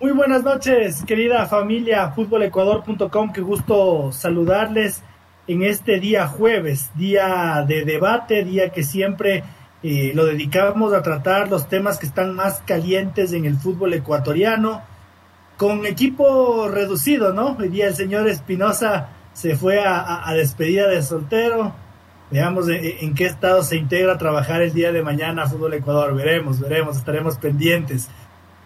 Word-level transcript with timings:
Muy 0.00 0.12
buenas 0.12 0.42
noches, 0.42 1.04
querida 1.04 1.44
familia 1.44 2.12
futbolecuador.com. 2.12 3.32
Qué 3.34 3.42
gusto 3.42 4.12
saludarles 4.12 5.02
en 5.46 5.62
este 5.62 6.00
día 6.00 6.26
jueves, 6.26 6.90
día 6.94 7.66
de 7.68 7.84
debate, 7.84 8.42
día 8.42 8.70
que 8.70 8.82
siempre 8.82 9.44
eh, 9.82 10.12
lo 10.14 10.24
dedicamos 10.24 10.94
a 10.94 11.02
tratar 11.02 11.50
los 11.50 11.68
temas 11.68 11.98
que 11.98 12.06
están 12.06 12.34
más 12.34 12.62
calientes 12.64 13.34
en 13.34 13.44
el 13.44 13.58
fútbol 13.58 13.92
ecuatoriano, 13.92 14.80
con 15.58 15.84
equipo 15.84 16.68
reducido, 16.68 17.34
¿no? 17.34 17.58
Hoy 17.58 17.68
día 17.68 17.88
el 17.88 17.94
señor 17.94 18.26
Espinosa 18.26 19.10
se 19.34 19.54
fue 19.54 19.84
a, 19.84 20.26
a, 20.26 20.32
despedida 20.32 20.88
de 20.88 21.02
soltero. 21.02 21.74
Veamos 22.30 22.70
en, 22.70 22.80
en, 22.82 23.14
qué 23.14 23.26
estado 23.26 23.62
se 23.62 23.76
integra 23.76 24.14
a 24.14 24.18
trabajar 24.18 24.62
el 24.62 24.72
día 24.72 24.92
de 24.92 25.02
mañana 25.02 25.46
Fútbol 25.46 25.74
Ecuador. 25.74 26.14
Veremos, 26.14 26.58
veremos, 26.58 26.96
estaremos 26.96 27.36
pendientes. 27.36 28.08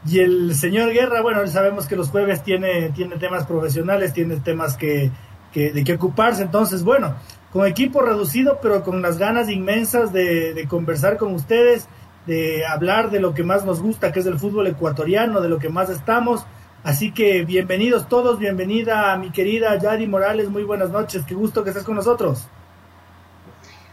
Y 0.06 0.20
el 0.20 0.54
señor 0.54 0.92
Guerra, 0.92 1.22
bueno, 1.22 1.46
sabemos 1.46 1.86
que 1.86 1.96
los 1.96 2.10
jueves 2.10 2.42
tiene, 2.42 2.90
tiene 2.90 3.16
temas 3.16 3.46
profesionales, 3.46 4.12
tiene 4.12 4.36
temas 4.36 4.76
que, 4.76 5.10
de 5.54 5.84
que 5.84 5.94
ocuparse. 5.94 6.42
Entonces, 6.42 6.84
bueno, 6.84 7.16
con 7.52 7.66
equipo 7.66 8.02
reducido, 8.02 8.58
pero 8.60 8.82
con 8.82 9.00
las 9.00 9.16
ganas 9.16 9.48
inmensas 9.48 10.12
de, 10.12 10.52
de, 10.52 10.68
conversar 10.68 11.16
con 11.16 11.32
ustedes, 11.32 11.88
de 12.26 12.66
hablar 12.66 13.10
de 13.10 13.20
lo 13.20 13.32
que 13.32 13.44
más 13.44 13.64
nos 13.64 13.80
gusta, 13.80 14.12
que 14.12 14.20
es 14.20 14.26
el 14.26 14.38
fútbol 14.38 14.66
ecuatoriano, 14.66 15.40
de 15.40 15.48
lo 15.48 15.58
que 15.58 15.70
más 15.70 15.88
estamos. 15.88 16.44
Así 16.82 17.12
que 17.12 17.46
bienvenidos 17.46 18.08
todos, 18.10 18.38
bienvenida 18.38 19.10
a 19.10 19.16
mi 19.16 19.32
querida 19.32 19.78
Yadi 19.78 20.06
Morales, 20.06 20.50
muy 20.50 20.64
buenas 20.64 20.90
noches, 20.90 21.24
qué 21.26 21.34
gusto 21.34 21.64
que 21.64 21.70
estés 21.70 21.82
con 21.82 21.96
nosotros. 21.96 22.46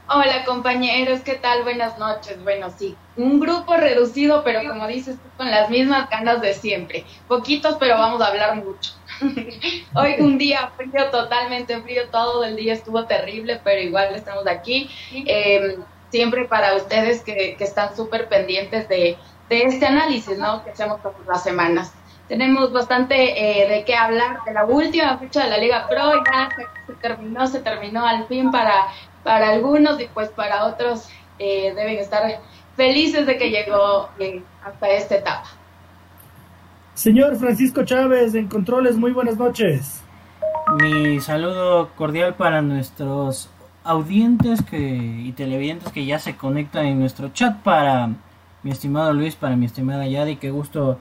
Hola 0.09 0.43
compañeros, 0.43 1.21
¿qué 1.21 1.35
tal? 1.35 1.63
Buenas 1.63 1.97
noches. 1.97 2.43
Bueno, 2.43 2.69
sí, 2.77 2.97
un 3.23 3.39
grupo 3.39 3.75
reducido, 3.75 4.43
pero 4.43 4.67
como 4.67 4.87
dices, 4.87 5.17
con 5.37 5.49
las 5.49 5.69
mismas 5.69 6.09
ganas 6.09 6.41
de 6.41 6.53
siempre. 6.53 7.05
Poquitos, 7.27 7.75
pero 7.79 7.97
vamos 7.97 8.21
a 8.21 8.27
hablar 8.27 8.55
mucho. 8.55 8.91
Hoy 9.95 10.15
un 10.19 10.37
día 10.37 10.71
frío, 10.75 11.09
totalmente 11.11 11.79
frío, 11.81 12.09
todo 12.11 12.43
el 12.43 12.55
día 12.55 12.73
estuvo 12.73 13.05
terrible, 13.05 13.59
pero 13.63 13.81
igual 13.81 14.13
estamos 14.15 14.47
aquí. 14.47 14.89
Eh, 15.13 15.77
siempre 16.09 16.45
para 16.45 16.75
ustedes 16.75 17.21
que, 17.21 17.55
que 17.57 17.63
están 17.63 17.95
súper 17.95 18.27
pendientes 18.27 18.89
de, 18.89 19.17
de, 19.49 19.63
este 19.63 19.85
análisis, 19.85 20.37
¿no? 20.37 20.63
Que 20.63 20.71
hacemos 20.71 21.01
todas 21.01 21.25
las 21.27 21.43
semanas. 21.43 21.93
Tenemos 22.27 22.71
bastante 22.71 23.63
eh, 23.63 23.67
de 23.67 23.83
qué 23.83 23.95
hablar 23.95 24.43
de 24.45 24.53
la 24.53 24.65
última 24.65 25.17
fecha 25.17 25.43
de 25.43 25.49
la 25.49 25.57
Liga 25.57 25.87
Pro, 25.89 26.13
ya 26.25 26.49
se, 26.55 26.65
se 26.87 26.99
terminó, 26.99 27.47
se 27.47 27.59
terminó 27.59 28.05
al 28.05 28.25
fin 28.27 28.51
para 28.51 28.87
para 29.23 29.49
algunos 29.49 29.99
y 29.99 30.07
pues 30.07 30.29
para 30.29 30.65
otros 30.65 31.09
eh, 31.39 31.73
deben 31.75 31.97
estar 31.97 32.39
felices 32.75 33.25
de 33.25 33.37
que 33.37 33.49
llegó 33.49 34.09
eh, 34.19 34.41
hasta 34.63 34.89
esta 34.89 35.15
etapa. 35.15 35.49
Señor 36.93 37.35
Francisco 37.37 37.83
Chávez, 37.83 38.35
en 38.35 38.47
Controles, 38.47 38.97
muy 38.97 39.11
buenas 39.11 39.37
noches. 39.37 40.01
Mi 40.79 41.19
saludo 41.19 41.89
cordial 41.95 42.35
para 42.35 42.61
nuestros 42.61 43.49
audientes 43.83 44.61
que, 44.61 44.77
y 44.77 45.31
televidentes 45.31 45.91
que 45.91 46.05
ya 46.05 46.19
se 46.19 46.35
conectan 46.35 46.85
en 46.85 46.99
nuestro 46.99 47.29
chat, 47.29 47.57
para 47.61 48.09
mi 48.63 48.71
estimado 48.71 49.13
Luis, 49.13 49.35
para 49.35 49.55
mi 49.55 49.65
estimada 49.65 50.05
Yadi, 50.05 50.35
qué 50.35 50.51
gusto 50.51 50.99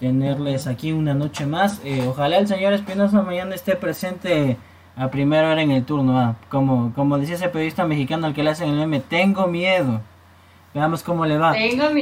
tenerles 0.00 0.66
aquí 0.66 0.92
una 0.92 1.14
noche 1.14 1.46
más. 1.46 1.80
Eh, 1.84 2.04
ojalá 2.08 2.38
el 2.38 2.48
señor 2.48 2.72
Espinosa 2.72 3.22
mañana 3.22 3.54
esté 3.54 3.76
presente 3.76 4.56
a 4.96 5.08
primera 5.08 5.50
hora 5.50 5.62
en 5.62 5.70
el 5.70 5.84
turno. 5.84 6.18
Ah, 6.18 6.36
como, 6.48 6.92
como 6.94 7.18
decía 7.18 7.34
ese 7.34 7.48
periodista 7.48 7.84
mexicano 7.86 8.26
al 8.26 8.34
que 8.34 8.42
le 8.42 8.50
hacen 8.50 8.70
el 8.70 8.76
meme, 8.76 9.00
tengo 9.00 9.46
miedo. 9.46 10.00
Veamos 10.74 11.02
cómo 11.02 11.24
le 11.24 11.38
va. 11.38 11.54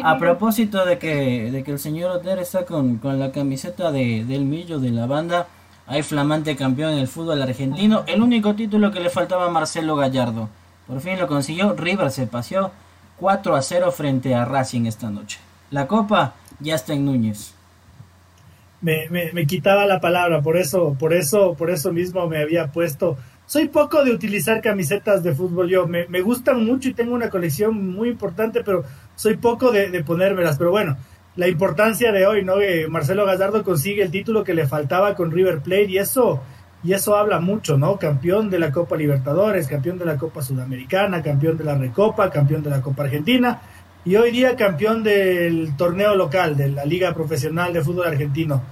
A 0.02 0.18
propósito 0.18 0.84
de 0.86 0.98
que, 0.98 1.50
de 1.50 1.62
que 1.62 1.70
el 1.70 1.78
señor 1.78 2.10
Otero 2.10 2.40
está 2.40 2.64
con, 2.64 2.96
con 2.96 3.18
la 3.20 3.30
camiseta 3.30 3.92
de, 3.92 4.24
del 4.24 4.46
Millo 4.46 4.78
de 4.78 4.90
la 4.90 5.06
banda, 5.06 5.46
hay 5.86 6.02
flamante 6.02 6.56
campeón 6.56 6.94
en 6.94 6.98
el 7.00 7.08
fútbol 7.08 7.42
argentino. 7.42 8.04
El 8.06 8.22
único 8.22 8.54
título 8.54 8.90
que 8.90 9.00
le 9.00 9.10
faltaba 9.10 9.46
a 9.46 9.50
Marcelo 9.50 9.94
Gallardo. 9.96 10.48
Por 10.86 11.00
fin 11.00 11.18
lo 11.18 11.28
consiguió. 11.28 11.74
River 11.74 12.10
se 12.10 12.26
paseó 12.26 12.70
4 13.18 13.54
a 13.54 13.62
0 13.62 13.92
frente 13.92 14.34
a 14.34 14.46
Racing 14.46 14.86
esta 14.86 15.10
noche. 15.10 15.38
La 15.70 15.86
copa 15.86 16.34
ya 16.60 16.74
está 16.74 16.94
en 16.94 17.04
Núñez 17.04 17.54
me, 18.82 19.08
me, 19.08 19.32
me, 19.32 19.46
quitaba 19.46 19.86
la 19.86 20.00
palabra, 20.00 20.42
por 20.42 20.56
eso, 20.56 20.96
por 20.98 21.14
eso, 21.14 21.54
por 21.54 21.70
eso 21.70 21.92
mismo 21.92 22.26
me 22.26 22.42
había 22.42 22.66
puesto. 22.66 23.16
Soy 23.52 23.68
poco 23.68 24.02
de 24.02 24.12
utilizar 24.12 24.62
camisetas 24.62 25.22
de 25.22 25.34
fútbol, 25.34 25.68
yo 25.68 25.86
me, 25.86 26.06
me 26.08 26.22
gustan 26.22 26.64
mucho 26.64 26.88
y 26.88 26.94
tengo 26.94 27.12
una 27.12 27.28
colección 27.28 27.92
muy 27.92 28.08
importante, 28.08 28.64
pero 28.64 28.82
soy 29.14 29.36
poco 29.36 29.70
de, 29.70 29.90
de 29.90 30.02
ponérmelas. 30.02 30.56
Pero 30.56 30.70
bueno, 30.70 30.96
la 31.36 31.48
importancia 31.48 32.12
de 32.12 32.26
hoy, 32.26 32.42
¿no? 32.42 32.56
Que 32.56 32.88
Marcelo 32.88 33.26
Gallardo 33.26 33.62
consigue 33.62 34.04
el 34.04 34.10
título 34.10 34.42
que 34.42 34.54
le 34.54 34.66
faltaba 34.66 35.14
con 35.14 35.30
River 35.30 35.60
Plate 35.60 35.90
y 35.90 35.98
eso, 35.98 36.40
y 36.82 36.94
eso 36.94 37.14
habla 37.14 37.40
mucho, 37.40 37.76
¿no? 37.76 37.98
Campeón 37.98 38.48
de 38.48 38.58
la 38.58 38.72
Copa 38.72 38.96
Libertadores, 38.96 39.68
campeón 39.68 39.98
de 39.98 40.06
la 40.06 40.16
Copa 40.16 40.40
Sudamericana, 40.40 41.22
campeón 41.22 41.58
de 41.58 41.64
la 41.64 41.74
Recopa, 41.74 42.30
campeón 42.30 42.62
de 42.62 42.70
la 42.70 42.80
Copa 42.80 43.02
Argentina 43.02 43.60
y 44.02 44.16
hoy 44.16 44.30
día 44.30 44.56
campeón 44.56 45.02
del 45.02 45.76
torneo 45.76 46.14
local 46.16 46.56
de 46.56 46.68
la 46.70 46.86
Liga 46.86 47.12
Profesional 47.12 47.74
de 47.74 47.82
Fútbol 47.82 48.06
Argentino. 48.06 48.62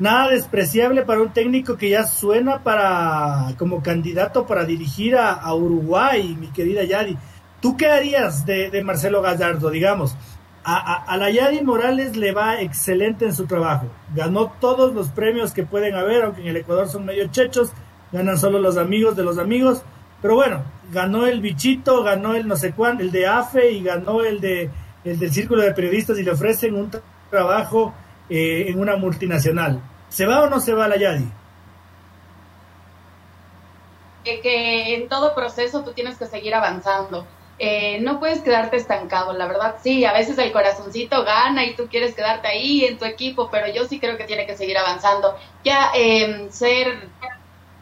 Nada 0.00 0.30
despreciable 0.30 1.02
para 1.02 1.20
un 1.20 1.30
técnico 1.34 1.76
que 1.76 1.90
ya 1.90 2.04
suena 2.06 2.62
para 2.64 3.54
como 3.58 3.82
candidato 3.82 4.46
para 4.46 4.64
dirigir 4.64 5.14
a, 5.14 5.54
Uruguay, 5.54 6.34
mi 6.40 6.48
querida 6.48 6.84
Yadi. 6.84 7.18
¿Tú 7.60 7.76
qué 7.76 7.88
harías 7.88 8.46
de, 8.46 8.70
de 8.70 8.82
Marcelo 8.82 9.20
Gallardo, 9.20 9.68
digamos? 9.68 10.16
A, 10.64 11.04
a, 11.04 11.16
la 11.18 11.30
Yadi 11.30 11.60
Morales 11.62 12.16
le 12.16 12.32
va 12.32 12.62
excelente 12.62 13.26
en 13.26 13.34
su 13.34 13.44
trabajo. 13.44 13.88
Ganó 14.14 14.50
todos 14.58 14.94
los 14.94 15.08
premios 15.08 15.52
que 15.52 15.64
pueden 15.64 15.94
haber, 15.94 16.24
aunque 16.24 16.40
en 16.40 16.48
el 16.48 16.56
Ecuador 16.56 16.88
son 16.88 17.04
medio 17.04 17.28
chechos, 17.28 17.70
ganan 18.10 18.38
solo 18.38 18.58
los 18.58 18.78
amigos 18.78 19.16
de 19.16 19.22
los 19.22 19.36
amigos. 19.36 19.82
Pero 20.22 20.34
bueno, 20.34 20.64
ganó 20.94 21.26
el 21.26 21.42
bichito, 21.42 22.02
ganó 22.02 22.34
el 22.34 22.48
no 22.48 22.56
sé 22.56 22.72
cuánto, 22.72 23.02
el 23.02 23.10
de 23.10 23.26
AFE 23.26 23.72
y 23.72 23.82
ganó 23.82 24.22
el 24.22 24.40
de 24.40 24.70
el 25.04 25.18
del 25.18 25.30
círculo 25.30 25.62
de 25.62 25.72
periodistas 25.72 26.18
y 26.18 26.22
le 26.22 26.30
ofrecen 26.30 26.74
un 26.74 26.90
tra 26.90 27.02
trabajo 27.30 27.94
eh, 28.30 28.66
en 28.68 28.80
una 28.80 28.96
multinacional. 28.96 29.80
¿Se 30.10 30.26
va 30.26 30.42
o 30.42 30.50
no 30.50 30.60
se 30.60 30.74
va 30.74 30.88
la 30.88 30.98
Yadi? 30.98 31.24
Que, 34.24 34.40
que 34.40 34.94
en 34.96 35.08
todo 35.08 35.34
proceso 35.34 35.82
tú 35.82 35.92
tienes 35.92 36.18
que 36.18 36.26
seguir 36.26 36.54
avanzando. 36.54 37.26
Eh, 37.58 38.00
no 38.00 38.18
puedes 38.18 38.40
quedarte 38.40 38.76
estancado, 38.76 39.34
la 39.34 39.46
verdad 39.46 39.76
sí, 39.82 40.06
a 40.06 40.14
veces 40.14 40.38
el 40.38 40.50
corazoncito 40.50 41.24
gana 41.24 41.64
y 41.66 41.74
tú 41.74 41.88
quieres 41.88 42.14
quedarte 42.14 42.48
ahí 42.48 42.86
en 42.86 42.98
tu 42.98 43.04
equipo, 43.04 43.50
pero 43.50 43.68
yo 43.68 43.84
sí 43.86 44.00
creo 44.00 44.16
que 44.16 44.24
tiene 44.24 44.46
que 44.46 44.56
seguir 44.56 44.78
avanzando. 44.78 45.36
Ya 45.62 45.90
eh, 45.94 46.48
ser 46.50 47.10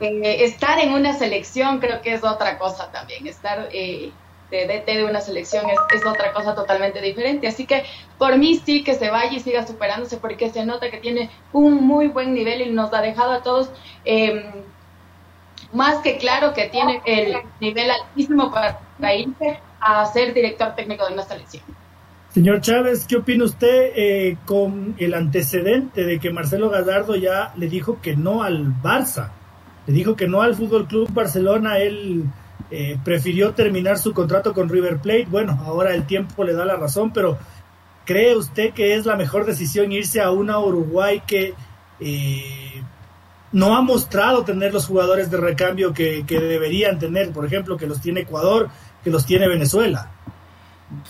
eh, 0.00 0.44
estar 0.44 0.78
en 0.78 0.92
una 0.92 1.14
selección 1.14 1.80
creo 1.80 2.02
que 2.02 2.14
es 2.14 2.24
otra 2.24 2.58
cosa 2.58 2.90
también, 2.92 3.26
estar 3.26 3.68
eh, 3.72 4.12
de 4.50 4.66
DT 4.66 4.86
de 4.86 5.04
una 5.04 5.20
selección 5.20 5.66
es, 5.68 5.78
es, 5.94 6.06
otra 6.06 6.32
cosa 6.32 6.54
totalmente 6.54 7.00
diferente, 7.00 7.48
así 7.48 7.66
que 7.66 7.84
por 8.18 8.36
mí 8.38 8.60
sí 8.64 8.82
que 8.82 8.94
se 8.94 9.10
vaya 9.10 9.32
y 9.32 9.40
siga 9.40 9.66
superándose 9.66 10.16
porque 10.16 10.50
se 10.50 10.64
nota 10.64 10.90
que 10.90 10.98
tiene 10.98 11.30
un 11.52 11.86
muy 11.86 12.08
buen 12.08 12.34
nivel 12.34 12.62
y 12.62 12.70
nos 12.70 12.92
ha 12.94 13.00
dejado 13.00 13.32
a 13.32 13.42
todos 13.42 13.70
eh, 14.04 14.50
más 15.72 15.98
que 15.98 16.16
claro 16.16 16.54
que 16.54 16.68
tiene 16.68 17.02
el 17.04 17.36
nivel 17.60 17.90
altísimo 17.90 18.50
para, 18.50 18.78
para 18.98 19.14
irse 19.14 19.60
a 19.80 20.06
ser 20.06 20.32
director 20.32 20.74
técnico 20.74 21.06
de 21.06 21.12
una 21.12 21.24
selección. 21.24 21.62
Señor 22.30 22.60
Chávez, 22.60 23.06
¿qué 23.06 23.16
opina 23.16 23.44
usted 23.44 23.92
eh, 23.96 24.36
con 24.46 24.94
el 24.98 25.14
antecedente 25.14 26.04
de 26.04 26.18
que 26.18 26.30
Marcelo 26.30 26.70
Gallardo 26.70 27.16
ya 27.16 27.52
le 27.56 27.68
dijo 27.68 28.00
que 28.00 28.16
no 28.16 28.42
al 28.42 28.66
Barça? 28.82 29.30
le 29.88 29.94
dijo 29.94 30.16
que 30.16 30.28
no 30.28 30.42
al 30.42 30.54
Fútbol 30.54 30.86
Club 30.86 31.10
Barcelona, 31.14 31.78
él 31.78 32.24
eh, 32.70 32.98
prefirió 33.02 33.54
terminar 33.54 33.98
su 33.98 34.12
contrato 34.12 34.52
con 34.52 34.68
River 34.68 34.98
Plate. 34.98 35.26
Bueno, 35.30 35.58
ahora 35.64 35.94
el 35.94 36.06
tiempo 36.06 36.44
le 36.44 36.52
da 36.52 36.64
la 36.64 36.76
razón, 36.76 37.12
pero 37.12 37.38
¿cree 38.04 38.36
usted 38.36 38.72
que 38.72 38.94
es 38.94 39.06
la 39.06 39.16
mejor 39.16 39.46
decisión 39.46 39.90
irse 39.90 40.20
a 40.20 40.30
una 40.30 40.58
Uruguay 40.58 41.22
que 41.26 41.54
eh, 42.00 42.82
no 43.52 43.74
ha 43.74 43.80
mostrado 43.80 44.44
tener 44.44 44.74
los 44.74 44.86
jugadores 44.86 45.30
de 45.30 45.38
recambio 45.38 45.94
que, 45.94 46.24
que, 46.26 46.40
deberían 46.40 46.98
tener? 46.98 47.32
Por 47.32 47.46
ejemplo, 47.46 47.76
que 47.76 47.86
los 47.86 48.00
tiene 48.00 48.20
Ecuador, 48.20 48.68
que 49.02 49.10
los 49.10 49.24
tiene 49.24 49.48
Venezuela. 49.48 50.10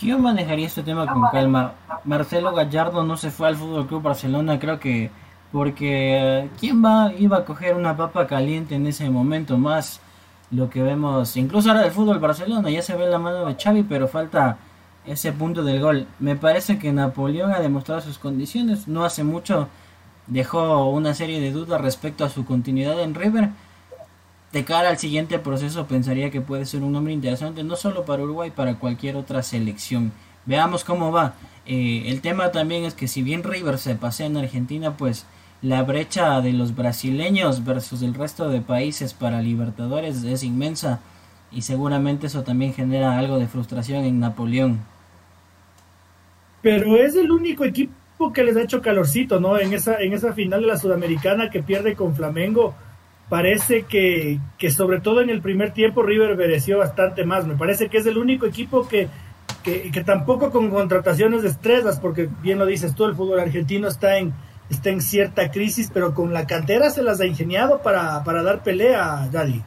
Yo 0.00 0.18
manejaría 0.18 0.66
este 0.66 0.82
tema 0.82 1.12
con 1.12 1.22
calma. 1.30 1.74
Marcelo 2.04 2.54
Gallardo 2.54 3.04
no 3.04 3.16
se 3.16 3.30
fue 3.30 3.48
al 3.48 3.56
Fútbol 3.56 3.86
Club 3.86 4.02
Barcelona, 4.02 4.58
creo 4.58 4.78
que 4.78 5.10
porque 5.52 6.40
eh, 6.40 6.50
quién 6.58 6.84
va 6.84 7.12
iba 7.18 7.38
a 7.38 7.44
coger 7.44 7.74
una 7.74 7.96
papa 7.96 8.26
caliente 8.26 8.74
en 8.74 8.86
ese 8.86 9.08
momento 9.08 9.56
más 9.56 10.00
lo 10.50 10.70
que 10.70 10.82
vemos 10.82 11.36
incluso 11.36 11.68
ahora 11.68 11.82
del 11.82 11.90
fútbol 11.90 12.18
Barcelona 12.18 12.70
ya 12.70 12.82
se 12.82 12.96
ve 12.96 13.06
la 13.06 13.18
mano 13.18 13.44
de 13.44 13.54
Xavi 13.54 13.82
pero 13.82 14.08
falta 14.08 14.58
ese 15.06 15.32
punto 15.32 15.64
del 15.64 15.80
gol. 15.80 16.06
Me 16.18 16.36
parece 16.36 16.78
que 16.78 16.92
Napoleón 16.92 17.52
ha 17.52 17.60
demostrado 17.60 18.00
sus 18.00 18.18
condiciones 18.18 18.88
no 18.88 19.04
hace 19.04 19.24
mucho 19.24 19.68
dejó 20.26 20.90
una 20.90 21.14
serie 21.14 21.40
de 21.40 21.52
dudas 21.52 21.80
respecto 21.80 22.24
a 22.24 22.28
su 22.28 22.44
continuidad 22.44 23.00
en 23.00 23.14
River. 23.14 23.50
De 24.52 24.64
cara 24.64 24.88
al 24.88 24.98
siguiente 24.98 25.38
proceso 25.38 25.86
pensaría 25.86 26.30
que 26.30 26.40
puede 26.40 26.66
ser 26.66 26.82
un 26.82 26.92
nombre 26.92 27.12
interesante 27.12 27.62
no 27.64 27.76
solo 27.76 28.04
para 28.04 28.22
Uruguay 28.22 28.50
para 28.50 28.76
cualquier 28.76 29.16
otra 29.16 29.42
selección. 29.42 30.12
Veamos 30.46 30.84
cómo 30.84 31.12
va. 31.12 31.34
Eh, 31.66 32.04
el 32.06 32.22
tema 32.22 32.50
también 32.50 32.84
es 32.84 32.94
que 32.94 33.08
si 33.08 33.22
bien 33.22 33.42
River 33.42 33.78
se 33.78 33.94
pasea 33.94 34.26
en 34.26 34.38
Argentina 34.38 34.96
pues 34.96 35.26
la 35.62 35.82
brecha 35.82 36.40
de 36.40 36.52
los 36.52 36.74
brasileños 36.74 37.64
versus 37.64 38.02
el 38.02 38.14
resto 38.14 38.48
de 38.48 38.60
países 38.60 39.12
para 39.12 39.42
Libertadores 39.42 40.22
es 40.22 40.44
inmensa 40.44 41.00
y 41.50 41.62
seguramente 41.62 42.28
eso 42.28 42.42
también 42.42 42.74
genera 42.74 43.18
algo 43.18 43.38
de 43.38 43.48
frustración 43.48 44.04
en 44.04 44.20
Napoleón. 44.20 44.78
Pero 46.62 46.96
es 46.96 47.16
el 47.16 47.30
único 47.30 47.64
equipo 47.64 48.32
que 48.32 48.44
les 48.44 48.56
ha 48.56 48.62
hecho 48.62 48.82
calorcito, 48.82 49.40
¿no? 49.40 49.58
En 49.58 49.72
esa, 49.72 50.00
en 50.00 50.12
esa 50.12 50.32
final 50.32 50.60
de 50.60 50.66
la 50.66 50.76
Sudamericana 50.76 51.50
que 51.50 51.62
pierde 51.62 51.94
con 51.94 52.14
Flamengo, 52.14 52.74
parece 53.28 53.82
que, 53.82 54.38
que 54.58 54.70
sobre 54.70 55.00
todo 55.00 55.22
en 55.22 55.30
el 55.30 55.40
primer 55.40 55.72
tiempo 55.72 56.02
River 56.02 56.36
mereció 56.36 56.78
bastante 56.78 57.24
más. 57.24 57.46
Me 57.46 57.56
parece 57.56 57.88
que 57.88 57.98
es 57.98 58.06
el 58.06 58.18
único 58.18 58.46
equipo 58.46 58.86
que, 58.86 59.08
que, 59.62 59.90
que 59.90 60.04
tampoco 60.04 60.50
con 60.50 60.70
contrataciones 60.70 61.42
de 61.42 61.48
estrellas, 61.48 61.98
porque 62.00 62.28
bien 62.42 62.58
lo 62.58 62.66
dices 62.66 62.94
tú, 62.94 63.06
el 63.06 63.14
fútbol 63.14 63.40
argentino 63.40 63.88
está 63.88 64.18
en 64.18 64.32
está 64.70 64.90
en 64.90 65.00
cierta 65.00 65.50
crisis, 65.50 65.90
pero 65.92 66.14
con 66.14 66.32
la 66.32 66.46
cantera 66.46 66.90
se 66.90 67.02
las 67.02 67.20
ha 67.20 67.26
ingeniado 67.26 67.82
para, 67.82 68.22
para 68.24 68.42
dar 68.42 68.62
pelea, 68.62 69.28
Yadi. 69.32 69.62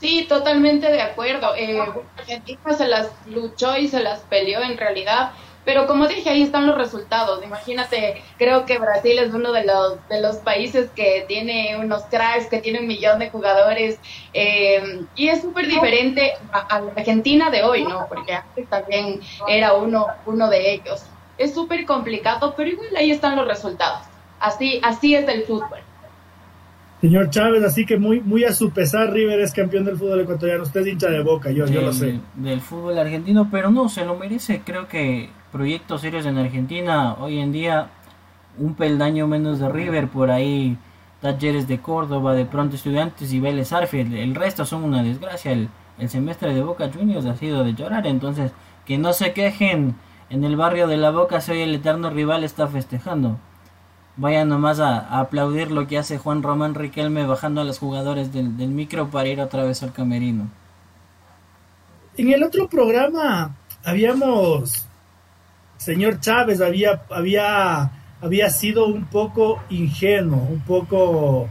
Sí, 0.00 0.26
totalmente 0.28 0.90
de 0.90 1.00
acuerdo. 1.00 1.54
Eh, 1.56 1.80
Argentina 2.16 2.72
se 2.76 2.86
las 2.86 3.10
luchó 3.26 3.76
y 3.76 3.88
se 3.88 4.00
las 4.00 4.20
peleó 4.20 4.60
en 4.60 4.76
realidad, 4.76 5.30
pero 5.64 5.86
como 5.86 6.06
dije, 6.06 6.28
ahí 6.28 6.42
están 6.42 6.66
los 6.66 6.76
resultados. 6.76 7.42
Imagínate, 7.42 8.22
creo 8.36 8.66
que 8.66 8.78
Brasil 8.78 9.18
es 9.18 9.32
uno 9.32 9.52
de 9.52 9.64
los, 9.64 10.06
de 10.08 10.20
los 10.20 10.36
países 10.36 10.90
que 10.94 11.24
tiene 11.26 11.76
unos 11.80 12.02
cracks, 12.04 12.46
que 12.46 12.60
tiene 12.60 12.80
un 12.80 12.86
millón 12.86 13.18
de 13.18 13.30
jugadores, 13.30 13.98
eh, 14.34 15.00
y 15.16 15.28
es 15.28 15.40
súper 15.40 15.66
diferente 15.66 16.34
a, 16.52 16.76
a, 16.76 16.80
la 16.80 16.92
Argentina 16.92 17.50
de 17.50 17.64
hoy, 17.64 17.84
¿no? 17.84 18.06
Porque 18.06 18.34
antes 18.34 18.68
también 18.68 19.20
era 19.48 19.72
uno, 19.72 20.06
uno 20.26 20.48
de 20.50 20.74
ellos 20.74 21.06
es 21.38 21.54
súper 21.54 21.84
complicado, 21.84 22.54
pero 22.56 22.70
igual 22.70 22.94
ahí 22.96 23.10
están 23.10 23.36
los 23.36 23.46
resultados. 23.46 24.00
Así, 24.40 24.80
así 24.82 25.14
es 25.14 25.28
el 25.28 25.42
fútbol. 25.44 25.78
Señor 27.00 27.28
Chávez, 27.30 27.62
así 27.62 27.84
que 27.84 27.98
muy, 27.98 28.20
muy 28.20 28.44
a 28.44 28.54
su 28.54 28.70
pesar, 28.70 29.12
River 29.12 29.40
es 29.40 29.52
campeón 29.52 29.84
del 29.84 29.98
fútbol 29.98 30.20
ecuatoriano. 30.20 30.62
Usted 30.62 30.80
es 30.80 30.86
hincha 30.88 31.10
de 31.10 31.22
boca, 31.22 31.50
yo, 31.50 31.66
yo 31.66 31.82
lo 31.82 31.92
sé. 31.92 32.18
Del 32.34 32.60
fútbol 32.60 32.98
argentino, 32.98 33.48
pero 33.50 33.70
no, 33.70 33.88
se 33.88 34.04
lo 34.04 34.16
merece. 34.16 34.62
Creo 34.64 34.88
que 34.88 35.28
proyectos 35.52 36.00
serios 36.00 36.24
en 36.24 36.38
Argentina, 36.38 37.14
hoy 37.14 37.38
en 37.38 37.52
día, 37.52 37.90
un 38.58 38.74
peldaño 38.74 39.26
menos 39.26 39.58
de 39.58 39.68
River, 39.68 40.08
por 40.08 40.30
ahí 40.30 40.78
Talleres 41.20 41.68
de 41.68 41.78
Córdoba, 41.78 42.34
de 42.34 42.46
pronto 42.46 42.76
Estudiantes 42.76 43.30
y 43.32 43.40
Vélez 43.40 43.72
Arfield. 43.72 44.14
El 44.14 44.34
resto 44.34 44.64
son 44.64 44.82
una 44.82 45.02
desgracia. 45.02 45.52
El, 45.52 45.68
el 45.98 46.08
semestre 46.08 46.54
de 46.54 46.62
Boca 46.62 46.90
Juniors 46.92 47.26
ha 47.26 47.36
sido 47.36 47.62
de 47.62 47.74
llorar, 47.74 48.06
entonces 48.06 48.52
que 48.86 48.96
no 48.96 49.12
se 49.12 49.32
quejen 49.32 49.96
en 50.28 50.44
el 50.44 50.56
barrio 50.56 50.88
de 50.88 50.96
la 50.96 51.10
Boca 51.10 51.40
se 51.40 51.52
oye 51.52 51.64
el 51.64 51.74
eterno 51.74 52.10
rival 52.10 52.44
está 52.44 52.66
festejando. 52.66 53.38
Vayan 54.16 54.48
nomás 54.48 54.80
a, 54.80 55.20
aplaudir 55.20 55.70
lo 55.70 55.86
que 55.86 55.98
hace 55.98 56.18
Juan 56.18 56.42
Román 56.42 56.74
Riquelme 56.74 57.26
bajando 57.26 57.60
a 57.60 57.64
los 57.64 57.78
jugadores 57.78 58.32
del, 58.32 58.48
micro 58.48 59.08
para 59.10 59.28
ir 59.28 59.40
otra 59.40 59.64
vez 59.64 59.82
al 59.82 59.92
camerino. 59.92 60.48
En 62.16 62.32
el 62.32 62.42
otro 62.42 62.68
programa 62.68 63.54
habíamos, 63.84 64.86
señor 65.76 66.18
Chávez, 66.18 66.60
había, 66.60 67.02
había, 67.10 67.90
había 68.20 68.50
sido 68.50 68.86
un 68.86 69.04
poco 69.04 69.62
ingenuo, 69.68 70.40
un 70.40 70.60
poco, 70.60 71.42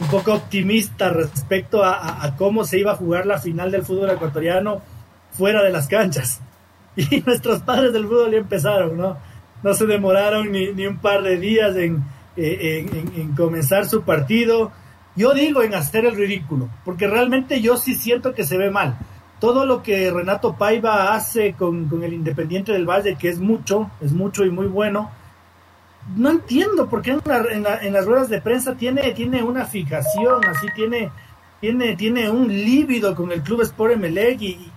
un 0.00 0.08
poco 0.10 0.34
optimista 0.34 1.08
respecto 1.08 1.84
a 1.84 2.34
cómo 2.36 2.64
se 2.64 2.80
iba 2.80 2.92
a 2.92 2.96
jugar 2.96 3.26
la 3.26 3.38
final 3.38 3.70
del 3.70 3.84
fútbol 3.84 4.10
ecuatoriano 4.10 4.82
fuera 5.30 5.62
de 5.62 5.70
las 5.70 5.86
canchas 5.86 6.40
y 7.10 7.20
nuestros 7.24 7.62
padres 7.62 7.92
del 7.92 8.06
fútbol 8.06 8.32
ya 8.32 8.38
empezaron, 8.38 8.98
¿no? 8.98 9.16
No 9.62 9.74
se 9.74 9.86
demoraron 9.86 10.50
ni, 10.50 10.72
ni 10.72 10.86
un 10.86 10.98
par 10.98 11.22
de 11.22 11.36
días 11.38 11.76
en, 11.76 12.02
en, 12.36 13.12
en, 13.16 13.34
comenzar 13.36 13.86
su 13.86 14.02
partido. 14.02 14.72
Yo 15.14 15.32
digo 15.32 15.62
en 15.62 15.74
hacer 15.74 16.06
el 16.06 16.16
ridículo, 16.16 16.68
porque 16.84 17.06
realmente 17.06 17.60
yo 17.60 17.76
sí 17.76 17.94
siento 17.94 18.34
que 18.34 18.44
se 18.44 18.58
ve 18.58 18.70
mal. 18.70 18.98
Todo 19.38 19.64
lo 19.64 19.82
que 19.82 20.10
Renato 20.10 20.56
Paiva 20.56 21.14
hace 21.14 21.52
con, 21.52 21.88
con 21.88 22.02
el 22.02 22.12
Independiente 22.12 22.72
del 22.72 22.88
Valle, 22.88 23.16
que 23.16 23.28
es 23.28 23.38
mucho, 23.38 23.90
es 24.00 24.12
mucho 24.12 24.44
y 24.44 24.50
muy 24.50 24.66
bueno, 24.66 25.10
no 26.16 26.30
entiendo 26.30 26.88
por 26.88 27.02
qué 27.02 27.12
en, 27.12 27.62
la, 27.62 27.78
en, 27.80 27.92
las 27.92 28.06
ruedas 28.06 28.28
de 28.28 28.40
prensa 28.40 28.74
tiene, 28.74 29.12
tiene 29.12 29.42
una 29.42 29.66
fijación, 29.66 30.44
así 30.46 30.66
tiene, 30.74 31.10
tiene, 31.60 31.94
tiene 31.94 32.28
un 32.28 32.48
lívido 32.48 33.14
con 33.14 33.30
el 33.30 33.42
Club 33.42 33.62
Sport 33.62 33.92
Emelec 33.94 34.40
y, 34.40 34.72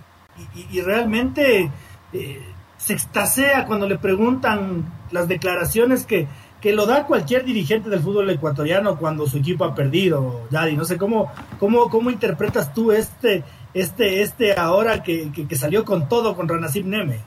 y 0.72 0.82
realmente 0.82 1.72
eh, 2.14 2.42
se 2.78 2.94
extasea 2.94 3.66
cuando 3.66 3.88
le 3.88 3.98
preguntan 3.98 4.92
las 5.12 5.28
declaraciones 5.28 6.06
que, 6.06 6.28
que 6.62 6.74
lo 6.74 6.86
da 6.86 7.06
cualquier 7.06 7.46
dirigente 7.46 7.90
del 7.90 8.00
fútbol 8.00 8.30
ecuatoriano 8.30 8.98
cuando 8.98 9.28
su 9.28 9.38
equipo 9.38 9.66
ha 9.66 9.76
perdido, 9.76 10.42
Yadi. 10.50 10.76
No 10.76 10.86
sé 10.86 10.98
cómo, 10.98 11.32
cómo, 11.60 11.90
cómo 11.90 12.10
interpretas 12.10 12.74
tú 12.74 12.92
este, 12.92 13.44
este, 13.74 14.22
este 14.22 14.58
ahora 14.58 15.04
que, 15.04 15.32
que, 15.32 15.56
salió 15.56 15.86
con 15.86 16.10
todo 16.10 16.36
con 16.36 16.48
Ranacim 16.48 16.90
Neme. 16.90 17.20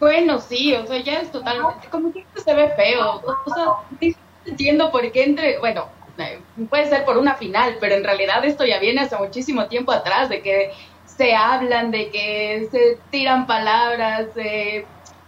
Bueno, 0.00 0.40
sí, 0.40 0.74
o 0.74 0.86
sea, 0.86 1.02
ya 1.02 1.20
es 1.20 1.32
totalmente, 1.32 1.88
como 1.90 2.12
que 2.12 2.24
se 2.36 2.54
ve 2.54 2.70
feo. 2.76 3.22
O 3.44 3.54
sea, 3.54 4.12
entiendo 4.44 4.90
por 4.90 5.10
qué 5.10 5.24
entre, 5.24 5.58
bueno, 5.58 5.88
eh, 6.18 6.40
puede 6.68 6.88
ser 6.88 7.04
por 7.04 7.16
una 7.16 7.34
final, 7.34 7.76
pero 7.80 7.94
en 7.94 8.04
realidad 8.04 8.44
esto 8.44 8.64
ya 8.64 8.78
viene 8.78 9.02
hace 9.02 9.16
muchísimo 9.16 9.66
tiempo 9.66 9.92
atrás, 9.92 10.28
de 10.28 10.42
que 10.42 10.72
se 11.18 11.34
hablan, 11.34 11.90
de 11.90 12.10
que 12.10 12.68
se 12.70 12.98
tiran 13.10 13.46
palabras, 13.46 14.28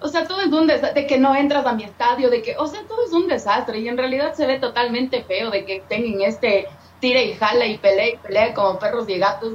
o 0.01 0.09
sea, 0.09 0.27
todo 0.27 0.41
es 0.41 0.53
un 0.53 0.67
desastre, 0.67 1.03
de 1.03 1.07
que 1.07 1.19
no 1.19 1.35
entras 1.35 1.67
a 1.67 1.73
mi 1.73 1.83
estadio, 1.85 2.31
de 2.31 2.41
que, 2.41 2.57
o 2.57 2.67
sea, 2.67 2.81
todo 2.89 3.05
es 3.05 3.13
un 3.13 3.27
desastre 3.27 3.81
y 3.81 3.89
en 3.89 3.99
realidad 3.99 4.35
se 4.35 4.47
ve 4.47 4.59
totalmente 4.59 5.25
feo 5.25 5.51
de 5.51 5.65
que 5.65 5.83
tengan 5.89 6.23
este 6.23 6.69
tira 7.01 7.21
y 7.21 7.35
jala 7.35 7.67
y 7.67 7.79
pelea 7.79 8.11
y 8.11 8.17
pelea 8.17 8.55
como 8.55 8.79
perros 8.79 9.09
y 9.09 9.19
gatos. 9.19 9.55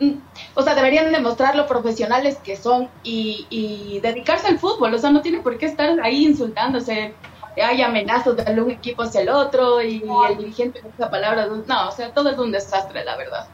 Mm, 0.00 0.14
o 0.54 0.62
sea, 0.62 0.74
deberían 0.74 1.12
demostrar 1.12 1.54
lo 1.56 1.66
profesionales 1.66 2.38
que 2.38 2.56
son 2.56 2.88
y, 3.02 3.46
y 3.48 4.00
dedicarse 4.00 4.48
al 4.48 4.58
fútbol, 4.58 4.94
o 4.94 4.98
sea, 4.98 5.10
no 5.10 5.22
tienen 5.22 5.42
por 5.42 5.58
qué 5.58 5.66
estar 5.66 6.00
ahí 6.00 6.26
insultándose 6.26 7.14
hay 7.60 7.82
amenazas 7.82 8.36
de 8.36 8.60
un 8.60 8.70
equipo 8.70 9.02
hacia 9.02 9.20
el 9.20 9.28
otro 9.28 9.82
y 9.82 10.04
el 10.28 10.38
dirigente 10.38 10.80
usa 10.84 11.10
palabras. 11.10 11.48
No, 11.66 11.88
o 11.88 11.92
sea, 11.92 12.12
todo 12.12 12.30
es 12.30 12.38
un 12.38 12.52
desastre, 12.52 13.04
la 13.04 13.16
verdad. 13.16 13.48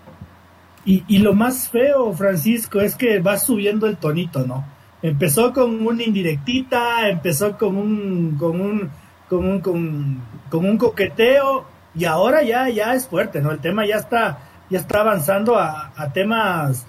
Y, 0.85 1.05
y 1.09 1.19
lo 1.19 1.35
más 1.35 1.69
feo, 1.69 2.13
Francisco, 2.13 2.81
es 2.81 2.95
que 2.95 3.21
va 3.21 3.39
subiendo 3.39 3.87
el 3.87 3.97
tonito, 3.97 4.47
¿no? 4.47 4.65
Empezó 5.03 5.53
con 5.53 5.87
una 5.87 6.03
indirectita, 6.03 7.09
empezó 7.09 7.57
con 7.57 7.77
un, 7.77 8.37
con 8.39 8.61
un, 8.61 8.91
con 9.29 9.45
un, 9.45 9.61
con, 9.61 10.65
un 10.65 10.79
coqueteo 10.79 11.65
y 11.95 12.05
ahora 12.05 12.43
ya, 12.43 12.69
ya 12.69 12.95
es 12.95 13.07
fuerte, 13.07 13.41
¿no? 13.41 13.51
El 13.51 13.61
tema 13.61 13.87
ya 13.87 13.97
está, 13.97 14.39
ya 14.71 14.79
está 14.79 15.01
avanzando 15.01 15.59
a, 15.59 15.93
temas, 16.13 16.87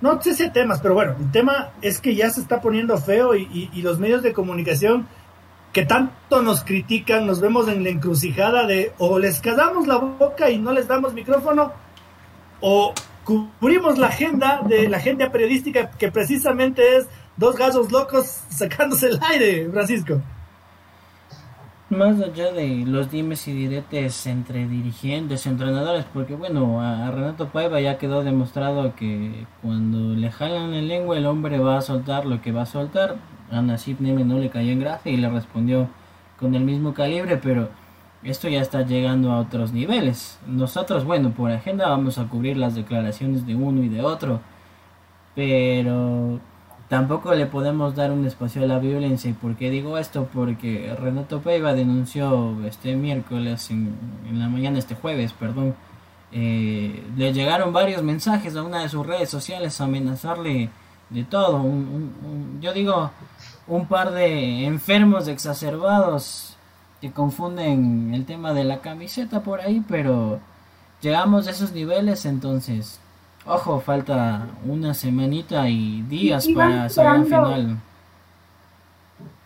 no 0.00 0.20
sé 0.20 0.34
si 0.34 0.50
temas, 0.50 0.80
pero 0.80 0.94
bueno, 0.94 1.16
el 1.18 1.30
tema 1.30 1.70
es 1.82 2.00
que 2.00 2.14
ya 2.14 2.30
se 2.30 2.40
está 2.40 2.60
poniendo 2.60 2.96
feo 2.98 3.34
y, 3.34 3.42
y, 3.42 3.70
y 3.72 3.82
los 3.82 3.98
medios 3.98 4.22
de 4.22 4.32
comunicación 4.32 5.06
que 5.72 5.84
tanto 5.84 6.42
nos 6.42 6.64
critican, 6.64 7.26
nos 7.26 7.40
vemos 7.40 7.68
en 7.68 7.84
la 7.84 7.90
encrucijada 7.90 8.66
de 8.66 8.92
o 8.98 9.18
les 9.18 9.40
callamos 9.40 9.86
la 9.86 9.96
boca 9.96 10.50
y 10.50 10.58
no 10.58 10.72
les 10.72 10.88
damos 10.88 11.12
micrófono, 11.12 11.72
o 12.60 12.94
cubrimos 13.28 13.98
la 13.98 14.06
agenda 14.06 14.62
de 14.66 14.88
la 14.88 14.96
agenda 14.96 15.30
periodística 15.30 15.90
que 15.90 16.10
precisamente 16.10 16.96
es 16.96 17.08
dos 17.36 17.56
gallos 17.56 17.92
locos 17.92 18.24
sacándose 18.48 19.08
el 19.08 19.20
aire, 19.22 19.68
Francisco. 19.70 20.22
Más 21.90 22.20
allá 22.22 22.52
de 22.52 22.84
los 22.86 23.10
dimes 23.10 23.46
y 23.48 23.52
diretes 23.52 24.26
entre 24.26 24.66
dirigentes, 24.66 25.46
entrenadores, 25.46 26.06
porque 26.12 26.34
bueno, 26.34 26.80
a 26.80 27.10
Renato 27.10 27.48
Paiva 27.48 27.80
ya 27.80 27.98
quedó 27.98 28.24
demostrado 28.24 28.94
que 28.94 29.44
cuando 29.60 30.14
le 30.14 30.30
jalan 30.30 30.72
el 30.72 30.88
lengua 30.88 31.18
el 31.18 31.26
hombre 31.26 31.58
va 31.58 31.76
a 31.76 31.82
soltar 31.82 32.24
lo 32.24 32.40
que 32.40 32.52
va 32.52 32.62
a 32.62 32.66
soltar. 32.66 33.16
A 33.50 33.60
Nasib 33.60 34.00
Neme 34.00 34.24
no 34.24 34.38
le 34.38 34.48
cayó 34.48 34.72
en 34.72 34.80
gracia 34.80 35.12
y 35.12 35.18
le 35.18 35.28
respondió 35.28 35.88
con 36.38 36.54
el 36.54 36.64
mismo 36.64 36.94
calibre, 36.94 37.36
pero 37.36 37.68
esto 38.22 38.48
ya 38.48 38.60
está 38.60 38.82
llegando 38.82 39.32
a 39.32 39.40
otros 39.40 39.72
niveles. 39.72 40.38
Nosotros, 40.46 41.04
bueno, 41.04 41.30
por 41.30 41.50
agenda 41.50 41.88
vamos 41.88 42.18
a 42.18 42.28
cubrir 42.28 42.56
las 42.56 42.74
declaraciones 42.74 43.46
de 43.46 43.54
uno 43.54 43.82
y 43.82 43.88
de 43.88 44.02
otro, 44.02 44.40
pero 45.34 46.40
tampoco 46.88 47.34
le 47.34 47.46
podemos 47.46 47.94
dar 47.94 48.10
un 48.10 48.26
espacio 48.26 48.62
a 48.62 48.66
la 48.66 48.78
violencia. 48.78 49.30
¿Y 49.30 49.34
por 49.34 49.56
qué 49.56 49.70
digo 49.70 49.98
esto? 49.98 50.28
Porque 50.32 50.94
Renato 50.98 51.40
Peiva 51.40 51.74
denunció 51.74 52.56
este 52.66 52.96
miércoles, 52.96 53.70
en, 53.70 53.96
la 54.32 54.48
mañana, 54.48 54.78
este 54.78 54.94
jueves, 54.94 55.32
perdón, 55.32 55.74
eh, 56.32 57.04
le 57.16 57.32
llegaron 57.32 57.72
varios 57.72 58.02
mensajes 58.02 58.56
a 58.56 58.62
una 58.62 58.82
de 58.82 58.88
sus 58.88 59.06
redes 59.06 59.30
sociales 59.30 59.80
amenazarle 59.80 60.70
de 61.10 61.24
todo. 61.24 61.64
yo 62.60 62.72
digo, 62.72 63.10
un 63.66 63.86
par 63.86 64.10
de 64.12 64.64
enfermos 64.64 65.28
exacerbados 65.28 66.47
que 67.00 67.12
confunden 67.12 68.12
el 68.14 68.24
tema 68.24 68.52
de 68.52 68.64
la 68.64 68.80
camiseta 68.80 69.42
por 69.42 69.60
ahí, 69.60 69.82
pero 69.88 70.40
llegamos 71.00 71.46
a 71.46 71.50
esos 71.50 71.72
niveles, 71.72 72.24
entonces 72.26 73.00
Ojo, 73.48 73.80
falta 73.80 74.46
una 74.66 74.92
semanita 74.92 75.68
y 75.70 76.02
días 76.02 76.46
para 76.54 76.88
salir 76.90 77.10
al 77.10 77.24
final. 77.24 77.76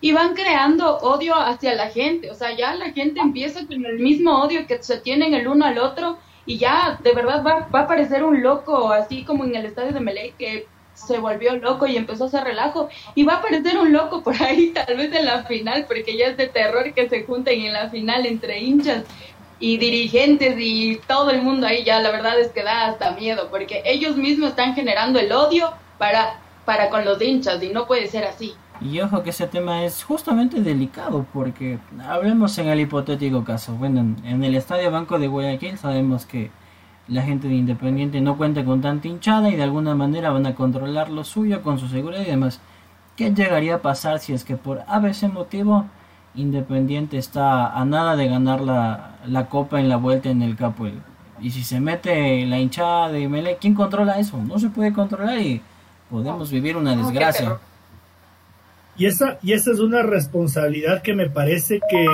Y 0.01 0.13
van 0.13 0.35
creando 0.35 0.99
odio 0.99 1.37
hacia 1.37 1.75
la 1.75 1.87
gente, 1.87 2.29
o 2.29 2.35
sea, 2.35 2.57
ya 2.57 2.75
la 2.75 2.91
gente 2.91 3.21
empieza 3.21 3.65
con 3.65 3.87
el 3.87 4.01
mismo 4.01 4.43
odio 4.43 4.67
que 4.67 4.83
se 4.83 4.99
tienen 4.99 5.35
el 5.35 5.47
uno 5.47 5.65
al 5.65 5.79
otro 5.79 6.19
y 6.45 6.59
ya 6.59 6.99
de 7.01 7.13
verdad 7.13 7.45
va, 7.47 7.69
va 7.73 7.81
a 7.83 7.87
parecer 7.87 8.25
un 8.25 8.43
loco, 8.43 8.91
así 8.91 9.25
como 9.25 9.45
en 9.45 9.55
el 9.55 9.67
estadio 9.67 9.93
de 9.93 10.01
Meley 10.01 10.35
que 10.37 10.67
se 11.07 11.19
volvió 11.19 11.57
loco 11.57 11.87
y 11.87 11.97
empezó 11.97 12.25
a 12.25 12.27
hacer 12.29 12.45
relajo 12.45 12.89
y 13.15 13.25
va 13.25 13.35
a 13.35 13.37
aparecer 13.37 13.79
un 13.79 13.93
loco 13.93 14.23
por 14.23 14.41
ahí 14.43 14.71
tal 14.75 14.97
vez 14.97 15.13
en 15.15 15.27
la 15.27 15.45
final 15.45 15.87
porque 15.87 16.17
ya 16.17 16.27
es 16.27 16.37
de 16.37 16.49
terror 16.49 16.93
que 16.95 17.09
se 17.09 17.25
junten 17.25 17.61
en 17.63 17.73
la 17.73 17.91
final 17.91 18.27
entre 18.27 18.61
hinchas 18.61 19.05
y 19.59 19.77
dirigentes 19.79 20.57
y 20.59 21.01
todo 21.07 21.31
el 21.31 21.43
mundo 21.43 21.67
ahí 21.67 21.85
ya 21.85 22.01
la 22.01 22.11
verdad 22.11 22.39
es 22.41 22.49
que 22.49 22.63
da 22.63 22.87
hasta 22.87 23.13
miedo 23.13 23.49
porque 23.51 23.83
ellos 23.85 24.17
mismos 24.17 24.51
están 24.51 24.75
generando 24.75 25.19
el 25.19 25.31
odio 25.33 25.73
para, 25.99 26.41
para 26.65 26.91
con 26.91 27.05
los 27.05 27.21
hinchas 27.23 27.63
y 27.63 27.69
no 27.69 27.87
puede 27.87 28.09
ser 28.09 28.25
así. 28.25 28.55
Y 28.81 29.01
ojo 29.01 29.23
que 29.23 29.31
ese 29.31 29.47
tema 29.47 29.85
es 29.85 30.03
justamente 30.03 30.61
delicado 30.61 31.25
porque 31.33 31.79
hablemos 32.05 32.59
en 32.59 32.69
el 32.69 32.81
hipotético 32.81 33.45
caso. 33.45 33.75
Bueno, 33.75 34.01
en 34.25 34.43
el 34.43 34.57
Estadio 34.57 34.91
Banco 34.91 35.21
de 35.21 35.29
Guayaquil 35.29 35.79
sabemos 35.79 36.27
que 36.27 36.51
la 37.09 37.23
gente 37.23 37.49
de 37.49 37.55
Independiente 37.55 38.21
no 38.21 38.37
cuenta 38.37 38.65
con 38.65 38.81
tanta 38.81 39.09
hinchada 39.09 39.51
y 39.51 39.57
de 39.57 39.63
alguna 39.63 39.95
manera 39.95 40.31
van 40.31 40.47
a 40.47 40.55
controlar 40.55 41.11
lo 41.11 41.25
suyo 41.25 41.63
con 41.63 41.79
su 41.79 41.89
seguridad 41.89 42.23
y 42.23 42.31
demás. 42.31 42.61
¿Qué 43.17 43.33
llegaría 43.33 43.77
a 43.77 43.83
pasar 43.83 44.19
si 44.21 44.33
es 44.33 44.45
que 44.45 44.57
por 44.57 44.83
ABC 44.87 45.25
motivo 45.33 45.87
Independiente 46.35 47.19
está 47.19 47.79
a 47.79 47.85
nada 47.85 48.17
de 48.17 48.27
ganar 48.27 48.63
la, 48.63 49.17
la 49.27 49.49
copa 49.49 49.81
en 49.81 49.91
la 49.91 49.97
vuelta 49.97 50.31
en 50.31 50.41
el 50.41 50.57
Capuel. 50.57 50.95
Y 51.43 51.51
si 51.51 51.63
se 51.63 51.79
mete 51.81 52.47
la 52.47 52.59
hinchada 52.59 53.11
de 53.11 53.29
Mele, 53.29 53.59
¿quién 53.61 53.75
controla 53.75 54.19
eso? 54.19 54.39
No 54.39 54.59
se 54.59 54.71
puede 54.71 54.93
controlar 54.93 55.39
y 55.41 55.61
podemos 56.09 56.51
vivir 56.51 56.77
una 56.77 56.97
desgracia. 56.97 57.59
Y 58.97 59.07
esa, 59.07 59.39
y 59.43 59.53
esa 59.53 59.73
es 59.73 59.81
una 59.81 60.03
responsabilidad 60.03 61.03
que 61.03 61.15
me 61.15 61.29
parece 61.29 61.81
que 61.91 62.07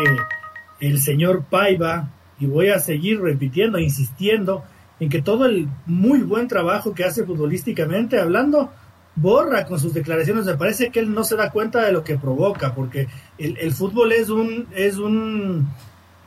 el 0.81 1.01
señor 1.01 1.45
Paiva, 1.45 2.09
y 2.41 2.47
voy 2.47 2.69
a 2.71 2.79
seguir 2.79 3.21
repitiendo, 3.21 3.79
insistiendo, 3.79 4.65
en 5.01 5.09
que 5.09 5.23
todo 5.23 5.47
el 5.47 5.69
muy 5.87 6.21
buen 6.21 6.49
trabajo 6.49 6.95
que 6.95 7.05
hace 7.05 7.25
futbolísticamente 7.25 8.21
hablando, 8.21 8.71
borra 9.15 9.67
con 9.67 9.79
sus 9.79 9.95
declaraciones. 9.95 10.45
Me 10.45 10.55
parece 10.55 10.91
que 10.91 11.01
él 11.01 11.13
no 11.13 11.25
se 11.25 11.37
da 11.37 11.51
cuenta 11.51 11.85
de 11.85 11.93
lo 11.93 12.05
que 12.05 12.19
provoca, 12.19 12.75
porque 12.75 13.09
el, 13.39 13.73
fútbol 13.73 14.13
es 14.13 14.29
un, 14.29 14.67
es 14.75 14.97
un, 14.97 15.69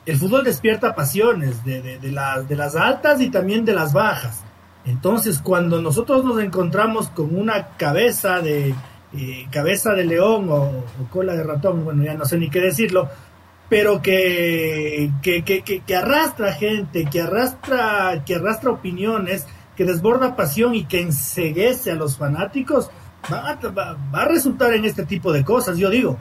el 0.06 0.18
fútbol 0.18 0.44
despierta 0.44 0.96
pasiones 0.96 1.64
de, 1.64 1.82
de, 1.82 2.00
de, 2.00 2.12
de 2.48 2.56
las 2.56 2.76
altas 2.76 3.22
y 3.22 3.30
también 3.30 3.66
de 3.66 3.74
las 3.74 3.94
bajas. 3.94 4.44
Entonces, 4.86 5.40
cuando 5.40 5.82
nosotros 5.82 6.26
nos 6.26 6.42
encontramos 6.42 7.10
con 7.10 7.36
una 7.36 7.68
cabeza 7.78 8.42
de 8.42 8.74
eh, 9.14 9.46
cabeza 9.52 9.94
de 9.94 10.06
león 10.06 10.48
o, 10.50 10.86
cola 11.10 11.34
de 11.34 11.44
ratón, 11.44 11.84
bueno, 11.84 12.04
ya 12.04 12.14
no 12.14 12.26
sé 12.26 12.38
ni 12.38 12.50
qué 12.50 12.62
decirlo, 12.62 13.10
pero 13.72 14.02
que, 14.02 15.10
que, 15.22 15.46
que, 15.46 15.64
que, 15.64 15.96
arrastra 15.96 16.52
gente, 16.52 17.06
que 17.06 17.22
arrastra, 17.22 18.22
que 18.26 18.36
arrastra 18.36 18.70
opiniones, 18.70 19.48
que 19.78 19.86
desborda 19.86 20.36
pasión 20.36 20.76
y 20.76 20.84
que 20.84 21.00
enseguece 21.00 21.90
a 21.90 21.96
los 21.96 22.18
fanáticos, 22.18 22.92
va 23.32 23.58
a, 24.12 24.26
resultar 24.26 24.74
en 24.74 24.84
este 24.84 25.06
tipo 25.06 25.32
de 25.32 25.46
cosas. 25.46 25.78
Yo 25.78 25.90
digo, 25.90 26.18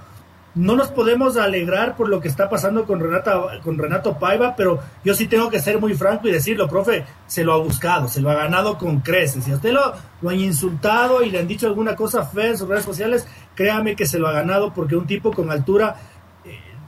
no 0.54 0.76
nos 0.76 0.92
podemos 0.92 1.36
alegrar 1.36 1.96
por 1.96 2.08
lo 2.08 2.20
que 2.20 2.28
está 2.28 2.48
pasando 2.48 2.84
con, 2.84 3.00
Renata, 3.00 3.60
con 3.64 3.76
Renato 3.76 4.16
Paiva, 4.16 4.54
pero 4.54 4.78
yo 5.04 5.12
sí 5.14 5.26
tengo 5.26 5.50
que 5.50 5.58
ser 5.58 5.80
muy 5.80 5.94
franco 5.94 6.28
y 6.28 6.32
decirlo, 6.32 6.68
profe, 6.68 7.04
se 7.26 7.42
lo 7.42 7.54
ha 7.54 7.58
buscado, 7.58 8.06
se 8.06 8.20
lo 8.20 8.30
ha 8.30 8.34
ganado 8.34 8.78
con 8.78 9.00
creces. 9.00 9.42
Si 9.42 9.50
a 9.50 9.56
usted 9.56 9.72
lo, 9.72 9.92
lo 10.22 10.30
han 10.30 10.38
insultado 10.38 11.24
y 11.24 11.30
le 11.30 11.40
han 11.40 11.48
dicho 11.48 11.66
alguna 11.66 11.96
cosa 11.96 12.24
fea 12.24 12.50
en 12.50 12.58
sus 12.58 12.68
redes 12.68 12.84
sociales, 12.84 13.26
créame 13.56 13.96
que 13.96 14.06
se 14.06 14.20
lo 14.20 14.28
ha 14.28 14.32
ganado 14.32 14.72
porque 14.72 14.94
un 14.94 15.08
tipo 15.08 15.32
con 15.32 15.50
altura 15.50 15.96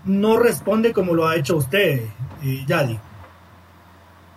no 0.04 0.38
responde 0.38 0.92
como 0.92 1.14
lo 1.14 1.26
ha 1.26 1.36
hecho 1.36 1.56
usted, 1.56 2.02
eh, 2.44 2.64
Yadi. 2.66 2.98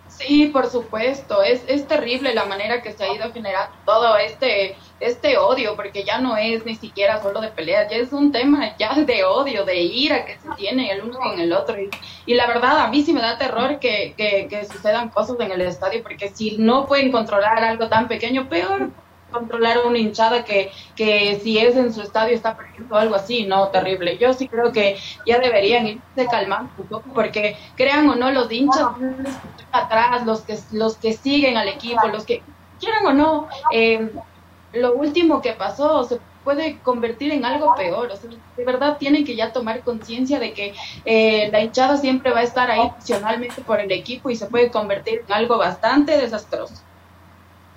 Sí, 0.08 0.46
por 0.46 0.66
supuesto, 0.70 1.42
es, 1.42 1.62
es 1.68 1.86
terrible 1.86 2.32
la 2.32 2.46
manera 2.46 2.80
que 2.80 2.92
se 2.92 3.04
ha 3.04 3.14
ido 3.14 3.30
generando 3.32 3.76
todo 3.84 4.16
este, 4.16 4.74
este 4.98 5.36
odio, 5.36 5.76
porque 5.76 6.04
ya 6.04 6.18
no 6.18 6.38
es 6.38 6.64
ni 6.64 6.74
siquiera 6.74 7.22
solo 7.22 7.42
de 7.42 7.48
peleas, 7.48 7.90
ya 7.90 7.98
es 7.98 8.14
un 8.14 8.32
tema 8.32 8.74
ya 8.78 8.94
de 8.94 9.24
odio, 9.24 9.66
de 9.66 9.76
ira 9.76 10.24
que 10.24 10.38
se 10.38 10.48
tiene 10.56 10.90
el 10.90 11.02
uno 11.02 11.18
con 11.18 11.38
el 11.38 11.52
otro. 11.52 11.76
Y, 12.24 12.34
la 12.34 12.46
verdad, 12.46 12.78
a 12.78 12.88
mí 12.88 13.02
sí 13.02 13.12
me 13.12 13.20
da 13.20 13.36
terror 13.36 13.78
que, 13.78 14.14
que, 14.16 14.46
que 14.48 14.64
sucedan 14.64 15.10
cosas 15.10 15.38
en 15.38 15.52
el 15.52 15.60
estadio, 15.60 16.02
porque 16.02 16.30
si 16.30 16.56
no 16.56 16.86
pueden 16.86 17.12
controlar 17.12 17.62
algo 17.62 17.88
tan 17.88 18.08
pequeño, 18.08 18.48
peor 18.48 18.90
controlar 19.38 19.86
una 19.86 19.98
hinchada 19.98 20.44
que, 20.44 20.70
que 20.94 21.38
si 21.42 21.58
es 21.58 21.76
en 21.76 21.92
su 21.92 22.02
estadio 22.02 22.34
está 22.34 22.56
perdiendo 22.56 22.96
algo 22.96 23.14
así, 23.14 23.46
no, 23.46 23.68
terrible. 23.68 24.18
Yo 24.18 24.32
sí 24.32 24.48
creo 24.48 24.72
que 24.72 24.96
ya 25.26 25.38
deberían 25.38 25.86
irse 25.86 26.26
calmando 26.30 26.70
un 26.78 26.86
poco 26.86 27.10
porque 27.14 27.56
crean 27.76 28.08
o 28.08 28.14
no 28.14 28.30
los 28.30 28.50
hinchas 28.50 28.86
atrás, 29.72 30.24
los 30.24 30.40
que, 30.40 30.58
los 30.72 30.96
que 30.96 31.12
siguen 31.12 31.56
al 31.56 31.68
equipo, 31.68 32.08
los 32.08 32.24
que 32.24 32.42
quieran 32.80 33.06
o 33.06 33.12
no, 33.12 33.48
eh, 33.72 34.10
lo 34.72 34.94
último 34.94 35.40
que 35.40 35.52
pasó 35.52 36.04
se 36.04 36.20
puede 36.44 36.78
convertir 36.78 37.32
en 37.32 37.44
algo 37.44 37.74
peor. 37.74 38.10
O 38.12 38.16
sea, 38.16 38.30
de 38.30 38.64
verdad 38.64 38.98
tienen 38.98 39.24
que 39.24 39.34
ya 39.34 39.52
tomar 39.52 39.80
conciencia 39.80 40.38
de 40.38 40.52
que 40.52 40.74
eh, 41.04 41.48
la 41.50 41.60
hinchada 41.60 41.96
siempre 41.96 42.30
va 42.30 42.40
a 42.40 42.44
estar 42.44 42.70
ahí 42.70 42.80
opcionalmente 42.80 43.62
por 43.62 43.80
el 43.80 43.90
equipo 43.90 44.30
y 44.30 44.36
se 44.36 44.46
puede 44.46 44.70
convertir 44.70 45.24
en 45.26 45.32
algo 45.32 45.58
bastante 45.58 46.16
desastroso. 46.16 46.85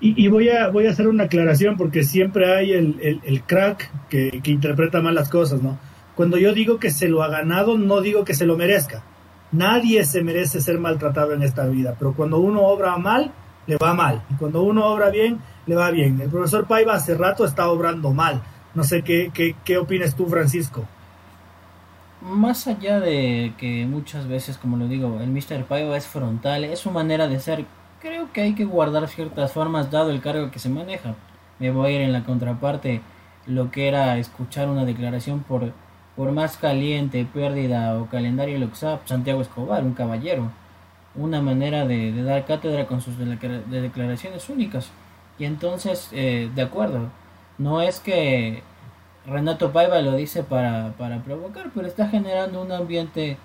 Y, 0.01 0.29
voy, 0.29 0.47
a, 0.47 0.69
voy 0.69 0.87
a 0.87 0.91
hacer 0.91 1.09
una 1.09 1.25
aclaración 1.25 1.75
porque 1.75 2.03
siempre 2.03 2.55
hay 2.55 2.71
el, 2.71 3.21
el, 3.21 3.43
crack 3.43 3.91
que, 4.07 4.39
que, 4.41 4.51
interpreta 4.51 5.01
mal 5.01 5.13
las 5.13 5.27
cosas, 5.27 5.61
¿no? 5.61 5.77
Cuando 6.15 6.37
yo 6.37 6.53
digo 6.53 6.79
que 6.79 6.89
se 6.89 7.09
lo 7.09 7.21
ha 7.21 7.27
ganado, 7.27 7.77
no 7.77 7.99
digo 7.99 8.23
que 8.23 8.33
se 8.33 8.45
lo 8.45 8.55
merezca. 8.55 9.03
Nadie 9.51 10.05
se 10.05 10.23
merece 10.23 10.61
ser 10.61 10.79
maltratado 10.79 11.33
en 11.33 11.43
esta 11.43 11.65
vida, 11.67 11.95
pero 11.99 12.13
cuando 12.13 12.37
uno 12.39 12.61
obra 12.61 12.95
mal, 12.97 13.33
le 13.67 13.75
va 13.75 13.93
mal. 13.93 14.23
Y 14.29 14.35
cuando 14.35 14.63
uno 14.63 14.85
obra 14.85 15.09
bien, 15.09 15.39
le 15.65 15.75
va 15.75 15.91
bien. 15.91 16.21
El 16.21 16.29
profesor 16.29 16.65
Paiva 16.65 16.93
hace 16.93 17.15
rato 17.15 17.43
está 17.43 17.69
obrando 17.69 18.13
mal. 18.13 18.41
No 18.73 18.85
sé 18.85 19.01
qué, 19.01 19.31
qué, 19.33 19.55
qué 19.65 19.77
opinas 19.77 20.15
tú, 20.15 20.27
Francisco. 20.27 20.85
Más 22.21 22.67
allá 22.67 22.99
de 22.99 23.53
que 23.57 23.85
muchas 23.85 24.27
veces, 24.27 24.57
como 24.57 24.77
lo 24.77 24.87
digo, 24.87 25.19
el 25.21 25.29
Mr. 25.29 25.65
Paiva 25.65 25.95
es 25.95 26.07
frontal, 26.07 26.63
es 26.63 26.79
su 26.79 26.91
manera 26.91 27.27
de 27.27 27.39
ser 27.39 27.65
creo 27.99 28.31
que 28.31 28.41
hay 28.41 28.55
que 28.55 28.65
guardar 28.65 29.07
ciertas 29.07 29.51
formas 29.51 29.91
dado 29.91 30.09
el 30.11 30.21
cargo 30.21 30.51
que 30.51 30.59
se 30.59 30.69
maneja. 30.69 31.15
Me 31.59 31.71
voy 31.71 31.91
a 31.91 31.95
ir 31.95 32.01
en 32.01 32.13
la 32.13 32.23
contraparte, 32.23 33.01
lo 33.45 33.71
que 33.71 33.87
era 33.87 34.17
escuchar 34.17 34.69
una 34.69 34.85
declaración 34.85 35.41
por, 35.41 35.71
por 36.15 36.31
más 36.31 36.57
caliente, 36.57 37.25
pérdida 37.25 37.99
o 37.99 38.07
calendario 38.07 38.57
Luxap, 38.59 39.07
Santiago 39.07 39.41
Escobar, 39.41 39.83
un 39.83 39.93
caballero. 39.93 40.51
Una 41.15 41.41
manera 41.41 41.85
de, 41.85 42.23
dar 42.23 42.45
cátedra 42.45 42.85
con 42.85 43.01
sus 43.01 43.17
de 43.17 43.81
declaraciones 43.81 44.47
únicas. 44.49 44.91
Y 45.37 45.45
entonces, 45.45 46.09
eh, 46.11 46.49
de 46.53 46.61
acuerdo, 46.61 47.09
no 47.57 47.81
es 47.81 47.99
que 47.99 48.61
Renato 49.25 49.71
Paiva 49.71 49.99
lo 50.01 50.15
dice 50.15 50.43
para, 50.43 50.93
para 50.97 51.19
provocar, 51.23 51.71
pero 51.73 51.87
está 51.87 52.07
generando 52.09 52.61
un 52.61 52.71
ambiente 52.71 53.37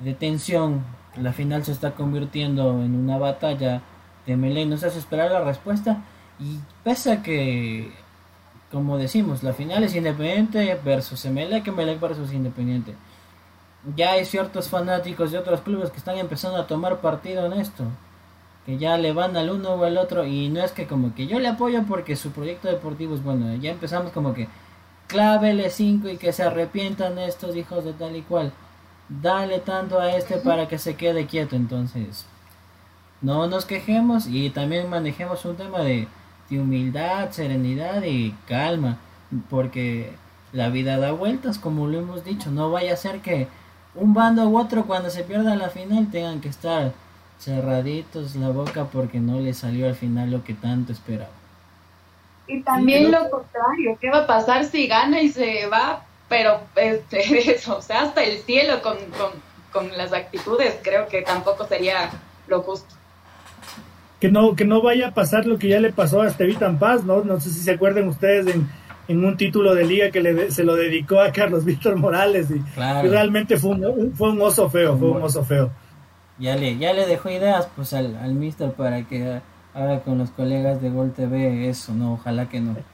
de 0.00 0.14
tensión. 0.14 0.84
La 1.16 1.32
final 1.32 1.64
se 1.64 1.72
está 1.72 1.92
convirtiendo 1.92 2.82
en 2.82 2.94
una 2.94 3.18
batalla 3.18 3.82
de 4.26 4.36
Melee 4.36 4.66
nos 4.66 4.84
hace 4.84 4.98
esperar 4.98 5.30
la 5.30 5.44
respuesta. 5.44 6.02
Y 6.38 6.58
pese 6.84 7.12
a 7.12 7.22
que 7.22 7.92
como 8.70 8.96
decimos 8.96 9.42
la 9.42 9.52
final 9.52 9.84
es 9.84 9.94
Independiente 9.94 10.78
versus 10.82 11.24
Emelec 11.26 11.66
Emelec 11.68 12.00
versus 12.00 12.32
Independiente. 12.32 12.94
Ya 13.96 14.12
hay 14.12 14.24
ciertos 14.24 14.68
fanáticos 14.68 15.32
de 15.32 15.38
otros 15.38 15.60
clubes 15.60 15.90
que 15.90 15.98
están 15.98 16.16
empezando 16.16 16.56
a 16.56 16.66
tomar 16.66 17.00
partido 17.00 17.46
en 17.46 17.54
esto 17.54 17.84
que 18.64 18.78
ya 18.78 18.96
le 18.96 19.12
van 19.12 19.36
al 19.36 19.50
uno 19.50 19.70
o 19.70 19.84
al 19.84 19.98
otro 19.98 20.24
y 20.24 20.48
no 20.48 20.62
es 20.62 20.72
que 20.72 20.86
como 20.86 21.14
que 21.14 21.26
yo 21.26 21.40
le 21.40 21.48
apoyo 21.48 21.82
porque 21.82 22.16
su 22.16 22.30
proyecto 22.30 22.68
deportivo 22.68 23.14
es 23.14 23.22
bueno. 23.22 23.52
Ya 23.56 23.72
empezamos 23.72 24.12
como 24.12 24.34
que 24.34 24.48
clávele 25.08 25.68
5 25.68 26.08
y 26.08 26.16
que 26.16 26.32
se 26.32 26.44
arrepientan 26.44 27.18
estos 27.18 27.56
hijos 27.56 27.84
de 27.84 27.92
tal 27.92 28.14
y 28.16 28.22
cual. 28.22 28.52
Dale 29.08 29.58
tanto 29.58 30.00
a 30.00 30.12
este 30.12 30.36
para 30.36 30.68
que 30.68 30.78
se 30.78 30.94
quede 30.94 31.26
quieto 31.26 31.56
entonces 31.56 32.26
no 33.22 33.46
nos 33.46 33.64
quejemos 33.64 34.26
y 34.26 34.50
también 34.50 34.90
manejemos 34.90 35.44
un 35.44 35.56
tema 35.56 35.80
de, 35.80 36.08
humildad, 36.50 37.30
serenidad 37.30 38.02
y 38.02 38.32
calma. 38.46 38.98
porque 39.48 40.12
la 40.52 40.68
vida 40.68 40.98
da 40.98 41.12
vueltas, 41.12 41.58
como 41.58 41.86
lo 41.86 41.98
hemos 41.98 42.24
dicho, 42.24 42.50
no 42.50 42.70
vaya 42.70 42.92
a 42.92 42.96
ser 42.96 43.20
que 43.20 43.48
un 43.94 44.12
bando 44.12 44.46
u 44.48 44.58
otro 44.58 44.84
cuando 44.84 45.08
se 45.08 45.24
pierda 45.24 45.56
la 45.56 45.70
final 45.70 46.10
tengan 46.10 46.42
que 46.42 46.48
estar 46.50 46.92
cerraditos 47.38 48.36
la 48.36 48.50
boca 48.50 48.84
porque 48.84 49.18
no 49.18 49.40
le 49.40 49.54
salió 49.54 49.88
al 49.88 49.94
final 49.94 50.30
lo 50.30 50.44
que 50.44 50.52
tanto 50.52 50.92
esperaba. 50.92 51.30
Y 52.46 52.60
también 52.62 53.10
lo 53.10 53.30
contrario, 53.30 53.96
¿qué 53.98 54.10
va 54.10 54.24
a 54.24 54.26
pasar 54.26 54.66
si 54.66 54.86
gana 54.86 55.22
y 55.22 55.30
se 55.30 55.66
va? 55.68 56.04
Pero 56.28 56.60
este, 56.76 57.54
eso, 57.54 57.76
o 57.78 57.82
sea, 57.82 58.02
hasta 58.02 58.22
el 58.22 58.38
cielo 58.40 58.82
con, 58.82 58.98
con 59.72 59.96
las 59.96 60.12
actitudes, 60.12 60.78
creo 60.82 61.08
que 61.08 61.22
tampoco 61.22 61.66
sería 61.66 62.10
lo 62.46 62.60
justo 62.60 62.94
que 64.22 64.30
no, 64.30 64.54
que 64.54 64.64
no 64.64 64.80
vaya 64.80 65.08
a 65.08 65.14
pasar 65.14 65.46
lo 65.46 65.58
que 65.58 65.66
ya 65.66 65.80
le 65.80 65.92
pasó 65.92 66.22
a 66.22 66.28
Estevitan 66.28 66.78
Paz, 66.78 67.02
¿no? 67.02 67.24
No 67.24 67.40
sé 67.40 67.50
si 67.50 67.58
se 67.58 67.72
acuerdan 67.72 68.06
ustedes 68.06 68.54
en, 68.54 68.68
en 69.08 69.24
un 69.24 69.36
título 69.36 69.74
de 69.74 69.84
liga 69.84 70.12
que 70.12 70.20
le, 70.20 70.52
se 70.52 70.62
lo 70.62 70.76
dedicó 70.76 71.20
a 71.20 71.32
Carlos 71.32 71.64
Víctor 71.70 71.96
Morales 71.96 72.48
y, 72.52 72.62
realmente 72.76 73.56
fue 73.56 73.70
un, 73.70 74.12
fue 74.14 74.30
un 74.30 74.40
oso 74.40 74.70
feo, 74.70 74.96
fue 74.96 75.10
un 75.10 75.22
oso 75.22 75.44
feo. 75.44 75.72
Ya 76.38 76.54
le, 76.54 76.78
ya 76.78 76.92
le 76.92 77.08
dejó 77.08 77.30
ideas 77.30 77.68
pues 77.74 77.94
al, 77.94 78.14
al 78.14 78.34
mister 78.34 78.70
para 78.70 79.02
que 79.08 79.40
haga 79.74 80.00
con 80.02 80.18
los 80.18 80.30
colegas 80.30 80.80
de 80.80 80.90
Gol 80.90 81.12
TV 81.12 81.68
eso, 81.68 81.92
no, 81.92 82.12
ojalá 82.12 82.48
que 82.48 82.60
no. 82.60 82.76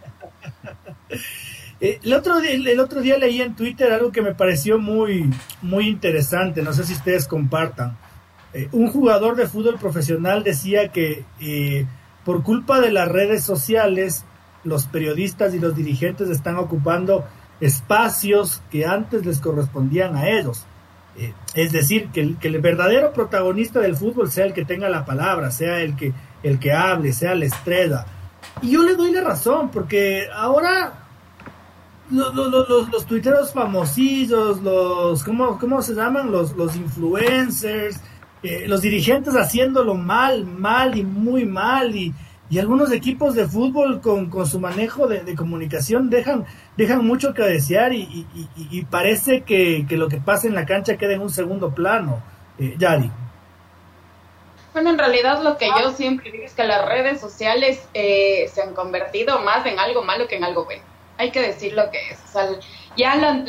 Eh, 1.81 2.01
el, 2.03 2.13
otro 2.13 2.41
día, 2.41 2.55
el 2.55 2.81
otro 2.81 3.01
día 3.01 3.19
leí 3.19 3.41
en 3.41 3.55
Twitter 3.55 3.93
algo 3.93 4.11
que 4.11 4.21
me 4.21 4.35
pareció 4.35 4.81
muy, 4.81 5.31
muy 5.63 5.87
interesante, 5.87 6.61
no 6.61 6.73
sé 6.73 6.83
si 6.83 6.95
ustedes 6.95 7.29
compartan. 7.29 7.97
Eh, 8.59 8.69
un 8.73 8.91
jugador 8.91 9.37
de 9.37 9.47
fútbol 9.47 9.77
profesional 9.79 10.43
decía 10.43 10.89
que 10.89 11.25
eh, 11.41 11.87
por 12.25 12.43
culpa 12.43 12.81
de 12.81 12.91
las 12.91 13.07
redes 13.07 13.45
sociales, 13.45 14.25
los 14.65 14.89
periodistas 14.89 15.55
y 15.55 15.61
los 15.61 15.77
dirigentes 15.77 16.29
están 16.29 16.57
ocupando 16.57 17.25
espacios 17.61 18.61
que 18.69 18.85
antes 18.85 19.25
les 19.25 19.39
correspondían 19.39 20.17
a 20.17 20.29
ellos. 20.29 20.67
Eh, 21.17 21.33
es 21.55 21.71
decir, 21.71 22.09
que 22.09 22.21
el, 22.21 22.37
que 22.39 22.49
el, 22.49 22.61
verdadero 22.61 23.13
protagonista 23.13 23.79
del 23.79 23.95
fútbol 23.95 24.29
sea 24.29 24.47
el 24.47 24.55
que 24.55 24.65
tenga 24.65 24.89
la 24.89 25.05
palabra, 25.05 25.53
sea 25.53 25.81
el 25.81 25.95
que, 25.95 26.13
el 26.43 26.59
que 26.59 26.73
hable, 26.73 27.13
sea 27.13 27.37
la 27.37 27.45
estrella. 27.45 28.07
Y 28.61 28.73
yo 28.73 28.83
le 28.83 28.97
doy 28.97 29.13
la 29.13 29.21
razón, 29.21 29.71
porque 29.71 30.27
ahora 30.35 31.07
los, 32.11 32.35
los, 32.35 32.69
los, 32.69 32.89
los 32.91 33.07
tuiteros 33.07 33.53
famosillos, 33.53 34.61
los, 34.63 35.23
¿cómo, 35.23 35.61
cómo 35.61 35.81
se 35.81 35.95
llaman? 35.95 36.33
Los, 36.33 36.57
los 36.57 36.75
influencers, 36.75 38.01
eh, 38.43 38.65
los 38.67 38.83
dirigentes 38.83 39.35
haciéndolo 39.35 39.95
mal, 39.95 40.45
mal 40.45 40.97
y 40.97 41.03
muy 41.03 41.45
mal 41.45 41.95
y, 41.95 42.15
y 42.51 42.59
algunos 42.59 42.93
equipos 42.93 43.35
de 43.35 43.47
fútbol 43.47 44.01
con, 44.01 44.31
con 44.31 44.47
su 44.47 44.61
manejo 44.61 45.07
de, 45.07 45.35
comunicación 45.35 46.09
dejan, 46.09 46.47
dejan 46.77 47.05
mucho 47.05 47.35
que 47.35 47.43
desear 47.43 47.93
y, 47.93 48.27
y, 48.57 48.85
parece 48.85 49.43
que, 49.43 49.87
que, 49.89 49.97
lo 49.97 50.09
que 50.09 50.19
pasa 50.19 50.47
en 50.47 50.55
la 50.55 50.65
cancha 50.65 50.97
queda 50.97 51.15
en 51.15 51.21
un 51.21 51.31
segundo 51.31 51.75
plano. 51.75 52.23
Eh, 52.59 52.75
Yari. 52.79 53.11
Bueno, 54.73 54.91
en 54.91 54.99
realidad 54.99 55.43
lo 55.43 55.59
que 55.59 55.69
yo 55.81 55.91
siempre 55.93 56.31
digo 56.31 56.45
es 56.45 56.55
que 56.55 56.65
las 56.65 56.87
redes 56.87 57.21
sociales 57.21 57.89
eh, 57.95 58.49
se 58.53 58.63
han 58.63 58.75
convertido 58.75 59.41
más 59.41 59.67
en 59.67 59.79
algo 59.79 60.03
malo 60.03 60.29
que 60.29 60.37
en 60.37 60.45
algo 60.45 60.65
bueno. 60.65 60.83
Hay 61.17 61.31
que 61.31 61.41
decir 61.41 61.73
lo 61.73 61.91
que 61.91 61.99
es. 62.11 62.19
O 62.25 62.29
sea, 62.29 62.49
ya 62.97 63.17
la, 63.17 63.45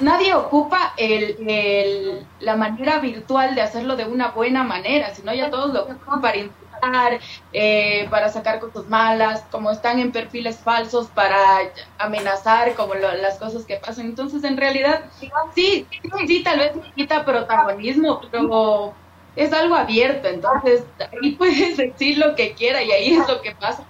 nadie 0.00 0.34
ocupa 0.34 0.92
el, 0.96 2.26
la 2.40 2.56
manera 2.56 2.98
virtual 2.98 3.54
de 3.54 3.62
hacerlo 3.62 3.96
de 3.96 4.04
una 4.04 4.28
buena 4.28 4.64
manera, 4.64 5.14
sino 5.14 5.32
ya 5.34 5.50
todos 5.50 5.72
lo 5.72 5.84
ocupan 5.84 6.20
para 6.20 6.36
insultar, 6.36 7.20
eh, 7.52 8.06
para 8.10 8.28
sacar 8.28 8.60
cosas 8.60 8.86
malas, 8.88 9.44
como 9.50 9.70
están 9.70 9.98
en 9.98 10.12
perfiles 10.12 10.58
falsos 10.58 11.08
para 11.08 11.38
amenazar, 11.98 12.74
como 12.74 12.94
las 12.94 13.38
cosas 13.38 13.64
que 13.64 13.76
pasan. 13.76 14.06
Entonces, 14.06 14.44
en 14.44 14.56
realidad, 14.56 15.04
sí, 15.54 15.86
sí, 16.26 16.42
tal 16.42 16.58
vez 16.58 16.72
quita 16.94 17.24
protagonismo, 17.24 18.20
pero 18.30 18.94
es 19.34 19.52
algo 19.52 19.74
abierto, 19.74 20.28
entonces 20.28 20.84
ahí 20.98 21.32
puedes 21.36 21.76
decir 21.76 22.18
lo 22.18 22.34
que 22.34 22.54
quiera 22.54 22.82
y 22.82 22.90
ahí 22.90 23.14
es 23.14 23.28
lo 23.28 23.42
que 23.42 23.54
pasa, 23.54 23.86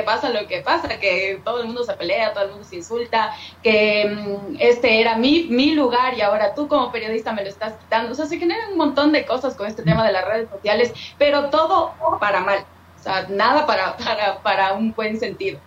pasa 0.00 0.30
lo 0.30 0.46
que 0.46 0.60
pasa, 0.60 0.88
que 0.98 1.40
todo 1.44 1.60
el 1.60 1.66
mundo 1.66 1.84
se 1.84 1.92
pelea, 1.94 2.32
todo 2.32 2.44
el 2.44 2.50
mundo 2.50 2.64
se 2.64 2.76
insulta, 2.76 3.32
que 3.62 4.06
mm, 4.06 4.56
este 4.58 5.00
era 5.00 5.16
mi, 5.16 5.44
mi 5.50 5.74
lugar 5.74 6.16
y 6.16 6.20
ahora 6.20 6.54
tú 6.54 6.68
como 6.68 6.90
periodista 6.90 7.32
me 7.32 7.42
lo 7.42 7.48
estás 7.48 7.74
quitando. 7.74 8.12
O 8.12 8.14
sea, 8.14 8.26
se 8.26 8.38
generan 8.38 8.72
un 8.72 8.78
montón 8.78 9.12
de 9.12 9.26
cosas 9.26 9.54
con 9.54 9.66
este 9.66 9.82
tema 9.82 10.06
de 10.06 10.12
las 10.12 10.24
redes 10.24 10.48
sociales, 10.50 10.92
pero 11.18 11.50
todo 11.50 11.94
para 12.20 12.40
mal. 12.40 12.64
O 12.98 13.02
sea, 13.02 13.26
nada 13.28 13.66
para, 13.66 13.96
para, 13.96 14.38
para 14.42 14.72
un 14.74 14.92
buen 14.92 15.18
sentido. 15.18 15.58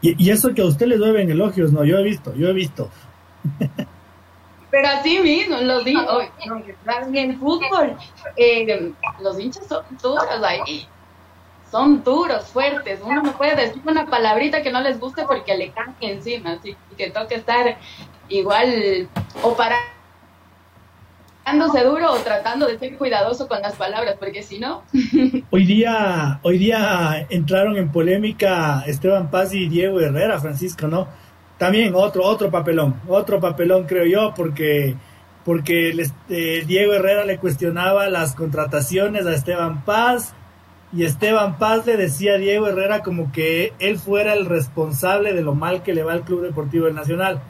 Y, 0.00 0.30
eso 0.30 0.54
que 0.54 0.62
a 0.62 0.66
usted 0.66 0.86
le 0.86 0.96
duelen 0.96 1.30
elogios, 1.30 1.72
no, 1.72 1.84
yo 1.84 1.98
he 1.98 2.02
visto, 2.02 2.34
yo 2.34 2.48
he 2.48 2.52
visto. 2.52 2.88
Pero 4.70 4.88
así 4.88 5.18
mismo, 5.20 5.56
los 5.56 5.84
digo, 5.84 6.20
en 7.12 7.38
fútbol, 7.38 7.96
eh, 8.36 8.92
los 9.20 9.40
hinchas 9.40 9.66
son 9.66 9.82
duros 10.00 10.26
ahí 10.42 10.86
son 11.70 12.02
duros, 12.02 12.46
fuertes. 12.46 13.00
Uno 13.02 13.22
no 13.22 13.36
puede 13.36 13.56
decir 13.56 13.82
una 13.84 14.06
palabrita 14.06 14.62
que 14.62 14.72
no 14.72 14.80
les 14.80 14.98
guste 14.98 15.24
porque 15.26 15.56
le 15.56 15.70
cae 15.70 15.94
encima, 16.00 16.52
así 16.52 16.76
que 16.96 17.10
toca 17.10 17.34
estar 17.34 17.78
igual 18.28 19.08
o 19.42 19.56
parándose 21.44 21.84
duro 21.84 22.12
o 22.12 22.16
tratando 22.18 22.66
de 22.66 22.78
ser 22.78 22.96
cuidadoso 22.96 23.48
con 23.48 23.60
las 23.60 23.74
palabras, 23.74 24.16
porque 24.18 24.42
si 24.42 24.58
no. 24.58 24.82
hoy 25.50 25.64
día, 25.64 26.40
hoy 26.42 26.58
día 26.58 27.26
entraron 27.30 27.76
en 27.76 27.90
polémica 27.90 28.82
Esteban 28.86 29.30
Paz 29.30 29.52
y 29.54 29.68
Diego 29.68 30.00
Herrera, 30.00 30.40
Francisco, 30.40 30.86
¿no? 30.88 31.08
También 31.58 31.94
otro, 31.94 32.24
otro 32.24 32.50
papelón, 32.50 33.00
otro 33.08 33.40
papelón 33.40 33.84
creo 33.84 34.06
yo, 34.06 34.32
porque 34.34 34.94
porque 35.44 35.94
eh, 36.28 36.64
Diego 36.66 36.92
Herrera 36.92 37.24
le 37.24 37.38
cuestionaba 37.38 38.10
las 38.10 38.34
contrataciones 38.34 39.24
a 39.24 39.32
Esteban 39.32 39.82
Paz 39.82 40.34
y 40.92 41.04
Esteban 41.04 41.58
Paz 41.58 41.86
le 41.86 41.96
decía 41.96 42.34
a 42.34 42.38
Diego 42.38 42.66
Herrera 42.66 43.02
como 43.02 43.30
que 43.30 43.72
él 43.78 43.98
fuera 43.98 44.32
el 44.32 44.46
responsable 44.46 45.34
de 45.34 45.42
lo 45.42 45.54
mal 45.54 45.82
que 45.82 45.92
le 45.92 46.02
va 46.02 46.12
al 46.12 46.22
Club 46.22 46.42
Deportivo 46.42 46.86
del 46.86 46.94
Nacional. 46.94 47.42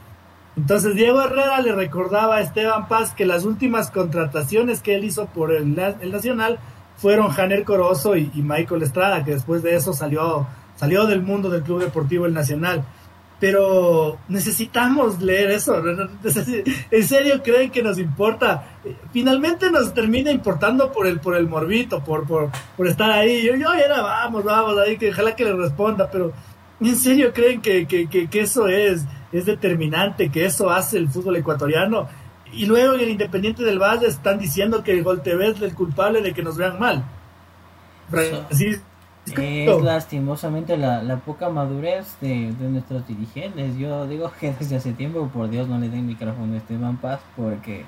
Entonces 0.56 0.96
Diego 0.96 1.22
Herrera 1.22 1.60
le 1.60 1.72
recordaba 1.72 2.36
a 2.36 2.40
Esteban 2.40 2.88
Paz 2.88 3.14
que 3.14 3.26
las 3.26 3.44
últimas 3.44 3.92
contrataciones 3.92 4.82
que 4.82 4.96
él 4.96 5.04
hizo 5.04 5.26
por 5.26 5.52
el, 5.52 5.76
Nacional 6.10 6.58
fueron 6.96 7.28
Janer 7.28 7.62
Corozo 7.62 8.16
y, 8.16 8.30
Michael 8.34 8.82
Estrada, 8.82 9.24
que 9.24 9.30
después 9.32 9.62
de 9.62 9.76
eso 9.76 9.92
salió, 9.92 10.48
salió 10.74 11.06
del 11.06 11.22
mundo 11.22 11.48
del 11.48 11.62
Club 11.62 11.80
Deportivo 11.80 12.26
El 12.26 12.34
Nacional 12.34 12.84
pero 13.40 14.18
necesitamos 14.28 15.20
leer 15.20 15.50
eso. 15.52 15.80
¿En 16.90 17.04
serio 17.04 17.40
creen 17.42 17.70
que 17.70 17.82
nos 17.82 17.98
importa? 17.98 18.78
Finalmente 19.12 19.70
nos 19.70 19.94
termina 19.94 20.30
importando 20.30 20.90
por 20.90 21.06
el 21.06 21.20
por 21.20 21.36
el 21.36 21.48
morbito, 21.48 22.02
por, 22.02 22.26
por, 22.26 22.50
por 22.76 22.88
estar 22.88 23.10
ahí. 23.10 23.44
Yo, 23.46 23.54
yo 23.54 23.72
era, 23.72 24.02
vamos, 24.02 24.44
vamos, 24.44 24.78
ahí, 24.78 24.98
que 24.98 25.10
ojalá 25.10 25.36
que 25.36 25.44
le 25.44 25.52
responda, 25.52 26.10
pero 26.10 26.32
¿en 26.80 26.96
serio 26.96 27.32
creen 27.32 27.60
que, 27.60 27.86
que, 27.86 28.08
que, 28.08 28.40
eso 28.40 28.66
es, 28.66 29.04
es 29.30 29.46
determinante, 29.46 30.30
que 30.30 30.44
eso 30.44 30.70
hace 30.70 30.98
el 30.98 31.08
fútbol 31.08 31.36
ecuatoriano? 31.36 32.08
Y 32.52 32.66
luego 32.66 32.94
en 32.94 33.00
el 33.00 33.10
Independiente 33.10 33.62
del 33.62 33.78
Valle 33.78 34.08
están 34.08 34.38
diciendo 34.38 34.82
que 34.82 34.92
el 34.92 35.04
Gol 35.04 35.22
TV 35.22 35.48
es 35.48 35.60
el 35.60 35.74
culpable 35.74 36.22
de 36.22 36.32
que 36.32 36.42
nos 36.42 36.56
vean 36.56 36.78
mal. 36.78 37.04
Francisco, 38.10 38.82
es 39.36 39.82
lastimosamente 39.82 40.76
la, 40.76 41.02
la 41.02 41.16
poca 41.16 41.48
madurez 41.48 42.16
de, 42.20 42.52
de, 42.52 42.68
nuestros 42.68 43.06
dirigentes. 43.06 43.76
Yo 43.76 44.06
digo 44.06 44.30
que 44.38 44.52
desde 44.58 44.76
hace 44.76 44.92
tiempo, 44.92 45.28
por 45.28 45.50
Dios, 45.50 45.68
no 45.68 45.78
le 45.78 45.88
den 45.88 46.06
micrófono 46.06 46.54
a 46.54 46.56
Esteban 46.56 46.96
Paz 46.96 47.20
porque 47.36 47.84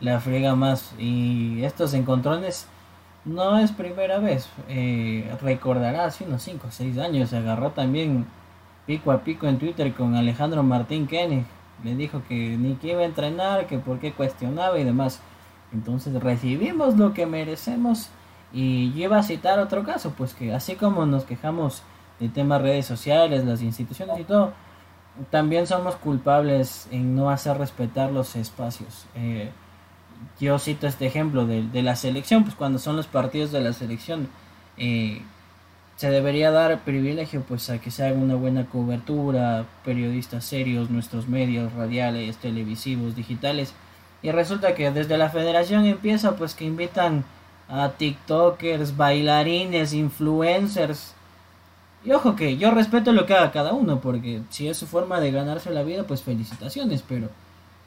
la 0.00 0.20
friega 0.20 0.54
más. 0.54 0.94
Y 0.98 1.62
estos 1.64 1.94
encontrones 1.94 2.66
no 3.24 3.58
es 3.58 3.72
primera 3.72 4.18
vez. 4.18 4.48
Eh, 4.68 5.30
recordará 5.42 6.06
hace 6.06 6.24
unos 6.24 6.42
5 6.42 6.68
o 6.68 6.70
6 6.70 6.98
años, 6.98 7.30
se 7.30 7.36
agarró 7.36 7.70
también 7.70 8.26
pico 8.86 9.10
a 9.10 9.22
pico 9.22 9.46
en 9.46 9.58
Twitter 9.58 9.92
con 9.92 10.14
Alejandro 10.14 10.62
Martín 10.62 11.06
Kenny. 11.06 11.44
Le 11.84 11.94
dijo 11.94 12.22
que 12.26 12.56
ni 12.56 12.74
que 12.76 12.92
iba 12.92 13.02
a 13.02 13.04
entrenar, 13.04 13.66
que 13.66 13.78
por 13.78 13.98
qué 13.98 14.12
cuestionaba 14.12 14.78
y 14.78 14.84
demás. 14.84 15.20
Entonces 15.72 16.14
recibimos 16.22 16.96
lo 16.96 17.12
que 17.12 17.26
merecemos 17.26 18.08
y 18.52 18.92
lleva 18.92 19.18
a 19.18 19.22
citar 19.22 19.58
otro 19.58 19.84
caso, 19.84 20.14
pues 20.16 20.34
que 20.34 20.54
así 20.54 20.76
como 20.76 21.06
nos 21.06 21.24
quejamos 21.24 21.82
de 22.20 22.28
temas 22.28 22.62
redes 22.62 22.86
sociales, 22.86 23.44
las 23.44 23.62
instituciones 23.62 24.18
y 24.20 24.24
todo, 24.24 24.52
también 25.30 25.66
somos 25.66 25.96
culpables 25.96 26.88
en 26.90 27.14
no 27.14 27.30
hacer 27.30 27.58
respetar 27.58 28.12
los 28.12 28.36
espacios. 28.36 29.06
Eh, 29.14 29.50
yo 30.40 30.58
cito 30.58 30.86
este 30.86 31.06
ejemplo 31.06 31.46
de, 31.46 31.62
de, 31.62 31.82
la 31.82 31.96
selección, 31.96 32.44
pues 32.44 32.54
cuando 32.54 32.78
son 32.78 32.96
los 32.96 33.06
partidos 33.06 33.52
de 33.52 33.60
la 33.60 33.72
selección, 33.72 34.28
eh, 34.78 35.22
se 35.96 36.10
debería 36.10 36.50
dar 36.50 36.80
privilegio 36.80 37.42
pues 37.42 37.70
a 37.70 37.78
que 37.78 37.90
se 37.90 38.04
haga 38.04 38.18
una 38.18 38.34
buena 38.34 38.66
cobertura, 38.66 39.64
periodistas 39.84 40.44
serios, 40.44 40.90
nuestros 40.90 41.26
medios 41.28 41.72
radiales, 41.72 42.36
televisivos, 42.36 43.16
digitales, 43.16 43.72
y 44.22 44.30
resulta 44.30 44.74
que 44.74 44.90
desde 44.90 45.16
la 45.16 45.30
federación 45.30 45.86
empieza 45.86 46.36
pues 46.36 46.54
que 46.54 46.64
invitan 46.64 47.24
a 47.68 47.90
TikTokers, 47.90 48.96
bailarines, 48.96 49.92
influencers. 49.92 51.14
Y 52.04 52.12
ojo 52.12 52.36
que 52.36 52.56
yo 52.56 52.70
respeto 52.70 53.12
lo 53.12 53.26
que 53.26 53.34
haga 53.34 53.50
cada 53.50 53.72
uno, 53.72 54.00
porque 54.00 54.42
si 54.50 54.68
es 54.68 54.76
su 54.76 54.86
forma 54.86 55.20
de 55.20 55.32
ganarse 55.32 55.70
la 55.70 55.82
vida, 55.82 56.04
pues 56.04 56.22
felicitaciones, 56.22 57.02
pero 57.06 57.28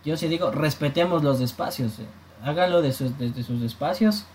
yo 0.03 0.17
sí 0.17 0.27
digo, 0.27 0.51
respetemos 0.51 1.23
los 1.23 1.39
espacios, 1.39 1.99
eh. 1.99 2.05
háganlo 2.43 2.81
de 2.81 2.91
sus, 2.91 3.17
desde 3.17 3.43
sus 3.43 3.61
espacios, 3.61 4.25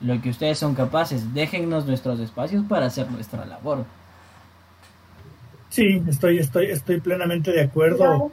lo 0.00 0.20
que 0.20 0.30
ustedes 0.30 0.58
son 0.58 0.74
capaces, 0.74 1.34
déjennos 1.34 1.86
nuestros 1.86 2.20
espacios 2.20 2.64
para 2.68 2.86
hacer 2.86 3.10
nuestra 3.10 3.44
labor. 3.44 3.84
Sí, 5.70 6.02
estoy, 6.08 6.38
estoy, 6.38 6.66
estoy 6.66 7.00
plenamente 7.00 7.50
de 7.50 7.62
acuerdo. 7.62 8.30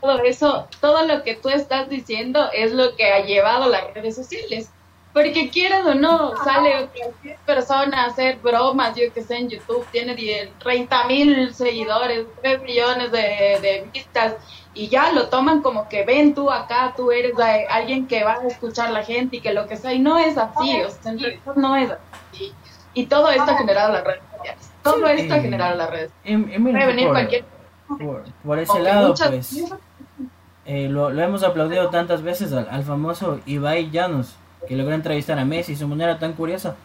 Todo 0.00 0.18
eso, 0.24 0.68
todo 0.80 1.06
lo 1.06 1.22
que 1.22 1.36
tú 1.36 1.48
estás 1.48 1.88
diciendo 1.88 2.50
es 2.52 2.72
lo 2.72 2.96
que 2.96 3.04
ha 3.12 3.24
llevado 3.24 3.70
las 3.70 3.94
redes 3.94 4.16
sociales. 4.16 4.70
Porque 5.14 5.48
quieras 5.48 5.86
o 5.86 5.94
no, 5.94 6.36
sale 6.42 6.88
cualquier 6.92 7.36
persona 7.46 8.02
a 8.02 8.06
hacer 8.06 8.40
bromas, 8.42 8.96
yo 8.96 9.12
que 9.14 9.22
sé, 9.22 9.36
en 9.36 9.48
YouTube, 9.48 9.86
tiene 9.92 10.16
30 10.58 11.04
mil 11.06 11.54
seguidores, 11.54 12.26
3 12.42 12.62
millones 12.62 13.12
de, 13.12 13.88
vistas, 13.94 14.34
y 14.74 14.88
ya 14.88 15.12
lo 15.12 15.28
toman 15.28 15.62
como 15.62 15.88
que 15.88 16.04
ven 16.04 16.34
tú 16.34 16.50
acá, 16.50 16.94
tú 16.96 17.12
eres 17.12 17.34
alguien 17.70 18.08
que 18.08 18.24
va 18.24 18.40
a 18.40 18.46
escuchar 18.48 18.90
la 18.90 19.04
gente 19.04 19.36
y 19.36 19.40
que 19.40 19.54
lo 19.54 19.68
que 19.68 19.76
sea, 19.76 19.94
y 19.94 20.00
no 20.00 20.18
es 20.18 20.36
así, 20.36 20.82
o 20.82 20.90
sea, 20.90 21.14
no 21.54 21.76
es 21.76 21.92
así. 21.92 22.52
Y 22.92 23.06
todo 23.06 23.30
esto 23.30 23.52
ha 23.52 23.56
generado 23.56 23.92
las 23.92 24.02
redes 24.02 24.22
sociales. 24.36 24.72
Todo 24.82 25.06
esto 25.06 25.32
ha 25.32 25.38
generado 25.38 25.76
las 25.76 25.90
redes. 25.90 26.10
Puede 26.24 26.86
venir 26.86 27.08
cualquier. 27.08 27.44
Por, 28.44 28.58
ese 28.58 28.80
lado, 28.80 29.14
pues. 29.14 29.64
Eh, 30.66 30.88
lo, 30.88 31.10
hemos 31.10 31.44
aplaudido 31.44 31.90
tantas 31.90 32.22
veces 32.22 32.52
al, 32.52 32.66
al 32.68 32.82
famoso 32.82 33.38
Ibai 33.46 33.90
Llanos 33.90 34.38
que 34.66 34.76
logró 34.76 34.94
entrevistar 34.94 35.38
a 35.38 35.44
Messi 35.44 35.72
de 35.72 35.78
su 35.78 35.88
manera 35.88 36.18
tan 36.18 36.34
curiosa. 36.34 36.76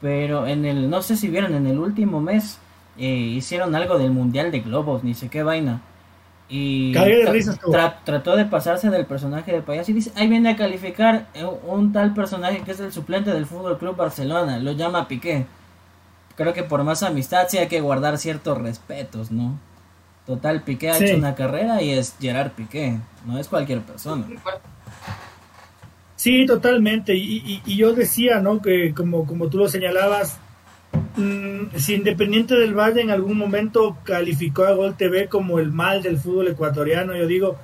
Pero 0.00 0.46
en 0.46 0.64
el, 0.64 0.88
no 0.88 1.02
sé 1.02 1.16
si 1.16 1.28
vieron, 1.28 1.54
en 1.54 1.66
el 1.66 1.78
último 1.78 2.20
mes 2.20 2.58
eh, 2.98 3.06
hicieron 3.06 3.74
algo 3.74 3.98
del 3.98 4.10
Mundial 4.10 4.50
de 4.50 4.60
Globos, 4.60 5.04
ni 5.04 5.14
sé 5.14 5.28
qué 5.28 5.42
vaina. 5.42 5.80
Y 6.52 6.92
trató 8.04 8.34
de 8.34 8.44
pasarse 8.44 8.90
del 8.90 9.06
personaje 9.06 9.52
de 9.52 9.62
payaso 9.62 9.92
y 9.92 9.94
dice, 9.94 10.10
ahí 10.16 10.26
viene 10.26 10.50
a 10.50 10.56
calificar 10.56 11.26
un 11.64 11.92
tal 11.92 12.12
personaje 12.12 12.62
que 12.62 12.72
es 12.72 12.80
el 12.80 12.92
suplente 12.92 13.30
del 13.30 13.46
Fútbol 13.46 13.78
Club 13.78 13.94
Barcelona, 13.94 14.58
lo 14.58 14.72
llama 14.72 15.06
Piqué. 15.06 15.46
Creo 16.34 16.52
que 16.52 16.64
por 16.64 16.82
más 16.82 17.04
amistad 17.04 17.46
sí 17.48 17.58
hay 17.58 17.68
que 17.68 17.80
guardar 17.80 18.18
ciertos 18.18 18.58
respetos, 18.58 19.30
¿no? 19.30 19.58
Total, 20.26 20.62
Piqué 20.62 20.90
ha 20.90 20.98
hecho 20.98 21.16
una 21.16 21.36
carrera 21.36 21.82
y 21.82 21.92
es 21.92 22.16
Gerard 22.20 22.50
Piqué, 22.50 22.98
no 23.26 23.38
es 23.38 23.46
cualquier 23.46 23.82
persona. 23.82 24.26
Sí, 26.20 26.44
totalmente. 26.44 27.14
Y, 27.16 27.62
yo 27.64 27.94
decía, 27.94 28.40
¿no? 28.40 28.60
Que 28.60 28.92
como, 28.92 29.26
como 29.26 29.48
tú 29.48 29.56
lo 29.56 29.68
señalabas, 29.70 30.36
mm, 31.16 31.74
si 31.76 31.94
Independiente 31.94 32.56
del 32.56 32.74
Valle 32.74 33.00
en 33.00 33.10
algún 33.10 33.38
momento 33.38 33.96
calificó 34.04 34.64
a 34.64 34.72
Gol 34.72 34.98
TV 34.98 35.28
como 35.28 35.58
el 35.58 35.72
mal 35.72 36.02
del 36.02 36.18
fútbol 36.18 36.48
ecuatoriano, 36.48 37.16
yo 37.16 37.26
digo, 37.26 37.56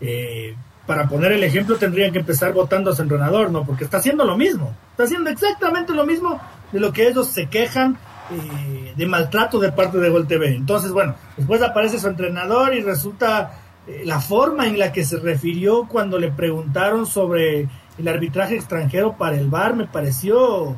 eh, 0.00 0.54
para 0.86 1.08
poner 1.08 1.32
el 1.32 1.42
ejemplo 1.42 1.78
tendrían 1.78 2.12
que 2.12 2.20
empezar 2.20 2.52
votando 2.52 2.92
a 2.92 2.94
su 2.94 3.02
entrenador, 3.02 3.50
¿no? 3.50 3.66
Porque 3.66 3.82
está 3.82 3.96
haciendo 3.96 4.24
lo 4.24 4.36
mismo. 4.36 4.72
Está 4.92 5.02
haciendo 5.02 5.28
exactamente 5.28 5.92
lo 5.92 6.06
mismo 6.06 6.40
de 6.70 6.78
lo 6.78 6.92
que 6.92 7.08
ellos 7.08 7.26
se 7.26 7.46
quejan 7.46 7.98
eh, 8.30 8.92
de 8.94 9.06
maltrato 9.06 9.58
de 9.58 9.72
parte 9.72 9.98
de 9.98 10.10
Gol 10.10 10.28
TV. 10.28 10.54
Entonces, 10.54 10.92
bueno, 10.92 11.16
después 11.36 11.60
aparece 11.60 11.98
su 11.98 12.06
entrenador 12.06 12.72
y 12.72 12.82
resulta 12.82 13.58
eh, 13.88 14.02
la 14.04 14.20
forma 14.20 14.68
en 14.68 14.78
la 14.78 14.92
que 14.92 15.04
se 15.04 15.18
refirió 15.18 15.88
cuando 15.88 16.20
le 16.20 16.30
preguntaron 16.30 17.04
sobre 17.04 17.68
el 17.98 18.08
arbitraje 18.08 18.56
extranjero 18.56 19.16
para 19.16 19.36
el 19.36 19.48
VAR 19.48 19.74
me 19.74 19.86
pareció 19.86 20.76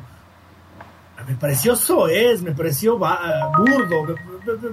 me 1.27 1.35
pareció 1.35 1.75
soez, 1.75 2.41
me 2.41 2.51
pareció 2.51 2.97
burdo, 2.97 4.15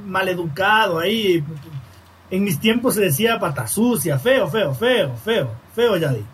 maleducado 0.05 0.99
ahí. 0.99 1.45
En 2.31 2.45
mis 2.45 2.59
tiempos 2.59 2.95
se 2.95 3.03
decía 3.03 3.39
pata 3.39 3.67
sucia, 3.67 4.19
feo, 4.19 4.49
feo, 4.49 4.75
feo, 4.75 5.15
feo, 5.17 5.51
feo, 5.75 5.97
Yadi. 5.97 6.25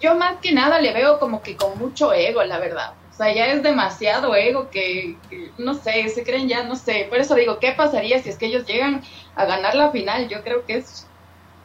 Yo 0.00 0.14
más 0.16 0.36
que 0.42 0.52
nada 0.52 0.80
le 0.80 0.92
veo 0.92 1.18
como 1.18 1.42
que 1.42 1.56
con 1.56 1.78
mucho 1.78 2.12
ego, 2.12 2.42
la 2.42 2.58
verdad. 2.58 2.92
O 3.12 3.14
sea, 3.14 3.32
ya 3.32 3.46
es 3.46 3.62
demasiado 3.62 4.34
ego 4.34 4.68
que, 4.70 5.16
no 5.58 5.74
sé, 5.74 6.08
se 6.08 6.24
creen 6.24 6.48
ya, 6.48 6.64
no 6.64 6.76
sé. 6.76 7.06
Por 7.08 7.18
eso 7.18 7.34
digo, 7.34 7.58
¿qué 7.60 7.72
pasaría 7.72 8.20
si 8.22 8.30
es 8.30 8.36
que 8.36 8.46
ellos 8.46 8.66
llegan 8.66 9.02
a 9.36 9.44
ganar 9.44 9.74
la 9.74 9.90
final? 9.90 10.28
Yo 10.28 10.42
creo 10.42 10.64
que 10.66 10.78
es 10.78 11.06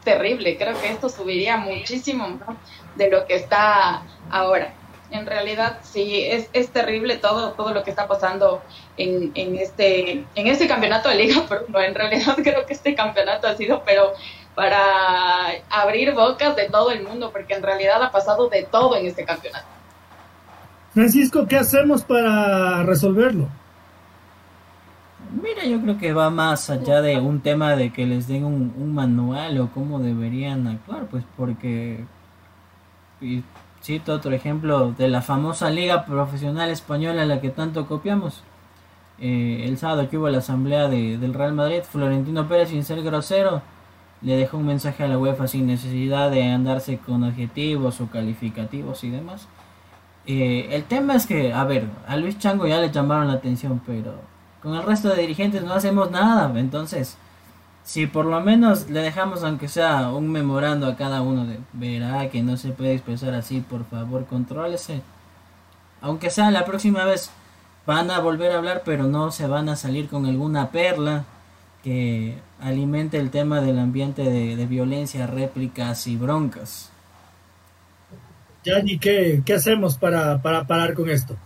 terrible. 0.04 0.58
Creo 0.58 0.80
que 0.80 0.92
esto 0.92 1.10
subiría 1.10 1.58
muchísimo 1.58 2.28
de 2.96 3.10
lo 3.10 3.26
que 3.26 3.36
está 3.36 4.04
ahora. 4.30 4.74
En 5.10 5.26
realidad, 5.26 5.80
sí, 5.84 6.24
es, 6.26 6.50
es 6.52 6.70
terrible 6.70 7.18
todo, 7.18 7.52
todo 7.54 7.74
lo 7.74 7.84
que 7.84 7.90
está 7.90 8.08
pasando 8.08 8.62
en, 8.98 9.32
en, 9.36 9.56
este, 9.56 10.26
en 10.36 10.48
este 10.48 10.68
campeonato 10.68 11.08
de 11.10 11.16
liga, 11.16 11.44
pero 11.50 11.66
no, 11.70 11.80
en 11.82 11.96
realidad 11.96 12.36
creo 12.44 12.66
que 12.66 12.74
este 12.74 12.96
campeonato 12.96 13.48
ha 13.48 13.56
sido, 13.56 13.84
pero 13.86 14.14
para 14.56 14.80
abrir 15.70 16.14
bocas 16.14 16.56
de 16.56 16.68
todo 16.70 16.92
el 16.92 17.04
mundo, 17.04 17.32
porque 17.32 17.54
en 17.54 17.64
realidad 17.64 18.02
ha 18.02 18.12
pasado 18.12 18.50
de 18.50 18.64
todo 18.64 18.96
en 18.96 19.06
este 19.06 19.24
campeonato. 19.24 19.68
Francisco, 20.94 21.46
¿qué 21.48 21.58
hacemos 21.58 22.04
para 22.04 22.82
resolverlo? 22.82 23.48
Mira, 25.32 25.64
yo 25.66 25.82
creo 25.82 25.98
que 25.98 26.14
va 26.14 26.30
más 26.30 26.70
allá 26.70 27.02
de 27.02 27.20
un 27.20 27.42
tema 27.42 27.76
de 27.76 27.92
que 27.92 28.08
les 28.08 28.28
den 28.28 28.46
un, 28.46 28.96
manual 28.96 29.60
o 29.60 29.70
cómo 29.72 30.00
deberían 30.00 30.68
actuar, 30.68 31.06
pues 31.06 31.24
porque, 31.36 32.06
y 33.22 33.44
cito 33.82 34.14
otro 34.14 34.32
ejemplo 34.34 34.92
de 34.98 35.08
la 35.08 35.22
famosa 35.22 35.70
Liga 35.70 36.06
Profesional 36.06 36.70
Española 36.70 37.24
a 37.24 37.26
la 37.26 37.42
que 37.42 37.50
tanto 37.50 37.88
copiamos. 37.88 38.44
Eh, 39.20 39.64
el 39.66 39.78
sábado 39.78 40.10
que 40.10 40.18
hubo 40.18 40.30
la 40.30 40.40
asamblea 40.40 40.88
de, 40.88 41.18
del 41.18 41.34
Real 41.34 41.54
Madrid, 41.54 41.82
Florentino 41.90 42.48
Pérez, 42.48 42.70
sin 42.70 42.84
ser 42.84 43.02
grosero, 43.02 43.62
le 44.22 44.36
dejó 44.36 44.58
un 44.58 44.66
mensaje 44.66 45.04
a 45.04 45.08
la 45.08 45.18
UEFA 45.18 45.48
sin 45.48 45.68
necesidad 45.68 46.32
de 46.32 46.44
andarse 46.44 46.98
con 46.98 47.24
adjetivos 47.24 48.02
o 48.02 48.08
calificativos 48.08 49.04
y 49.04 49.10
demás. 49.10 49.48
Eh, 50.26 50.68
el 50.72 50.84
tema 50.84 51.16
es 51.16 51.26
que, 51.26 51.54
a 51.54 51.64
ver, 51.64 51.86
a 52.08 52.18
Luis 52.18 52.38
Chango 52.38 52.68
ya 52.68 52.80
le 52.80 52.92
llamaron 52.92 53.28
la 53.28 53.34
atención, 53.34 53.82
pero 53.86 54.16
con 54.62 54.76
el 54.76 54.84
resto 54.84 55.10
de 55.10 55.22
dirigentes 55.22 55.64
no 55.64 55.74
hacemos 55.74 56.12
nada. 56.12 56.52
Entonces, 56.60 57.18
si 57.88 58.06
por 58.06 58.26
lo 58.26 58.42
menos 58.42 58.90
le 58.90 59.00
dejamos, 59.00 59.46
aunque 59.46 59.70
sea 59.70 60.10
un 60.10 60.30
memorando 60.30 60.88
a 60.88 60.98
cada 60.98 61.22
uno 61.22 61.46
de 61.46 61.58
verá 61.72 62.30
que 62.30 62.44
no 62.44 62.58
se 62.58 62.72
puede 62.72 62.94
expresar 62.94 63.34
así, 63.34 63.62
por 63.62 63.86
favor, 63.86 64.26
contrólese. 64.26 65.02
Aunque 66.02 66.30
sea 66.30 66.52
la 66.52 66.66
próxima 66.66 67.06
vez 67.06 67.32
van 67.86 68.12
a 68.12 68.20
volver 68.20 68.52
a 68.52 68.58
hablar, 68.58 68.82
pero 68.84 69.06
no 69.06 69.32
se 69.32 69.48
van 69.48 69.70
a 69.70 69.78
salir 69.78 70.10
con 70.10 70.26
alguna 70.26 70.70
perla 70.70 71.24
que 71.82 72.38
alimente 72.60 73.20
el 73.20 73.32
tema 73.32 73.62
del 73.62 73.80
ambiente 73.80 74.24
de, 74.24 74.66
violencia, 74.66 75.26
réplicas 75.26 76.08
y 76.08 76.18
broncas. 76.18 76.92
Yani, 78.66 79.00
¿qué, 79.00 79.44
qué 79.46 79.54
hacemos 79.54 79.98
para, 79.98 80.42
para 80.42 80.68
parar 80.68 80.94
con 80.94 81.10
esto? 81.10 81.38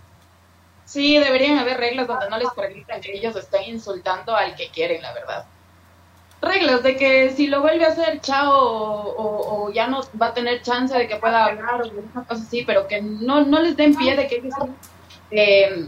Sí, 0.86 1.20
deberían 1.20 1.60
haber 1.60 1.78
reglas 1.78 2.08
donde 2.08 2.32
no 2.32 2.40
les 2.40 2.50
permitan 2.50 3.00
que 3.00 3.16
ellos 3.16 3.36
estén 3.36 3.76
insultando 3.76 4.36
al 4.36 4.56
que 4.56 4.70
quieren, 4.70 5.04
la 5.04 5.14
verdad. 5.14 5.46
Reglas 6.42 6.82
de 6.82 6.96
que 6.96 7.30
si 7.32 7.48
lo 7.48 7.62
vuelve 7.62 7.86
a 7.86 7.90
hacer, 7.90 8.20
chao, 8.22 8.52
o, 8.52 9.72
ya 9.72 9.88
no 9.88 10.02
va 10.20 10.28
a 10.28 10.34
tener 10.34 10.62
chance 10.62 10.98
de 10.98 11.08
que 11.08 11.18
pueda 11.18 11.46
hablar 11.46 11.82
o 11.84 11.88
una 11.88 12.26
cosa 12.26 12.42
así, 12.42 12.64
pero 12.66 12.88
que 12.88 13.02
no, 13.02 13.46
no 13.46 13.60
les 13.60 13.78
den 13.78 13.96
pie 13.96 14.16
de 14.16 14.28
que 14.28 14.38
ellos 14.38 14.54
eh, 15.30 15.88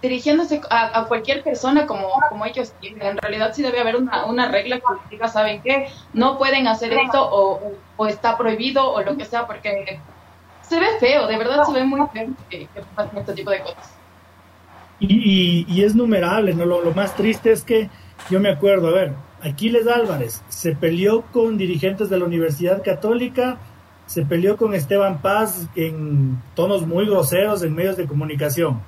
dirigiéndose 0.00 0.62
a, 0.70 1.04
cualquier 1.04 1.42
persona 1.42 1.86
como, 1.86 2.08
como 2.30 2.46
ellos 2.46 2.72
quieren. 2.80 3.02
En 3.02 3.18
realidad 3.18 3.52
sí 3.54 3.62
debe 3.62 3.80
haber 3.80 3.96
una, 3.96 4.24
una 4.24 4.48
regla 4.50 4.78
que 4.78 4.84
diga, 5.10 5.28
¿saben 5.28 5.60
qué? 5.62 5.88
No 6.14 6.38
pueden 6.38 6.66
hacer 6.66 6.92
esto 6.94 7.22
o, 7.22 7.72
o, 7.96 8.06
está 8.06 8.38
prohibido 8.38 8.90
o 8.90 9.02
lo 9.02 9.16
que 9.18 9.26
sea, 9.26 9.46
porque 9.46 10.00
se 10.62 10.80
ve 10.80 10.86
feo, 10.98 11.26
de 11.26 11.36
verdad 11.36 11.64
se 11.64 11.72
ve 11.72 11.84
muy 11.84 12.00
feo 12.12 12.28
que, 12.48 12.66
que 12.68 12.82
pasen 12.94 13.18
este 13.18 13.34
tipo 13.34 13.50
de 13.50 13.60
cosas. 13.60 14.00
Y, 15.00 15.82
es 15.82 15.94
numerable, 15.94 16.52
¿no? 16.54 16.66
Lo, 16.66 16.92
más 16.92 17.16
triste 17.16 17.52
es 17.52 17.64
que 17.64 17.88
yo 18.28 18.38
me 18.38 18.50
acuerdo, 18.50 18.88
a 18.88 18.92
ver, 18.92 19.14
Aquiles 19.42 19.86
Álvarez 19.86 20.42
se 20.48 20.74
peleó 20.74 21.22
con 21.32 21.56
dirigentes 21.56 22.10
de 22.10 22.18
la 22.18 22.24
Universidad 22.24 22.82
Católica, 22.82 23.58
se 24.06 24.24
peleó 24.24 24.56
con 24.56 24.74
Esteban 24.74 25.22
Paz 25.22 25.68
en 25.76 26.42
tonos 26.54 26.86
muy 26.86 27.06
groseros 27.06 27.62
en 27.62 27.74
medios 27.74 27.96
de 27.96 28.06
comunicación. 28.06 28.80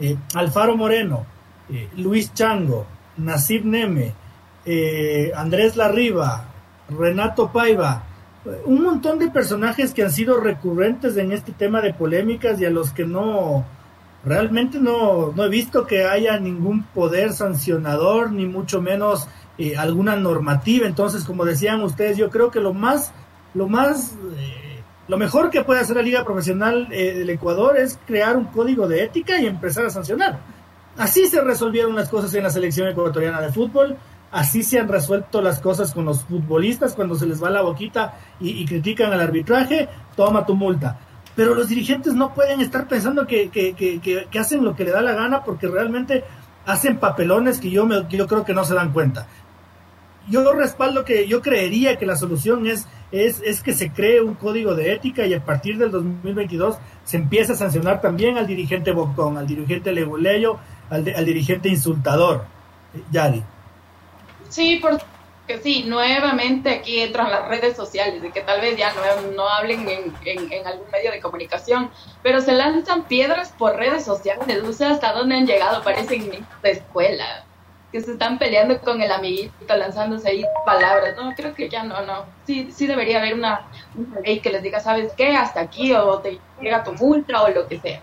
Eh, 0.00 0.16
Alfaro 0.34 0.76
Moreno, 0.76 1.26
eh, 1.70 1.88
Luis 1.96 2.32
Chango, 2.34 2.86
Nasib 3.16 3.64
Neme, 3.64 4.14
eh, 4.64 5.30
Andrés 5.36 5.76
Larriba, 5.76 6.46
Renato 6.88 7.52
Paiva, 7.52 8.04
un 8.64 8.82
montón 8.82 9.18
de 9.18 9.30
personajes 9.30 9.92
que 9.92 10.02
han 10.02 10.10
sido 10.10 10.40
recurrentes 10.40 11.16
en 11.16 11.32
este 11.32 11.52
tema 11.52 11.80
de 11.80 11.94
polémicas 11.94 12.60
y 12.60 12.64
a 12.64 12.70
los 12.70 12.92
que 12.92 13.04
no, 13.04 13.64
realmente 14.24 14.78
no, 14.78 15.32
no 15.32 15.44
he 15.44 15.48
visto 15.48 15.86
que 15.86 16.04
haya 16.04 16.38
ningún 16.38 16.84
poder 16.84 17.32
sancionador, 17.32 18.32
ni 18.32 18.46
mucho 18.46 18.80
menos 18.80 19.28
eh, 19.58 19.76
alguna 19.76 20.16
normativa. 20.16 20.86
Entonces, 20.86 21.24
como 21.24 21.44
decían 21.44 21.82
ustedes, 21.82 22.16
yo 22.16 22.30
creo 22.30 22.50
que 22.50 22.60
lo 22.60 22.72
más, 22.72 23.12
lo 23.54 23.68
más, 23.68 24.16
eh, 24.38 24.82
lo 25.08 25.18
mejor 25.18 25.50
que 25.50 25.62
puede 25.62 25.80
hacer 25.80 25.96
la 25.96 26.02
Liga 26.02 26.24
Profesional 26.24 26.88
eh, 26.90 27.14
del 27.14 27.30
Ecuador 27.30 27.76
es 27.76 27.98
crear 28.06 28.36
un 28.36 28.46
código 28.46 28.88
de 28.88 29.04
ética 29.04 29.40
y 29.40 29.46
empezar 29.46 29.86
a 29.86 29.90
sancionar. 29.90 30.40
Así 30.96 31.26
se 31.26 31.40
resolvieron 31.40 31.94
las 31.94 32.08
cosas 32.08 32.34
en 32.34 32.44
la 32.44 32.50
selección 32.50 32.88
ecuatoriana 32.88 33.40
de 33.40 33.52
fútbol, 33.52 33.96
así 34.30 34.62
se 34.62 34.78
han 34.78 34.88
resuelto 34.88 35.40
las 35.40 35.60
cosas 35.60 35.92
con 35.92 36.04
los 36.04 36.22
futbolistas 36.24 36.94
cuando 36.94 37.14
se 37.14 37.26
les 37.26 37.42
va 37.42 37.50
la 37.50 37.62
boquita 37.62 38.14
y, 38.40 38.64
critican 38.66 39.12
al 39.12 39.20
arbitraje, 39.20 39.88
toma 40.16 40.44
tu 40.44 40.54
multa. 40.54 40.98
Pero 41.34 41.54
los 41.54 41.68
dirigentes 41.68 42.14
no 42.14 42.34
pueden 42.34 42.60
estar 42.60 42.86
pensando 42.88 43.26
que, 43.26 43.48
que, 43.48 43.74
que, 43.74 44.38
hacen 44.38 44.64
lo 44.64 44.76
que 44.76 44.84
le 44.84 44.90
da 44.90 45.00
la 45.00 45.14
gana 45.14 45.44
porque 45.44 45.66
realmente 45.66 46.24
hacen 46.66 46.98
papelones 46.98 47.58
que 47.58 47.70
yo, 47.70 47.86
me, 47.86 48.06
yo 48.10 48.26
creo 48.26 48.44
que 48.44 48.52
no 48.52 48.64
se 48.64 48.74
dan 48.74 48.92
cuenta. 48.92 49.26
Yo 50.28 50.52
respaldo 50.52 51.04
que 51.04 51.26
yo 51.26 51.42
creería 51.42 51.98
que 51.98 52.06
la 52.06 52.16
solución 52.16 52.66
es, 52.66 52.86
es, 53.10 53.40
es 53.44 53.62
que 53.62 53.72
se 53.72 53.90
cree 53.90 54.20
un 54.20 54.34
código 54.34 54.74
de 54.74 54.92
ética 54.92 55.26
y 55.26 55.34
a 55.34 55.44
partir 55.44 55.78
del 55.78 55.90
2022 55.90 56.76
se 57.04 57.16
empieza 57.16 57.54
a 57.54 57.56
sancionar 57.56 58.00
también 58.00 58.38
al 58.38 58.46
dirigente 58.46 58.92
Bocón, 58.92 59.36
al 59.36 59.46
dirigente 59.46 59.90
Leguleyo, 59.90 60.58
al, 60.90 61.12
al 61.16 61.24
dirigente 61.24 61.68
insultador, 61.68 62.44
Yari. 63.10 63.42
Sí, 64.48 64.80
porque 65.42 65.60
sí, 65.60 65.84
nuevamente 65.84 66.70
aquí 66.70 67.00
entran 67.00 67.30
las 67.30 67.48
redes 67.48 67.76
sociales, 67.76 68.22
de 68.22 68.30
que 68.30 68.42
tal 68.42 68.60
vez 68.60 68.76
ya 68.76 68.92
no, 68.94 69.32
no 69.32 69.48
hablen 69.48 69.88
en, 69.88 70.14
en, 70.24 70.66
algún 70.66 70.88
medio 70.92 71.10
de 71.10 71.20
comunicación, 71.20 71.90
pero 72.22 72.40
se 72.40 72.52
lanzan 72.52 73.04
piedras 73.04 73.52
por 73.58 73.76
redes 73.76 74.04
sociales, 74.04 74.62
no 74.62 74.72
sé 74.72 74.84
hasta 74.84 75.12
dónde 75.12 75.36
han 75.36 75.46
llegado, 75.46 75.82
parecen 75.82 76.30
niños 76.30 76.46
de 76.62 76.70
escuela, 76.70 77.44
que 77.90 78.00
se 78.00 78.12
están 78.12 78.38
peleando 78.38 78.80
con 78.80 79.02
el 79.02 79.10
amiguito, 79.10 79.76
lanzándose 79.76 80.28
ahí 80.28 80.44
palabras, 80.64 81.16
no, 81.16 81.34
creo 81.34 81.52
que 81.54 81.68
ya 81.68 81.82
no, 81.82 82.06
no, 82.06 82.24
sí, 82.46 82.70
sí 82.72 82.86
debería 82.86 83.18
haber 83.18 83.34
una, 83.34 83.66
una 83.96 84.20
ley 84.20 84.38
que 84.38 84.50
les 84.50 84.62
diga, 84.62 84.78
¿sabes 84.78 85.12
qué? 85.16 85.36
Hasta 85.36 85.60
aquí, 85.60 85.92
o 85.92 86.18
te 86.20 86.38
llega 86.60 86.84
tu 86.84 86.92
multa, 86.92 87.42
o 87.42 87.50
lo 87.50 87.66
que 87.66 87.80
sea. 87.80 88.00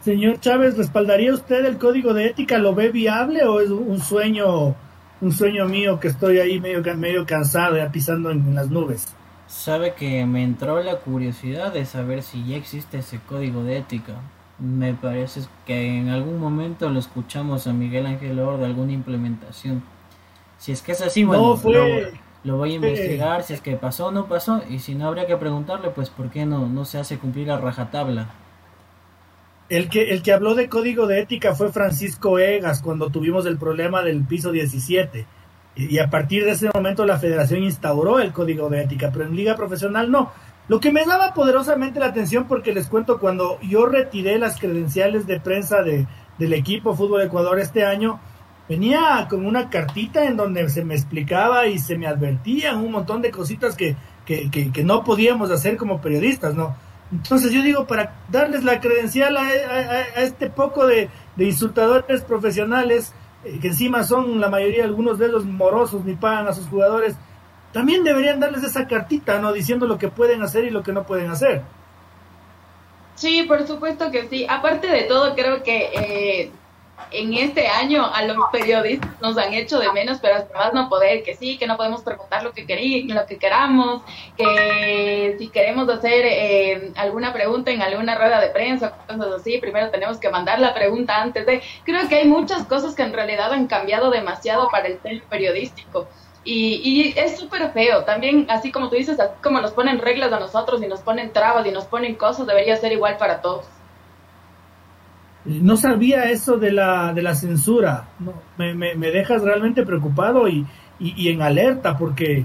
Señor 0.00 0.40
Chávez, 0.40 0.76
¿respaldaría 0.76 1.32
usted 1.32 1.64
el 1.64 1.78
código 1.78 2.12
de 2.12 2.26
ética? 2.26 2.58
¿Lo 2.58 2.74
ve 2.74 2.88
viable 2.90 3.44
o 3.44 3.60
es 3.60 3.68
un 3.70 4.00
sueño, 4.00 4.74
un 5.20 5.32
sueño 5.32 5.66
mío 5.66 5.98
que 5.98 6.08
estoy 6.08 6.38
ahí 6.38 6.60
medio, 6.60 6.82
medio 6.96 7.26
cansado, 7.26 7.76
ya 7.76 7.90
pisando 7.90 8.30
en, 8.30 8.54
las 8.54 8.70
nubes? 8.70 9.14
Sabe 9.46 9.94
que 9.94 10.24
me 10.26 10.42
entró 10.42 10.82
la 10.82 10.96
curiosidad 10.96 11.72
de 11.72 11.86
saber 11.86 12.22
si 12.22 12.44
ya 12.46 12.56
existe 12.56 12.98
ese 12.98 13.18
código 13.18 13.64
de 13.64 13.78
ética. 13.78 14.14
Me 14.58 14.94
parece 14.94 15.42
que 15.66 15.98
en 15.98 16.08
algún 16.08 16.38
momento 16.38 16.88
lo 16.90 16.98
escuchamos 16.98 17.66
a 17.66 17.72
Miguel 17.72 18.06
Ángel 18.06 18.38
Or 18.40 18.58
de 18.58 18.66
alguna 18.66 18.92
implementación. 18.92 19.82
Si 20.58 20.72
es 20.72 20.82
que 20.82 20.92
es 20.92 21.00
así, 21.00 21.24
bueno, 21.24 21.58
lo, 22.42 22.56
voy 22.56 22.72
a 22.72 22.74
investigar, 22.74 23.42
si 23.42 23.54
es 23.54 23.60
que 23.60 23.76
pasó 23.76 24.06
o 24.06 24.10
no 24.10 24.26
pasó, 24.26 24.62
y 24.68 24.80
si 24.80 24.94
no 24.94 25.06
habría 25.06 25.26
que 25.26 25.36
preguntarle, 25.36 25.90
pues 25.90 26.10
por 26.10 26.30
qué 26.30 26.44
no, 26.44 26.68
no 26.68 26.84
se 26.84 26.98
hace 26.98 27.18
cumplir 27.18 27.50
a 27.50 27.58
rajatabla. 27.58 28.30
El 29.68 29.90
que, 29.90 30.12
el 30.12 30.22
que 30.22 30.32
habló 30.32 30.54
de 30.54 30.68
código 30.68 31.06
de 31.06 31.20
ética 31.20 31.54
fue 31.54 31.70
Francisco 31.70 32.38
Egas 32.38 32.80
cuando 32.80 33.10
tuvimos 33.10 33.44
el 33.44 33.58
problema 33.58 34.02
del 34.02 34.24
piso 34.24 34.50
17. 34.50 35.26
Y 35.76 35.98
a 35.98 36.10
partir 36.10 36.44
de 36.44 36.52
ese 36.52 36.70
momento 36.74 37.04
la 37.04 37.18
federación 37.18 37.62
instauró 37.62 38.18
el 38.18 38.32
código 38.32 38.68
de 38.68 38.82
ética, 38.82 39.10
pero 39.12 39.26
en 39.26 39.36
liga 39.36 39.56
profesional 39.56 40.10
no. 40.10 40.32
Lo 40.68 40.80
que 40.80 40.90
me 40.90 41.04
daba 41.04 41.34
poderosamente 41.34 42.00
la 42.00 42.06
atención, 42.06 42.46
porque 42.48 42.72
les 42.72 42.88
cuento, 42.88 43.20
cuando 43.20 43.58
yo 43.60 43.86
retiré 43.86 44.38
las 44.38 44.58
credenciales 44.58 45.26
de 45.26 45.40
prensa 45.40 45.82
de, 45.82 46.06
del 46.38 46.52
equipo 46.52 46.94
Fútbol 46.94 47.22
Ecuador 47.22 47.58
este 47.58 47.84
año, 47.84 48.20
venía 48.68 49.26
con 49.30 49.46
una 49.46 49.70
cartita 49.70 50.24
en 50.24 50.36
donde 50.36 50.68
se 50.68 50.84
me 50.84 50.94
explicaba 50.94 51.66
y 51.66 51.78
se 51.78 51.96
me 51.96 52.06
advertían 52.06 52.78
un 52.78 52.92
montón 52.92 53.22
de 53.22 53.30
cositas 53.30 53.76
que, 53.76 53.96
que, 54.26 54.50
que, 54.50 54.72
que 54.72 54.84
no 54.84 55.04
podíamos 55.04 55.50
hacer 55.50 55.76
como 55.76 56.00
periodistas, 56.00 56.54
¿no? 56.54 56.76
Entonces 57.10 57.52
yo 57.52 57.62
digo, 57.62 57.86
para 57.86 58.16
darles 58.28 58.64
la 58.64 58.80
credencial 58.80 59.36
a, 59.36 59.50
este 60.16 60.50
poco 60.50 60.86
de, 60.86 61.08
insultadores 61.38 62.22
profesionales, 62.22 63.14
eh, 63.44 63.58
que 63.60 63.68
encima 63.68 64.04
son 64.04 64.40
la 64.40 64.50
mayoría, 64.50 64.84
algunos 64.84 65.18
de 65.18 65.26
ellos 65.26 65.44
morosos, 65.44 66.04
ni 66.04 66.14
pagan 66.14 66.48
a 66.48 66.52
sus 66.52 66.66
jugadores, 66.66 67.16
también 67.72 68.04
deberían 68.04 68.40
darles 68.40 68.64
esa 68.64 68.86
cartita, 68.86 69.38
¿no? 69.38 69.52
Diciendo 69.52 69.86
lo 69.86 69.98
que 69.98 70.08
pueden 70.08 70.42
hacer 70.42 70.64
y 70.64 70.70
lo 70.70 70.82
que 70.82 70.92
no 70.92 71.04
pueden 71.04 71.30
hacer. 71.30 71.62
Sí, 73.14 73.44
por 73.48 73.66
supuesto 73.66 74.10
que 74.10 74.28
sí. 74.28 74.46
Aparte 74.48 74.86
de 74.86 75.02
todo, 75.02 75.34
creo 75.34 75.62
que 75.62 75.90
eh, 75.92 76.52
en 77.10 77.34
este 77.34 77.66
año 77.68 78.04
a 78.04 78.22
los 78.22 78.36
periodistas 78.52 79.10
nos 79.20 79.36
han 79.38 79.54
hecho 79.54 79.78
de 79.78 79.90
menos, 79.92 80.18
pero 80.20 80.36
hasta 80.36 80.56
más 80.56 80.74
no 80.74 80.88
poder, 80.88 81.22
que 81.22 81.34
sí, 81.34 81.56
que 81.56 81.66
no 81.66 81.76
podemos 81.76 82.02
preguntar 82.02 82.42
lo 82.42 82.52
que 82.52 82.66
querí, 82.66 83.04
lo 83.04 83.26
que 83.26 83.38
queramos, 83.38 84.02
que 84.36 85.36
si 85.38 85.48
queremos 85.48 85.88
hacer 85.88 86.24
eh, 86.24 86.92
alguna 86.96 87.32
pregunta 87.32 87.70
en 87.70 87.82
alguna 87.82 88.14
rueda 88.14 88.40
de 88.40 88.48
prensa, 88.48 88.92
cosas 89.06 89.40
así, 89.40 89.58
primero 89.58 89.90
tenemos 89.90 90.18
que 90.18 90.30
mandar 90.30 90.58
la 90.60 90.74
pregunta 90.74 91.20
antes 91.20 91.46
de... 91.46 91.62
Creo 91.84 92.08
que 92.08 92.16
hay 92.16 92.28
muchas 92.28 92.64
cosas 92.66 92.94
que 92.94 93.02
en 93.02 93.12
realidad 93.12 93.52
han 93.52 93.66
cambiado 93.66 94.10
demasiado 94.10 94.68
para 94.68 94.88
el 94.88 94.98
tema 94.98 95.22
periodístico. 95.28 96.08
Y, 96.44 96.80
y, 96.82 97.18
es 97.18 97.38
súper 97.38 97.72
feo. 97.72 98.04
También, 98.04 98.46
así 98.48 98.72
como 98.72 98.88
tú 98.88 98.96
dices, 98.96 99.20
así 99.20 99.34
como 99.42 99.60
nos 99.60 99.72
ponen 99.72 99.98
reglas 99.98 100.32
a 100.32 100.40
nosotros 100.40 100.82
y 100.82 100.86
nos 100.86 101.00
ponen 101.00 101.32
trabas 101.32 101.66
y 101.66 101.70
nos 101.70 101.84
ponen 101.84 102.14
cosas, 102.14 102.46
debería 102.46 102.76
ser 102.76 102.92
igual 102.92 103.16
para 103.18 103.42
todos. 103.42 103.66
No 105.48 105.78
sabía 105.78 106.30
eso 106.30 106.58
de 106.58 106.72
la, 106.72 107.14
de 107.14 107.22
la 107.22 107.34
censura. 107.34 108.08
No, 108.18 108.34
me, 108.58 108.74
me, 108.74 109.10
dejas 109.10 109.42
realmente 109.42 109.82
preocupado 109.82 110.46
y, 110.46 110.66
y, 110.98 111.28
en 111.28 111.40
alerta 111.40 111.96
porque, 111.96 112.44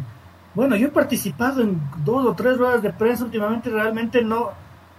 bueno, 0.55 0.77
yo 0.77 0.87
he 0.87 0.91
participado 0.91 1.61
en 1.61 1.81
dos 2.05 2.25
o 2.25 2.33
tres 2.33 2.57
ruedas 2.57 2.81
de 2.81 2.93
prensa 2.93 3.25
últimamente, 3.25 3.69
realmente 3.69 4.21
no, 4.21 4.51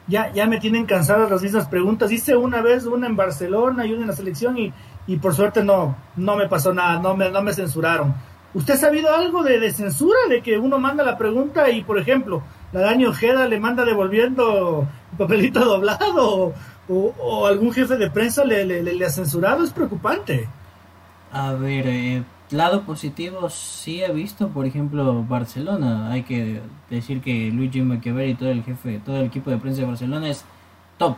ya, 0.06 0.30
ya 0.32 0.46
me 0.46 0.60
tienen 0.60 0.84
cansadas 0.84 1.30
las 1.30 1.42
mismas 1.42 1.66
preguntas. 1.66 2.12
Hice 2.12 2.36
una 2.36 2.60
vez 2.60 2.84
una 2.84 3.06
en 3.06 3.16
Barcelona 3.16 3.86
y 3.86 3.92
una 3.92 4.02
en 4.02 4.08
la 4.08 4.16
selección 4.16 4.58
y, 4.58 4.70
y 5.06 5.16
por 5.16 5.34
suerte 5.34 5.64
no, 5.64 5.96
no 6.16 6.36
me 6.36 6.46
pasó 6.46 6.74
nada, 6.74 7.00
no 7.00 7.16
me, 7.16 7.30
no 7.30 7.40
me 7.40 7.54
censuraron. 7.54 8.14
¿Usted 8.52 8.74
ha 8.74 8.76
sabido 8.76 9.12
algo 9.12 9.42
de, 9.42 9.58
de 9.58 9.72
censura? 9.72 10.18
De 10.28 10.42
que 10.42 10.58
uno 10.58 10.78
manda 10.78 11.02
la 11.02 11.18
pregunta 11.18 11.70
y, 11.70 11.82
por 11.82 11.98
ejemplo, 11.98 12.42
la 12.72 12.80
Dani 12.80 13.06
Ojeda 13.06 13.48
le 13.48 13.58
manda 13.58 13.84
devolviendo 13.84 14.86
el 15.12 15.18
papelito 15.18 15.60
doblado 15.64 16.52
o, 16.88 17.46
algún 17.46 17.72
jefe 17.72 17.96
de 17.96 18.10
prensa 18.10 18.44
le, 18.44 18.64
le, 18.64 19.06
ha 19.06 19.10
censurado, 19.10 19.64
es 19.64 19.72
preocupante. 19.72 20.48
A 21.32 21.52
ver, 21.52 21.86
eh, 21.88 22.22
lado 22.50 22.82
positivo 22.82 23.48
sí 23.50 24.02
he 24.02 24.12
visto, 24.12 24.48
por 24.48 24.66
ejemplo, 24.66 25.24
Barcelona. 25.24 26.10
Hay 26.10 26.22
que 26.22 26.60
decir 26.90 27.20
que 27.20 27.50
Luigi 27.50 27.82
Machiavelli 27.82 28.32
y 28.32 28.34
todo 28.34 28.50
el 28.50 28.62
jefe, 28.62 29.00
todo 29.04 29.16
el 29.16 29.26
equipo 29.26 29.50
de 29.50 29.58
prensa 29.58 29.80
de 29.80 29.88
Barcelona 29.88 30.28
es 30.28 30.44
top. 30.98 31.16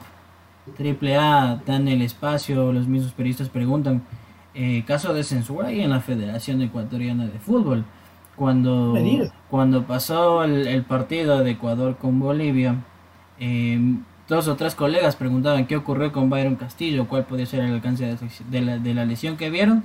Triple 0.77 1.17
A, 1.17 1.61
dan 1.65 1.87
el 1.87 2.03
espacio, 2.03 2.73
los 2.73 2.89
mismos 2.89 3.13
periodistas 3.13 3.49
preguntan. 3.49 4.03
Eh, 4.55 4.85
caso 4.87 5.13
de 5.13 5.23
censura 5.23 5.71
y 5.71 5.83
en 5.83 5.91
la 5.91 6.01
Federación 6.01 6.63
Ecuatoriana 6.63 7.27
de 7.27 7.39
Fútbol. 7.39 7.85
Cuando, 8.37 8.95
cuando 9.51 9.85
pasó 9.85 10.45
el, 10.45 10.67
el, 10.67 10.83
partido 10.83 11.43
de 11.43 11.53
Ecuador 11.53 11.97
con 11.97 12.21
Bolivia, 12.21 12.77
eh, 13.39 13.79
Dos 14.29 14.49
o 14.49 14.57
tres 14.57 14.75
colegas 14.75 15.15
preguntaban 15.15 15.67
qué 15.67 15.77
ocurrió 15.77 16.11
con 16.11 16.29
Byron 16.29 16.57
Castillo, 16.57 17.07
cuál 17.07 17.27
podía 17.27 17.47
ser 17.47 17.61
el 17.61 17.75
alcance 17.75 18.17
de, 18.51 18.61
la, 18.61 18.79
de 18.79 18.95
la, 18.95 19.05
lesión 19.05 19.37
que 19.37 19.51
vieron. 19.51 19.85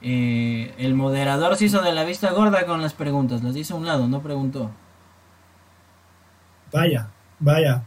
Eh, 0.00 0.72
el 0.78 0.94
moderador 0.94 1.56
se 1.56 1.66
hizo 1.66 1.82
de 1.82 1.92
la 1.92 2.04
vista 2.04 2.32
gorda 2.32 2.64
con 2.64 2.80
las 2.80 2.94
preguntas, 2.94 3.42
las 3.42 3.54
hizo 3.54 3.74
a 3.74 3.76
un 3.78 3.86
lado, 3.86 4.08
no 4.08 4.22
preguntó. 4.22 4.70
Vaya, 6.72 7.08
vaya, 7.38 7.82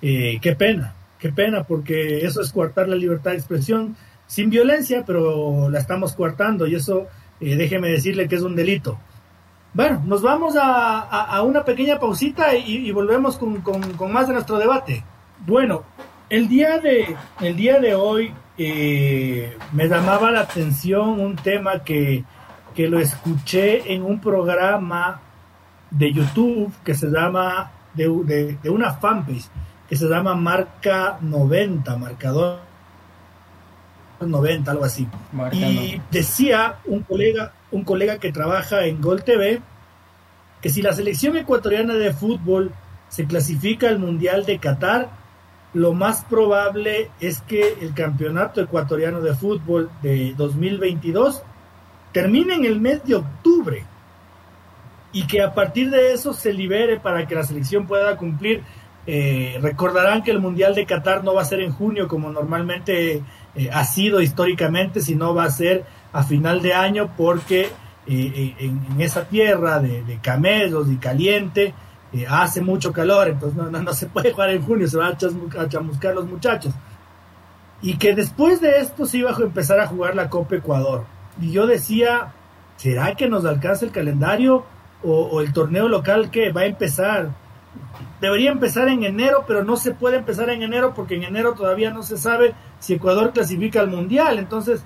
eh, 0.00 0.38
qué 0.40 0.56
pena, 0.56 0.94
qué 1.18 1.30
pena, 1.30 1.64
porque 1.64 2.24
eso 2.24 2.40
es 2.40 2.50
coartar 2.50 2.88
la 2.88 2.96
libertad 2.96 3.32
de 3.32 3.36
expresión 3.36 3.94
sin 4.26 4.48
violencia, 4.48 5.04
pero 5.06 5.68
la 5.68 5.78
estamos 5.78 6.14
coartando 6.14 6.66
y 6.66 6.76
eso, 6.76 7.08
eh, 7.40 7.56
déjeme 7.56 7.88
decirle 7.90 8.26
que 8.26 8.36
es 8.36 8.42
un 8.42 8.56
delito. 8.56 8.98
Bueno, 9.74 10.02
nos 10.06 10.22
vamos 10.22 10.54
a, 10.58 11.42
una 11.42 11.62
pequeña 11.64 11.98
pausita 11.98 12.54
y, 12.56 12.90
volvemos 12.90 13.36
con, 13.36 13.60
con 13.60 14.12
más 14.12 14.28
de 14.28 14.34
nuestro 14.34 14.58
debate. 14.58 15.04
Bueno, 15.44 15.82
el 16.30 16.48
día 16.48 16.78
de, 16.78 17.16
el 17.40 17.56
día 17.56 17.80
de 17.80 17.96
hoy 17.96 18.32
eh, 18.56 19.56
me 19.72 19.88
llamaba 19.88 20.30
la 20.30 20.42
atención 20.42 21.20
un 21.20 21.34
tema 21.34 21.82
que, 21.82 22.22
que 22.76 22.86
lo 22.86 23.00
escuché 23.00 23.92
en 23.92 24.04
un 24.04 24.20
programa 24.20 25.20
de 25.90 26.12
YouTube 26.12 26.72
que 26.84 26.94
se 26.94 27.08
llama, 27.08 27.72
de, 27.92 28.56
de, 28.62 28.70
una 28.70 28.94
fanpage, 28.94 29.46
que 29.88 29.96
se 29.96 30.08
llama 30.08 30.36
Marca 30.36 31.18
90, 31.20 31.96
marcador 31.96 32.60
90, 34.20 34.70
algo 34.70 34.84
así. 34.84 35.08
y 35.50 36.00
decía 36.08 36.76
un 36.84 37.02
colega, 37.02 37.52
un 37.72 37.82
colega 37.82 38.18
que 38.18 38.30
trabaja 38.30 38.86
en 38.86 39.00
Gol 39.00 39.24
TV, 39.24 39.60
que 40.60 40.68
si 40.68 40.82
la 40.82 40.92
selección 40.92 41.36
ecuatoriana 41.36 41.94
de 41.94 42.12
fútbol 42.12 42.72
se 43.08 43.26
clasifica 43.26 43.88
al 43.88 43.98
Mundial 43.98 44.46
de 44.46 44.58
Qatar, 44.58 45.21
lo 45.74 45.94
más 45.94 46.24
probable 46.24 47.10
es 47.20 47.40
que 47.40 47.78
el 47.80 47.94
campeonato 47.94 48.60
ecuatoriano 48.60 49.20
de 49.20 49.34
fútbol 49.34 49.90
de 50.02 50.34
2022 50.36 51.42
termine 52.12 52.54
en 52.54 52.64
el 52.66 52.80
mes 52.80 53.02
de 53.04 53.14
octubre 53.14 53.84
y 55.12 55.26
que 55.26 55.42
a 55.42 55.54
partir 55.54 55.90
de 55.90 56.12
eso 56.12 56.32
se 56.32 56.52
libere 56.52 57.00
para 57.00 57.26
que 57.26 57.34
la 57.34 57.44
selección 57.44 57.86
pueda 57.86 58.16
cumplir. 58.16 58.62
Eh, 59.06 59.58
recordarán 59.60 60.22
que 60.22 60.30
el 60.30 60.40
Mundial 60.40 60.74
de 60.74 60.86
Qatar 60.86 61.24
no 61.24 61.34
va 61.34 61.42
a 61.42 61.46
ser 61.46 61.60
en 61.60 61.72
junio 61.72 62.06
como 62.06 62.30
normalmente 62.30 63.22
eh, 63.54 63.70
ha 63.72 63.84
sido 63.84 64.20
históricamente, 64.20 65.00
sino 65.00 65.34
va 65.34 65.44
a 65.44 65.50
ser 65.50 65.84
a 66.12 66.22
final 66.22 66.62
de 66.62 66.74
año 66.74 67.12
porque 67.16 67.68
eh, 68.06 68.54
en, 68.58 69.00
esa 69.00 69.24
tierra 69.28 69.80
de, 69.80 70.18
camellos 70.22 70.88
y 70.90 70.96
caliente 70.96 71.74
hace 72.28 72.60
mucho 72.60 72.92
calor, 72.92 73.28
entonces 73.28 73.56
no, 73.56 73.70
no, 73.70 73.92
se 73.94 74.06
puede 74.06 74.32
jugar 74.32 74.50
en 74.50 74.62
junio, 74.62 74.86
se 74.86 74.98
van 74.98 75.14
a, 75.14 75.68
chamuscar 75.68 76.14
los 76.14 76.26
muchachos. 76.26 76.74
Y 77.80 77.96
que 77.96 78.14
después 78.14 78.60
de 78.60 78.78
esto 78.78 79.06
se 79.06 79.18
iba 79.18 79.30
a 79.30 79.40
empezar 79.40 79.80
a 79.80 79.86
jugar 79.86 80.14
la 80.14 80.28
Copa 80.28 80.56
Ecuador. 80.56 81.04
Y 81.40 81.52
yo 81.52 81.66
decía, 81.66 82.32
¿será 82.76 83.14
que 83.14 83.28
nos 83.28 83.44
alcanza 83.44 83.86
el 83.86 83.92
calendario 83.92 84.64
o, 85.02 85.40
el 85.40 85.52
torneo 85.52 85.88
local 85.88 86.30
que 86.30 86.52
va 86.52 86.60
a 86.60 86.66
empezar? 86.66 87.30
Debería 88.20 88.52
empezar 88.52 88.88
en 88.88 89.02
enero, 89.04 89.44
pero 89.48 89.64
no 89.64 89.76
se 89.76 89.92
puede 89.92 90.18
empezar 90.18 90.50
en 90.50 90.62
enero 90.62 90.92
porque 90.94 91.16
en 91.16 91.24
enero 91.24 91.54
todavía 91.54 91.90
no 91.90 92.02
se 92.02 92.18
sabe 92.18 92.54
si 92.78 92.94
Ecuador 92.94 93.32
clasifica 93.32 93.80
al 93.80 93.88
Mundial. 93.88 94.38
Entonces, 94.38 94.84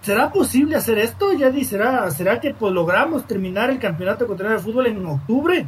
¿será 0.00 0.32
posible 0.32 0.76
hacer 0.76 0.98
esto? 0.98 1.34
Ya 1.34 1.52
¿será, 1.62 2.10
será 2.10 2.40
que 2.40 2.54
pues, 2.54 2.72
logramos 2.72 3.26
terminar 3.26 3.68
el 3.68 3.78
campeonato 3.78 4.24
ecuatoriano 4.24 4.56
de 4.58 4.64
fútbol 4.64 4.86
en 4.86 5.06
octubre? 5.06 5.66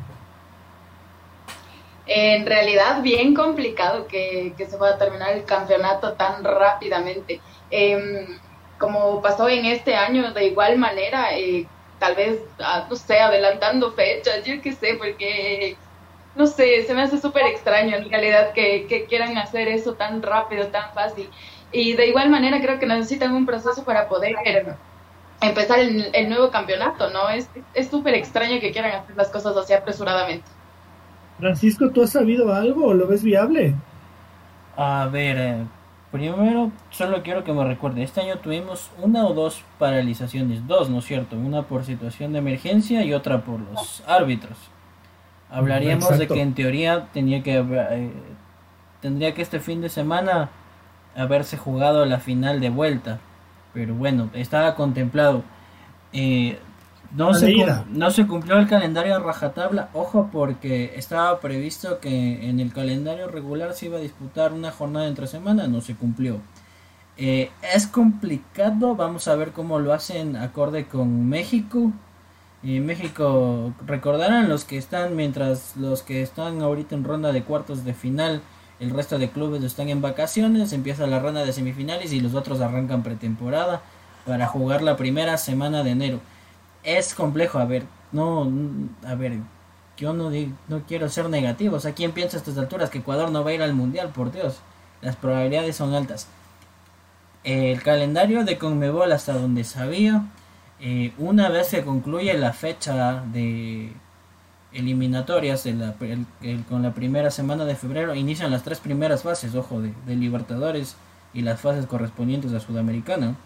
En 2.12 2.44
realidad, 2.44 3.03
bien 3.03 3.35
complicado 3.35 4.09
que, 4.09 4.53
se 4.59 4.77
pueda 4.77 4.99
terminar 4.99 5.31
el 5.33 5.44
campeonato 5.44 6.14
tan 6.14 6.42
rápidamente. 6.42 7.40
Em, 7.70 8.27
como 8.79 9.23
pasó 9.23 9.49
en 9.49 9.66
este 9.66 9.94
año, 9.94 10.33
de 10.33 10.46
igual 10.46 10.77
manera, 10.77 11.38
eh, 11.38 11.68
tal 12.01 12.16
vez, 12.16 12.40
ah, 12.59 12.87
no 12.90 12.96
sé, 12.96 13.20
adelantando 13.20 13.92
fechas, 13.92 14.44
yo 14.44 14.61
qué 14.61 14.73
sé, 14.73 14.94
porque, 14.99 15.77
no 16.35 16.49
sé, 16.49 16.83
se 16.85 16.94
me 16.94 17.03
hace 17.03 17.18
súper 17.18 17.46
extraño 17.46 17.96
en 17.96 18.11
realidad 18.11 18.53
que, 18.55 19.07
quieran 19.09 19.38
hacer 19.38 19.68
eso 19.68 19.94
tan 19.94 20.20
rápido, 20.20 20.66
tan 20.68 20.92
fácil. 20.92 21.31
Y 21.70 21.92
de 21.94 22.07
igual 22.09 22.29
manera 22.29 22.61
creo 22.61 22.81
que 22.81 22.87
necesitan 22.87 23.35
un 23.37 23.46
proceso 23.46 23.85
para 23.85 24.09
poder 24.09 24.35
empezar 25.40 25.79
el, 25.79 26.29
nuevo 26.29 26.51
campeonato, 26.51 27.11
¿no? 27.11 27.29
Es 27.29 27.49
súper 27.88 28.14
extraño 28.14 28.61
que 28.61 28.73
quieran 28.73 28.92
hacer 28.92 29.16
las 29.16 29.29
cosas 29.31 29.57
así 29.57 29.75
apresuradamente. 29.75 30.51
Francisco, 31.40 31.90
¿tú 31.90 32.03
has 32.03 32.11
sabido 32.11 32.53
algo 32.55 32.87
o 32.87 32.94
lo 32.94 33.07
ves 33.07 33.22
viable? 33.22 33.74
A 34.76 35.09
ver, 35.11 35.37
eh, 35.38 35.64
Primero, 36.11 36.72
solo 36.90 37.22
quiero 37.22 37.44
que 37.44 37.53
me 37.53 37.64
recuerde, 37.64 38.03
este 38.03 38.20
año 38.20 38.38
tuvimos 38.38 38.90
una 39.00 39.24
o 39.26 39.33
dos 39.33 39.62
paralizaciones, 39.79 40.66
dos, 40.66 40.90
¿no 40.90 40.98
es 40.98 41.05
cierto? 41.05 41.37
Una 41.37 41.62
por 41.62 41.85
situación 41.85 42.33
de 42.33 42.40
emergencia 42.40 43.05
y 43.05 43.14
otra 43.14 43.42
por 43.42 43.61
los 43.61 44.03
árbitros. 44.09 44.59
Hablaríamos 45.50 46.18
de 46.18 46.26
que 46.26 46.42
en 46.42 46.55
teoría 46.55 47.07
tenía 47.12 47.44
que 47.44 47.59
eh, 47.59 48.11
tendría 49.00 49.35
que 49.35 49.42
este 49.42 49.61
fin 49.61 49.81
de 49.81 49.88
semana 49.88 50.50
haberse 51.16 51.57
jugado 51.57 52.05
la 52.07 52.18
final 52.18 52.61
de 52.61 52.70
vuelta, 52.70 53.20
pero 53.72 53.94
bueno, 53.94 54.31
estaba 54.35 54.74
contemplado. 54.74 55.44
Eh, 56.12 56.59
no 57.12 57.35
se, 57.35 57.55
no 57.90 58.11
se 58.11 58.27
cumplió 58.27 58.59
el 58.59 58.68
calendario 58.68 59.16
a 59.16 59.18
rajatabla, 59.18 59.88
ojo 59.94 60.29
porque 60.33 60.92
estaba 60.96 61.40
previsto 61.40 61.99
que 61.99 62.49
en 62.49 62.61
el 62.61 62.73
calendario 62.73 63.29
regular 63.29 63.75
se 63.75 63.87
iba 63.87 63.99
a 63.99 64.01
disputar 64.01 64.53
una 64.53 64.70
jornada 64.70 65.09
entre 65.09 65.27
semana, 65.27 65.66
no 65.66 65.81
se 65.81 65.96
cumplió. 65.96 66.38
Eh, 67.16 67.51
es 67.75 67.87
complicado, 67.87 68.94
vamos 68.94 69.27
a 69.29 69.35
ver 69.35 69.51
cómo 69.51 69.79
lo 69.81 69.92
hacen 69.92 70.37
acorde 70.37 70.87
con 70.87 71.29
México. 71.29 71.90
Eh, 72.62 72.81
México, 72.81 73.75
recordarán 73.87 74.49
los 74.49 74.64
que 74.64 74.79
están, 74.79 75.16
mientras 75.16 75.77
los 75.77 76.03
que 76.03 76.23
están 76.23 76.62
ahorita 76.62 76.94
en 76.94 77.05
ronda 77.05 77.33
de 77.33 77.42
cuartos 77.42 77.85
de 77.85 77.92
final, 77.92 78.40
el 78.79 78.90
resto 78.90 79.18
de 79.18 79.31
clubes 79.31 79.62
están 79.64 79.88
en 79.88 80.01
vacaciones, 80.01 80.73
empieza 80.73 81.07
la 81.07 81.18
ronda 81.18 81.44
de 81.44 81.53
semifinales 81.53 82.12
y 82.12 82.20
los 82.20 82.35
otros 82.35 82.61
arrancan 82.61 83.03
pretemporada 83.03 83.83
para 84.27 84.46
jugar 84.46 84.83
la 84.83 84.96
primera 84.96 85.37
semana 85.38 85.83
de 85.83 85.90
enero 85.90 86.20
es 86.83 87.14
complejo, 87.14 87.59
a 87.59 87.64
ver, 87.64 87.85
no, 88.12 88.51
a 89.07 89.14
ver, 89.14 89.38
yo 89.97 90.12
no, 90.12 90.31
no 90.69 90.83
quiero 90.87 91.09
ser 91.09 91.29
negativo, 91.29 91.77
o 91.77 91.81
sea, 91.81 91.93
¿quién 91.93 92.12
piensa 92.12 92.37
a 92.37 92.40
estas 92.40 92.59
alturas 92.59 92.90
que 92.90 92.99
Ecuador 92.99 93.31
no 93.31 93.45
va 93.45 93.51
a 93.51 93.55
ir 93.55 93.62
al 93.62 93.75
Mundial? 93.75 94.11
Por 94.11 94.33
Dios, 94.33 94.61
las 95.03 95.16
probabilidades 95.16 95.77
son 95.77 95.95
altas. 95.95 96.27
El 97.45 97.83
calendario 97.83 98.45
de 98.45 98.59
Conmebol 98.59 99.12
hasta 99.12 99.33
donde 99.35 99.64
sabía, 99.64 100.25
eh, 100.81 101.12
una 101.19 101.49
vez 101.49 101.69
que 101.69 101.85
concluye 101.85 102.33
la 102.38 102.53
fecha 102.53 103.23
de 103.33 103.93
eliminatorias 104.73 105.66
con 106.69 106.83
la 106.83 106.95
primera 106.95 107.31
semana 107.31 107.64
de 107.64 107.77
febrero, 107.77 108.14
inician 108.14 108.51
las 108.51 108.62
tres 108.62 108.79
primeras 108.81 109.23
fases, 109.23 109.55
ojo, 109.55 109.81
de, 109.81 109.93
de 110.07 110.16
Libertadores 110.16 110.97
y 111.35 111.43
las 111.43 111.61
fases 111.61 111.87
correspondientes 111.87 112.53
a 112.53 112.61
Sudamericana. 112.61 113.37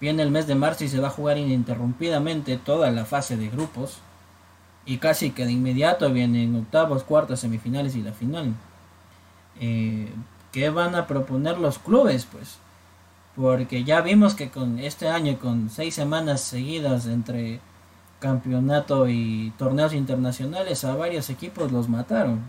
Viene 0.00 0.22
el 0.22 0.30
mes 0.30 0.46
de 0.46 0.54
marzo 0.54 0.84
y 0.84 0.88
se 0.88 1.00
va 1.00 1.08
a 1.08 1.12
jugar 1.12 1.38
ininterrumpidamente 1.38 2.56
toda 2.56 2.90
la 2.90 3.04
fase 3.04 3.36
de 3.36 3.48
grupos. 3.48 3.98
Y 4.86 4.98
casi 4.98 5.30
que 5.30 5.46
de 5.46 5.52
inmediato 5.52 6.12
vienen 6.12 6.56
octavos, 6.56 7.04
cuartos, 7.04 7.40
semifinales 7.40 7.96
y 7.96 8.02
la 8.02 8.12
final. 8.12 8.54
Eh, 9.60 10.10
¿Qué 10.52 10.70
van 10.70 10.94
a 10.94 11.06
proponer 11.06 11.58
los 11.58 11.78
clubes? 11.78 12.26
Pues 12.30 12.58
porque 13.36 13.82
ya 13.84 14.00
vimos 14.00 14.34
que 14.34 14.50
con 14.50 14.78
este 14.78 15.08
año, 15.08 15.38
con 15.38 15.68
seis 15.68 15.94
semanas 15.94 16.40
seguidas 16.40 17.06
entre 17.06 17.60
campeonato 18.20 19.08
y 19.08 19.52
torneos 19.58 19.92
internacionales, 19.92 20.84
a 20.84 20.94
varios 20.94 21.30
equipos 21.30 21.72
los 21.72 21.88
mataron. 21.88 22.40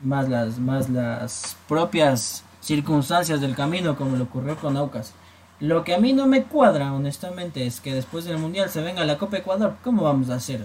Más 0.00 0.28
las, 0.28 0.58
más 0.58 0.88
las 0.88 1.56
propias 1.66 2.44
circunstancias 2.60 3.40
del 3.40 3.56
camino, 3.56 3.96
como 3.96 4.16
le 4.16 4.22
ocurrió 4.22 4.56
con 4.56 4.76
Aucas. 4.76 5.12
Lo 5.60 5.82
que 5.82 5.94
a 5.94 5.98
mí 5.98 6.12
no 6.12 6.26
me 6.26 6.44
cuadra, 6.44 6.92
honestamente, 6.92 7.66
es 7.66 7.80
que 7.80 7.92
después 7.92 8.24
del 8.24 8.38
Mundial 8.38 8.70
se 8.70 8.80
venga 8.80 9.04
la 9.04 9.18
Copa 9.18 9.38
Ecuador. 9.38 9.74
¿Cómo 9.82 10.04
vamos 10.04 10.30
a 10.30 10.36
hacer? 10.36 10.62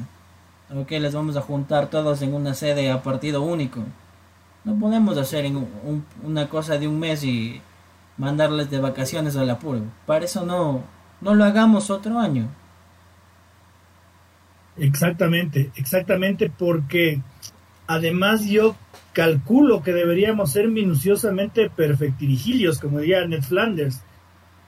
¿O 0.76 0.86
qué 0.86 1.00
les 1.00 1.16
vamos 1.16 1.36
a 1.36 1.42
juntar 1.42 1.90
todos 1.90 2.22
en 2.22 2.34
una 2.34 2.54
sede 2.54 2.92
a 2.92 3.02
partido 3.02 3.42
único? 3.42 3.82
No 4.64 4.80
podemos 4.80 5.18
hacer 5.18 5.52
una 6.24 6.48
cosa 6.48 6.78
de 6.78 6.88
un 6.88 7.00
mes 7.00 7.24
y 7.24 7.60
mandarles 8.18 8.70
de 8.70 8.80
vacaciones 8.80 9.36
al 9.36 9.50
apuro. 9.50 9.82
Para 10.06 10.26
eso 10.26 10.46
no, 10.46 10.84
no 11.22 11.34
lo 11.34 11.44
hagamos 11.44 11.90
otro 11.90 12.20
año. 12.20 12.48
Exactamente, 14.78 15.72
exactamente, 15.76 16.52
porque 16.56 17.22
además 17.88 18.46
yo 18.46 18.76
calculo 19.12 19.84
que 19.84 19.92
deberíamos 19.92 20.52
ser 20.52 20.68
minuciosamente 20.68 21.70
perfectirigilios, 21.70 22.80
como 22.80 23.00
diría 23.00 23.26
Ned 23.26 23.44
Flanders 23.44 24.02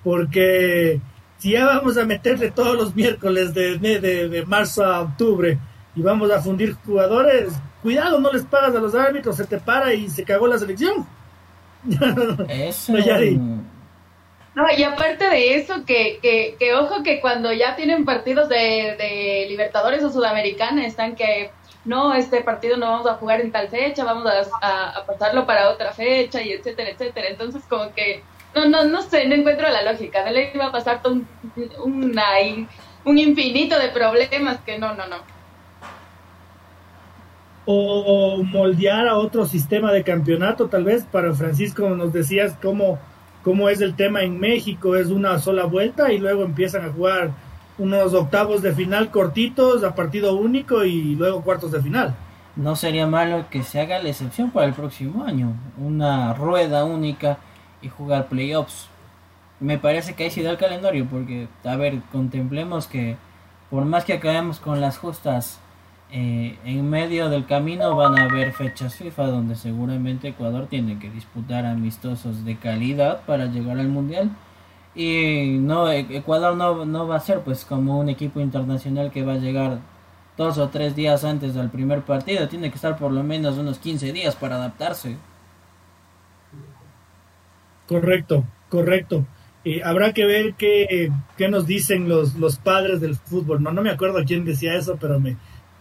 porque 0.06 1.02
si 1.40 1.54
ya 1.54 1.66
vamos 1.66 1.98
a 1.98 2.06
meterle 2.06 2.52
todos 2.52 2.78
los 2.78 2.96
miércoles 2.96 3.56
de, 3.56 3.80
de, 3.80 4.46
marzo 4.46 4.86
a 4.86 5.02
octubre 5.02 5.58
y 5.96 6.02
vamos 6.04 6.30
a 6.30 6.40
fundir 6.40 6.76
jugadores, 6.86 7.52
cuidado, 7.82 8.20
no 8.20 8.32
les 8.32 8.46
pagas 8.46 8.76
a 8.76 8.80
los 8.80 8.94
árbitros, 8.94 9.36
se 9.36 9.48
te 9.48 9.58
para 9.58 9.96
y 9.96 10.08
se 10.08 10.24
cagó 10.24 10.46
la 10.46 10.60
selección. 10.60 11.08
Eso. 12.48 12.94
no, 14.56 14.66
y 14.78 14.84
aparte 14.84 15.28
de 15.28 15.56
eso, 15.56 15.84
que, 15.86 16.20
que, 16.22 16.56
que, 16.60 16.76
ojo 16.76 17.02
que 17.02 17.20
cuando 17.20 17.52
ya 17.52 17.76
tienen 17.76 18.06
partidos 18.06 18.48
de, 18.48 18.96
de 19.00 19.48
Libertadores 19.50 20.04
o 20.04 20.12
Sudamericana, 20.12 20.86
están 20.86 21.16
que 21.16 21.50
no, 21.84 22.14
este 22.14 22.42
partido 22.42 22.78
no 22.78 22.92
vamos 22.92 23.08
a 23.08 23.16
jugar 23.16 23.42
en 23.42 23.52
tal 23.52 23.70
fecha, 23.70 24.04
vamos 24.04 24.32
a, 24.62 24.90
a 24.90 25.06
pasarlo 25.08 25.48
para 25.48 25.72
otra 25.72 25.94
fecha 25.94 26.44
y 26.44 26.52
etcétera, 26.52 26.92
etcétera. 26.92 27.30
Entonces 27.30 27.64
como 27.68 27.92
que 27.96 28.24
no, 28.56 28.70
no, 28.70 28.86
no 28.86 29.02
sé, 29.02 29.28
no 29.28 29.36
encuentro 29.36 29.70
la 29.70 29.84
lógica. 29.84 30.24
No 30.26 30.32
le 30.32 30.52
iba 30.54 30.68
a 30.68 30.72
pasar 30.72 31.02
un, 31.06 31.28
un 33.04 33.18
infinito 33.20 33.78
de 33.78 33.90
problemas 33.90 34.60
que 34.62 34.80
no, 34.80 34.96
no, 34.96 35.06
no. 35.08 35.18
O 37.66 38.44
moldear 38.44 39.08
a 39.08 39.18
otro 39.18 39.46
sistema 39.46 39.92
de 39.92 40.04
campeonato, 40.04 40.68
tal 40.68 40.86
vez. 40.86 41.04
Para 41.04 41.34
Francisco 41.34 41.90
nos 41.90 42.14
decías 42.14 42.56
cómo, 42.62 42.98
cómo 43.44 43.68
es 43.70 43.82
el 43.82 43.96
tema 43.96 44.22
en 44.22 44.40
México. 44.40 44.96
Es 44.96 45.08
una 45.08 45.40
sola 45.40 45.66
vuelta 45.66 46.14
y 46.14 46.20
luego 46.20 46.44
empiezan 46.44 46.86
a 46.86 46.94
jugar 46.94 47.32
unos 47.78 48.14
octavos 48.14 48.62
de 48.62 48.74
final 48.74 49.12
cortitos 49.12 49.84
a 49.84 49.96
partido 49.96 50.36
único 50.36 50.86
y 50.86 51.16
luego 51.16 51.42
cuartos 51.42 51.72
de 51.72 51.82
final. 51.82 52.16
No 52.56 52.78
sería 52.78 53.06
malo 53.06 53.48
que 53.50 53.64
se 53.64 53.82
haga 53.82 54.02
la 54.02 54.10
excepción 54.10 54.52
para 54.52 54.68
el 54.68 54.74
próximo 54.74 55.26
año. 55.26 55.54
Una 55.78 56.34
rueda 56.34 56.86
única 56.86 57.38
y 57.86 57.90
jugar 57.90 58.28
playoffs. 58.28 58.88
Me 59.60 59.78
parece 59.78 60.16
que 60.16 60.26
ahí 60.26 60.32
sí 60.32 60.42
da 60.42 60.52
el 60.52 60.58
calendario, 60.58 61.08
porque, 61.10 61.48
a 61.64 61.76
ver, 61.76 62.02
contemplemos 62.12 62.88
que 62.88 63.16
por 63.70 63.86
más 63.86 64.06
que 64.06 64.14
acabemos 64.14 64.60
con 64.60 64.82
las 64.82 64.98
justas, 64.98 65.60
eh, 66.12 66.58
en 66.66 66.90
medio 66.90 67.30
del 67.30 67.46
camino 67.46 67.96
van 67.96 68.18
a 68.20 68.26
haber 68.26 68.54
fechas 68.54 68.96
FIFA 68.96 69.28
donde 69.28 69.56
seguramente 69.56 70.30
Ecuador 70.30 70.68
tiene 70.68 71.00
que 71.00 71.10
disputar 71.10 71.66
amistosos 71.66 72.46
de 72.46 72.58
calidad 72.58 73.22
para 73.26 73.46
llegar 73.46 73.80
al 73.80 73.88
Mundial. 73.90 74.30
Y 74.96 75.58
no, 75.60 75.92
e-, 75.92 76.18
Ecuador 76.18 76.56
no, 76.56 76.86
no 76.86 77.08
va 77.08 77.18
a 77.18 77.20
ser 77.20 77.42
pues 77.42 77.66
como 77.66 78.00
un 78.00 78.10
equipo 78.10 78.40
internacional 78.40 79.12
que 79.12 79.24
va 79.26 79.34
a 79.34 79.38
llegar 79.38 79.80
dos 80.38 80.58
o 80.58 80.70
tres 80.70 80.96
días 80.96 81.24
antes 81.24 81.54
del 81.54 81.70
primer 81.70 82.02
partido. 82.04 82.48
Tiene 82.48 82.70
que 82.70 82.76
estar 82.76 82.98
por 82.98 83.12
lo 83.12 83.24
menos 83.24 83.58
unos 83.58 83.80
15 83.80 84.12
días 84.14 84.36
para 84.36 84.56
adaptarse. 84.56 85.18
Correcto, 87.88 88.44
Correcto. 88.70 89.26
y 89.64 89.82
habrá 89.82 90.14
que 90.14 90.26
ver 90.26 90.56
qué, 90.56 91.12
qué, 91.38 91.48
nos 91.48 91.68
dicen 91.68 92.10
los, 92.10 92.36
los 92.36 92.58
padres 92.58 93.00
del 93.00 93.16
fútbol. 93.16 93.62
No, 93.62 93.72
no 93.72 93.82
me 93.82 93.92
acuerdo 93.92 94.24
quién 94.26 94.44
decía 94.44 94.76
eso, 94.76 94.98
pero 95.00 95.20
me, 95.20 95.38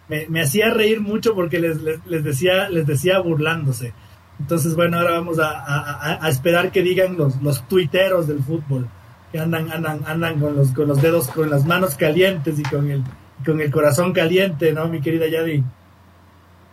me, 0.09 0.41
hacía 0.41 0.71
reír 0.71 1.01
mucho 1.01 1.35
porque 1.35 1.59
les, 1.59 1.81
les, 1.81 2.25
decía, 2.25 2.69
les 2.69 2.87
decía 2.87 3.19
burlándose. 3.21 3.93
Entonces, 4.39 4.75
bueno, 4.75 4.99
ahora 4.99 5.13
vamos 5.13 5.39
a, 5.39 6.25
a, 6.25 6.29
esperar 6.29 6.73
que 6.73 6.83
digan 6.83 7.17
los, 7.17 7.41
los 7.41 7.67
tuiteros 7.69 8.27
del 8.27 8.43
fútbol, 8.43 8.89
que 9.31 9.39
andan, 9.39 9.71
andan, 9.71 10.01
andan 10.07 10.41
con 10.41 10.57
los, 10.57 10.73
con 10.73 10.89
los 10.89 11.01
dedos, 11.01 11.29
con 11.29 11.49
las 11.49 11.65
manos 11.65 11.95
calientes 11.95 12.59
y 12.59 12.63
con 12.65 12.91
el, 12.91 13.03
con 13.47 13.61
el 13.61 13.71
corazón 13.71 14.13
caliente, 14.13 14.73
¿no, 14.73 14.89
mi 14.89 15.01
querida 15.01 15.29
Yadi? 15.29 15.63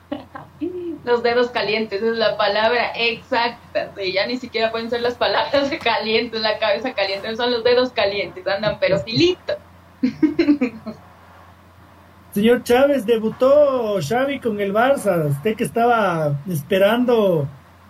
Los 1.04 1.24
dedos 1.24 1.50
calientes, 1.50 2.02
es 2.02 2.18
la 2.18 2.38
palabra 2.38 2.92
exacta. 2.96 3.92
ya 3.96 4.28
ni 4.28 4.38
siquiera 4.38 4.72
pueden 4.72 4.90
ser 4.90 5.02
las 5.02 5.16
palabras 5.16 5.72
calientes, 5.84 6.40
la 6.42 6.60
cabeza 6.60 6.94
caliente, 6.94 7.36
son 7.36 7.52
los 7.52 7.64
dedos 7.64 7.92
calientes, 7.92 8.46
andan 8.48 8.78
pero 8.80 9.00
filito. 9.00 9.56
Señor 12.34 12.64
Chávez, 12.64 13.06
debutó 13.06 14.00
Xavi 14.02 14.40
con 14.40 14.62
el 14.62 14.74
Barça. 14.74 15.30
Usted 15.30 15.56
que 15.56 15.66
estaba 15.66 16.40
esperando, 16.48 17.46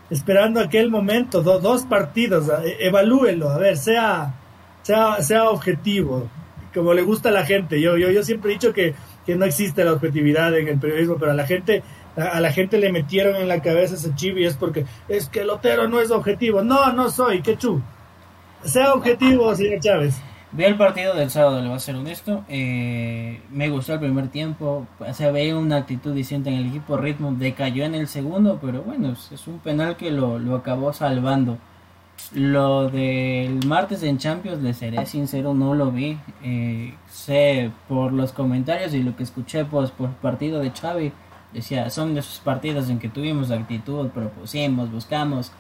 esperando 0.10 0.60
aquel 0.60 0.90
momento, 0.90 1.44
dos 1.44 1.86
partidos, 1.86 2.50
e, 2.66 2.88
evalúelo, 2.88 3.50
a 3.50 3.60
ver, 3.60 3.78
sea, 3.78 4.34
sea, 4.82 5.22
sea 5.22 5.50
objetivo, 5.50 6.28
como 6.74 6.94
le 6.96 7.04
gusta 7.04 7.30
a 7.30 7.32
la 7.32 7.46
gente. 7.46 7.80
Yo, 7.80 7.98
yo, 7.98 8.10
yo 8.10 8.24
siempre 8.24 8.50
he 8.50 8.54
dicho 8.56 8.74
que, 8.74 8.96
que 9.28 9.36
no 9.36 9.46
existe 9.46 9.84
la 9.84 9.94
objetividad 9.94 10.58
en 10.58 10.68
el 10.68 10.80
periodismo, 10.80 11.18
pero 11.20 11.34
a 11.34 11.36
la 11.36 11.46
gente, 11.46 11.84
a, 12.16 12.40
la 12.40 12.52
gente 12.52 12.78
le 12.78 12.92
metieron 12.92 13.36
en 13.36 13.48
la 13.48 13.62
cabeza 13.62 13.96
ese 13.96 14.14
chivi 14.16 14.46
es 14.46 14.56
porque 14.56 14.86
es 15.08 15.28
que 15.28 15.42
el 15.42 15.48
no 15.90 16.02
es 16.02 16.12
objetivo. 16.12 16.64
No, 16.64 16.92
no 16.94 17.10
soy, 17.10 17.42
que 17.42 17.58
chu. 17.58 17.82
Sea 18.64 18.94
objetivo, 18.94 19.54
señor 19.56 19.80
Chávez. 19.80 20.22
Vi 20.54 20.66
el 20.66 20.76
partido 20.76 21.14
del 21.16 21.30
sábado, 21.30 21.62
le 21.62 21.68
voy 21.68 21.78
a 21.78 21.80
ser 21.80 21.96
honesto. 21.96 22.44
Eh, 22.50 23.42
me 23.52 23.70
gustó 23.70 23.94
el 23.94 24.00
primer 24.00 24.28
tiempo. 24.28 24.86
se 25.14 25.32
veía 25.32 25.58
una 25.58 25.78
actitud 25.78 26.14
distinta 26.14 26.50
en 26.50 26.58
el 26.58 26.68
equipo. 26.68 26.98
Ritmo 26.98 27.34
decayó 27.34 27.86
en 27.86 27.96
el 27.96 28.08
segundo, 28.08 28.60
pero 28.62 28.82
bueno, 28.84 29.14
es 29.14 29.48
un 29.48 29.60
penal 29.60 29.96
que 29.96 30.12
lo, 30.12 30.40
lo 30.40 30.56
acabó 30.56 30.92
salvando. 30.92 31.58
Lo 32.34 32.90
del 32.90 33.66
martes 33.66 34.04
en 34.04 34.18
Champions, 34.18 34.62
le 34.62 34.74
seré 34.74 35.06
sincero, 35.06 35.54
no 35.54 35.74
lo 35.74 35.92
vi. 35.92 36.18
Eh, 36.44 36.94
sé 37.10 37.72
por 37.88 38.14
los 38.14 38.32
comentarios 38.32 38.94
y 38.94 39.04
lo 39.04 39.16
que 39.16 39.24
escuché 39.24 39.66
pues, 39.66 39.92
por 39.92 40.10
partido 40.12 40.60
de 40.60 40.72
Xavi. 40.72 41.12
Decía, 41.54 41.90
son 41.90 42.14
de 42.14 42.22
esos 42.22 42.40
partidos 42.40 42.90
en 42.90 43.00
que 43.00 43.10
tuvimos 43.10 43.52
actitud, 43.52 44.10
propusimos, 44.10 44.92
buscamos 44.92 45.52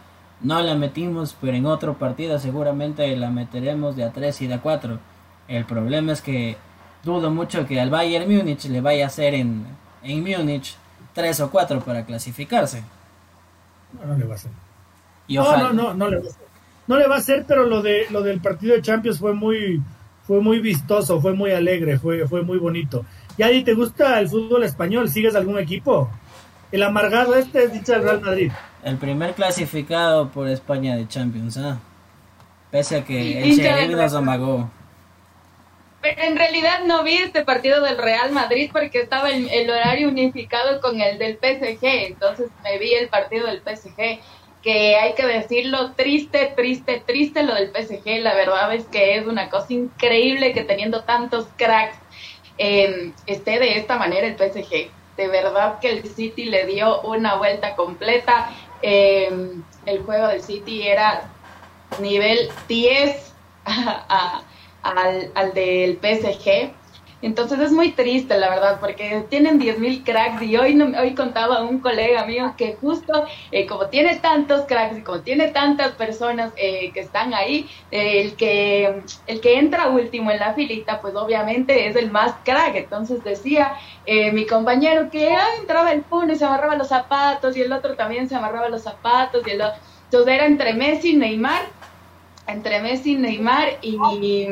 no 0.43 0.61
la 0.61 0.75
metimos, 0.75 1.35
pero 1.39 1.55
en 1.55 1.65
otro 1.65 1.95
partido 1.95 2.39
seguramente 2.39 3.15
la 3.15 3.29
meteremos 3.29 3.95
de 3.95 4.03
a 4.03 4.11
3 4.11 4.41
y 4.41 4.47
de 4.47 4.55
a 4.55 4.61
4. 4.61 4.99
El 5.47 5.65
problema 5.65 6.13
es 6.13 6.21
que 6.21 6.57
dudo 7.03 7.29
mucho 7.29 7.65
que 7.67 7.79
al 7.79 7.89
Bayern 7.89 8.31
Múnich 8.33 8.65
le 8.65 8.81
vaya 8.81 9.05
a 9.05 9.07
hacer 9.07 9.35
en, 9.35 9.65
en 10.03 10.21
Múnich 10.21 10.75
3 11.13 11.41
o 11.41 11.51
4 11.51 11.81
para 11.81 12.05
clasificarse. 12.05 12.83
No, 13.93 14.07
no 14.07 14.17
le 14.17 14.25
va 14.25 14.33
a 14.33 14.35
hacer. 14.35 14.51
no, 15.27 15.57
no, 15.57 15.73
no, 15.73 15.93
no 15.93 16.09
le 16.09 16.17
va 16.17 16.25
a 16.25 16.29
hacer. 16.29 16.47
No 16.87 16.97
le 16.97 17.07
va 17.07 17.15
a 17.15 17.19
hacer, 17.19 17.45
pero 17.47 17.65
lo 17.65 17.81
de 17.81 18.07
lo 18.09 18.21
del 18.21 18.41
partido 18.41 18.75
de 18.75 18.81
Champions 18.81 19.19
fue 19.19 19.33
muy 19.33 19.81
fue 20.23 20.41
muy 20.41 20.59
vistoso, 20.59 21.21
fue 21.21 21.33
muy 21.33 21.51
alegre, 21.51 21.99
fue 21.99 22.27
fue 22.27 22.41
muy 22.41 22.57
bonito. 22.57 23.05
¿Y 23.41 23.43
ahí 23.43 23.63
te 23.63 23.73
gusta 23.73 24.19
el 24.19 24.29
fútbol 24.29 24.63
español? 24.65 25.09
¿Sigues 25.09 25.33
algún 25.33 25.57
equipo? 25.57 26.07
El 26.71 26.83
amargado 26.83 27.33
este 27.33 27.63
es 27.63 27.73
dicho 27.73 27.95
el 27.95 28.03
Real 28.03 28.21
Madrid. 28.21 28.51
El 28.83 28.97
primer 28.97 29.33
clasificado 29.33 30.29
por 30.29 30.47
España 30.47 30.95
de 30.95 31.07
Champions, 31.07 31.57
¿ah? 31.57 31.79
Pese 32.69 32.97
a 32.97 33.03
que 33.03 33.41
el 33.41 33.57
Sheriff 33.57 33.97
nos 33.97 34.13
amagó. 34.13 34.69
Pero 36.03 36.21
en 36.21 36.37
realidad 36.37 36.81
no 36.85 37.03
vi 37.03 37.15
este 37.15 37.43
partido 37.43 37.81
del 37.81 37.97
Real 37.97 38.31
Madrid 38.31 38.69
porque 38.71 39.01
estaba 39.01 39.31
el, 39.31 39.49
el, 39.49 39.67
horario 39.71 40.09
unificado 40.09 40.79
con 40.79 41.01
el 41.01 41.17
del 41.17 41.39
PSG. 41.41 41.83
Entonces 41.83 42.51
me 42.63 42.77
vi 42.77 42.93
el 42.93 43.09
partido 43.09 43.47
del 43.47 43.63
PSG. 43.63 44.19
Que 44.61 44.97
hay 44.97 45.15
que 45.15 45.25
decirlo, 45.25 45.93
triste, 45.93 46.53
triste, 46.55 47.01
triste 47.07 47.41
lo 47.41 47.55
del 47.55 47.71
PSG. 47.71 48.21
La 48.21 48.35
verdad 48.35 48.71
es 48.75 48.85
que 48.85 49.17
es 49.17 49.25
una 49.25 49.49
cosa 49.49 49.73
increíble 49.73 50.53
que 50.53 50.61
teniendo 50.61 51.01
tantos 51.05 51.47
cracks 51.57 51.97
eh, 52.63 53.11
esté 53.25 53.57
de 53.57 53.77
esta 53.77 53.97
manera 53.97 54.27
el 54.27 54.35
PSG 54.35 54.91
de 55.17 55.27
verdad 55.27 55.79
que 55.79 55.89
el 55.89 56.03
City 56.07 56.45
le 56.45 56.65
dio 56.65 57.01
una 57.01 57.35
vuelta 57.35 57.75
completa. 57.75 58.49
Em, 58.81 59.63
el 59.85 60.03
juego 60.03 60.27
del 60.27 60.41
City 60.41 60.87
era 60.87 61.29
nivel 61.99 62.49
10 62.67 63.33
al, 64.83 65.31
al 65.35 65.53
del 65.53 65.97
PSG 65.97 66.71
entonces 67.27 67.59
es 67.59 67.71
muy 67.71 67.91
triste, 67.91 68.37
la 68.37 68.49
verdad, 68.49 68.79
porque 68.79 69.25
tienen 69.29 69.59
10.000 69.59 70.03
cracks 70.03 70.41
y 70.41 70.57
hoy, 70.57 70.79
hoy 70.81 71.13
contaba 71.13 71.61
un 71.61 71.79
colega 71.79 72.25
mío 72.25 72.53
que 72.57 72.75
justo 72.81 73.25
eh, 73.51 73.67
como 73.67 73.87
tiene 73.87 74.15
tantos 74.17 74.65
cracks 74.65 74.97
y 74.97 75.01
como 75.01 75.19
tiene 75.19 75.49
tantas 75.49 75.91
personas 75.91 76.51
eh, 76.57 76.91
que 76.93 77.01
están 77.01 77.33
ahí, 77.33 77.69
eh, 77.91 78.21
el, 78.21 78.35
que, 78.35 79.03
el 79.27 79.41
que 79.41 79.59
entra 79.59 79.89
último 79.89 80.31
en 80.31 80.39
la 80.39 80.53
filita, 80.53 80.99
pues 80.99 81.15
obviamente 81.15 81.87
es 81.87 81.95
el 81.95 82.11
más 82.11 82.33
crack. 82.43 82.75
Entonces 82.75 83.23
decía 83.23 83.73
mi 84.33 84.45
compañero 84.45 85.09
que 85.09 85.35
entraba 85.59 85.91
el 85.91 86.01
puno 86.01 86.33
y 86.33 86.35
se 86.35 86.45
amarraba 86.45 86.75
los 86.75 86.87
zapatos 86.87 87.55
y 87.55 87.61
el 87.61 87.71
otro 87.71 87.95
también 87.95 88.27
se 88.27 88.35
amarraba 88.35 88.67
los 88.67 88.81
zapatos 88.81 89.45
y 89.45 89.51
el 89.51 89.61
otro. 89.61 89.79
Entonces 90.05 90.33
era 90.33 90.45
entre 90.45 90.73
Messi 90.73 91.11
y 91.11 91.17
Neymar, 91.17 91.61
entre 92.47 92.81
Messi 92.81 93.15
Neymar 93.15 93.77
y 93.81 93.97
y 94.19 94.47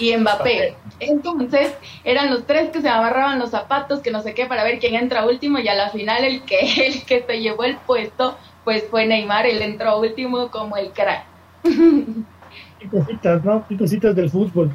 Mbappé. 0.00 0.74
Entonces 1.00 1.74
eran 2.04 2.30
los 2.30 2.46
tres 2.46 2.70
que 2.70 2.80
se 2.80 2.88
amarraban 2.88 3.38
los 3.38 3.50
zapatos, 3.50 4.00
que 4.00 4.10
no 4.10 4.22
sé 4.22 4.34
qué, 4.34 4.46
para 4.46 4.64
ver 4.64 4.78
quién 4.78 4.94
entra 4.94 5.26
último 5.26 5.58
y 5.58 5.68
a 5.68 5.74
la 5.74 5.90
final 5.90 6.24
el 6.24 6.42
que, 6.42 6.60
el 6.86 7.04
que 7.04 7.24
se 7.26 7.40
llevó 7.40 7.64
el 7.64 7.76
puesto 7.76 8.36
pues 8.66 8.84
fue 8.90 9.06
Neymar, 9.06 9.46
él 9.46 9.62
entró 9.62 10.00
último 10.00 10.50
como 10.50 10.76
el 10.76 10.90
crack. 10.90 11.24
Qué 11.62 12.88
cositas, 12.90 13.44
¿no? 13.44 13.64
Qué 13.68 13.76
cositas 13.76 14.14
del 14.16 14.28
fútbol. 14.28 14.74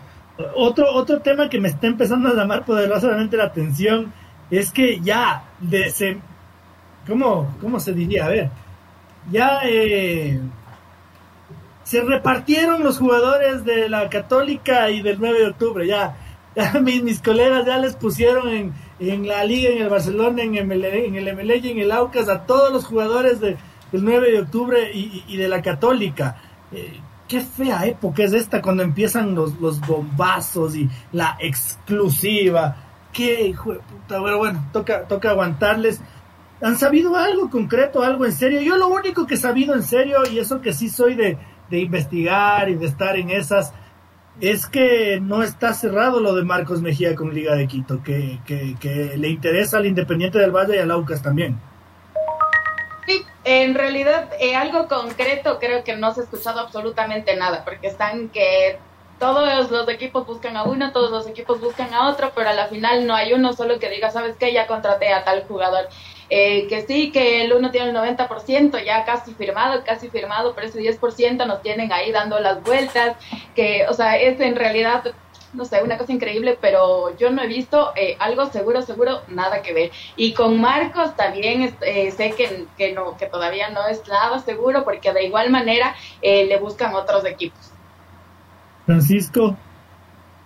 Otro, 0.56 0.86
otro 0.94 1.20
tema 1.20 1.50
que 1.50 1.60
me 1.60 1.68
está 1.68 1.88
empezando 1.88 2.30
a 2.30 2.34
llamar 2.34 2.64
poderosamente 2.64 3.36
la 3.36 3.44
atención 3.44 4.14
es 4.50 4.72
que 4.72 5.02
ya 5.02 5.44
de 5.60 5.90
se, 5.90 6.18
¿cómo, 7.06 7.54
¿cómo 7.60 7.82
se 7.82 7.92
diría? 7.92 8.26
A 8.26 8.30
ver, 8.30 8.50
ya 9.30 9.60
eh, 9.66 10.40
se 11.84 12.02
repartieron 12.02 12.84
los 12.84 12.98
jugadores 12.98 13.66
de 13.66 13.90
la 13.90 14.10
Católica 14.10 14.90
y 14.92 15.02
del 15.02 15.20
9 15.20 15.40
de 15.40 15.48
octubre, 15.48 15.88
ya, 15.88 16.16
mis, 16.82 17.04
mis, 17.04 17.22
colegas 17.22 17.66
ya 17.66 17.78
les 17.78 17.96
pusieron 17.96 18.50
en, 18.50 18.74
en, 19.00 19.28
la 19.28 19.44
liga, 19.44 19.70
en 19.70 19.82
el 19.82 19.90
Barcelona, 19.90 20.44
en, 20.44 20.56
el, 20.56 20.86
en 20.86 21.16
el 21.16 21.36
MLE 21.36 21.58
y 21.58 21.70
en 21.72 21.80
el 21.80 21.92
Aucas 21.92 22.30
a 22.30 22.46
todos 22.46 22.72
los 22.72 22.86
jugadores 22.86 23.40
de, 23.40 23.58
del 23.92 24.04
9 24.04 24.32
de 24.32 24.40
octubre 24.42 24.92
y, 24.94 25.24
y, 25.28 25.38
de 25.38 25.48
la 25.48 25.62
Católica. 25.62 26.42
Eh, 26.72 27.00
qué 27.28 27.40
fea 27.40 27.86
época 27.86 28.24
es 28.24 28.34
esta 28.34 28.62
cuando 28.62 28.84
empiezan 28.84 29.34
los, 29.34 29.60
los 29.60 29.80
bombazos 29.80 30.76
y 30.76 30.90
la 31.14 31.38
exclusiva. 31.40 32.76
Qué 33.14 33.48
hijo 33.48 33.74
de 33.74 33.80
puta, 33.80 34.22
pero 34.22 34.38
bueno, 34.38 34.70
toca, 34.74 35.08
toca 35.08 35.30
aguantarles. 35.30 36.02
¿Han 36.62 36.78
sabido 36.78 37.16
algo 37.16 37.50
concreto, 37.50 38.04
algo 38.04 38.26
en 38.26 38.34
serio? 38.34 38.62
Yo 38.62 38.76
lo 38.76 38.90
único 38.90 39.26
que 39.26 39.36
he 39.36 39.38
sabido 39.38 39.74
en 39.74 39.84
serio, 39.84 40.20
y 40.30 40.40
eso 40.40 40.62
que 40.62 40.74
sí 40.74 40.90
soy 40.90 41.16
de, 41.16 41.38
de 41.72 41.80
investigar 41.80 42.70
y 42.70 42.76
de 42.76 42.86
estar 42.86 43.18
en 43.18 43.32
esas, 43.32 43.74
es 44.40 44.68
que 44.68 45.20
no 45.22 45.42
está 45.42 45.74
cerrado 45.74 46.20
lo 46.20 46.36
de 46.36 46.44
Marcos 46.44 46.82
Mejía 46.82 47.16
con 47.16 47.34
Liga 47.34 47.56
de 47.56 47.68
Quito, 47.68 48.04
que, 48.04 48.40
que, 48.46 49.14
le 49.18 49.30
interesa 49.30 49.78
al 49.78 49.86
Independiente 49.86 50.38
del 50.38 50.52
Valle 50.52 50.76
y 50.76 50.80
al 50.80 50.92
Aucas 50.92 51.24
también. 51.24 51.60
Sí, 53.08 53.26
en 53.46 53.74
realidad 53.74 54.30
eh, 54.40 54.56
algo 54.56 54.88
concreto 54.88 55.58
creo 55.60 55.84
que 55.84 55.96
no 55.96 56.14
se 56.14 56.22
ha 56.22 56.24
escuchado 56.24 56.60
absolutamente 56.60 57.36
nada, 57.36 57.64
porque 57.64 57.88
están 57.88 58.30
que 58.30 58.78
todos 59.18 59.70
los 59.70 59.88
equipos 59.88 60.26
buscan 60.26 60.58
a 60.58 60.64
uno, 60.64 60.92
todos 60.92 61.12
los 61.12 61.28
equipos 61.28 61.62
buscan 61.62 61.94
a 61.94 62.10
otro, 62.10 62.32
pero 62.36 62.50
a 62.50 62.54
la 62.54 62.68
final 62.68 63.06
no 63.06 63.16
hay 63.16 63.34
uno 63.34 63.54
solo 63.54 63.80
que 63.80 63.90
diga, 63.90 64.12
¿sabes 64.12 64.36
qué? 64.38 64.52
Ya 64.52 64.68
contraté 64.68 65.14
a 65.14 65.24
tal 65.24 65.44
jugador. 65.48 65.88
Eh, 66.34 66.68
que 66.70 66.84
sí, 66.84 67.12
que 67.12 67.44
el 67.44 67.52
uno 67.52 67.72
tiene 67.72 67.90
el 67.90 67.96
90% 67.96 68.86
ya 68.86 69.04
casi 69.04 69.34
firmado, 69.34 69.84
casi 69.84 70.10
firmado, 70.10 70.56
pero 70.56 70.68
ese 70.68 70.80
10% 70.80 71.46
nos 71.46 71.62
tienen 71.62 71.92
ahí 71.92 72.14
dando 72.14 72.40
las 72.40 72.64
vueltas, 72.64 73.18
que, 73.54 73.86
o 73.90 73.94
sea, 73.94 74.16
es 74.16 74.40
en 74.40 74.56
realidad 74.56 75.14
no 75.52 75.66
sé, 75.66 75.84
una 75.84 75.98
cosa 75.98 76.14
increíble, 76.14 76.58
pero 76.62 77.18
yo 77.18 77.30
no 77.32 77.44
he 77.44 77.48
visto 77.48 77.92
eh, 77.98 78.16
algo 78.20 78.46
seguro, 78.46 78.82
seguro, 78.82 79.24
nada 79.28 79.62
que 79.62 79.74
ver. 79.74 79.92
Y 80.16 80.34
con 80.34 80.62
Marcos 80.62 81.18
también 81.18 81.76
eh, 81.82 82.12
sé 82.12 82.32
que, 82.32 82.66
que, 82.78 82.94
no, 82.94 83.18
que 83.18 83.26
todavía 83.26 83.70
no 83.70 83.86
es 83.90 84.02
nada 84.08 84.40
seguro, 84.40 84.86
porque 84.86 85.12
de 85.12 85.26
igual 85.26 85.50
manera 85.50 85.94
le 86.22 86.58
buscan 86.58 86.96
otros 86.96 87.26
equipos. 87.26 87.74
Francisco, 88.86 89.58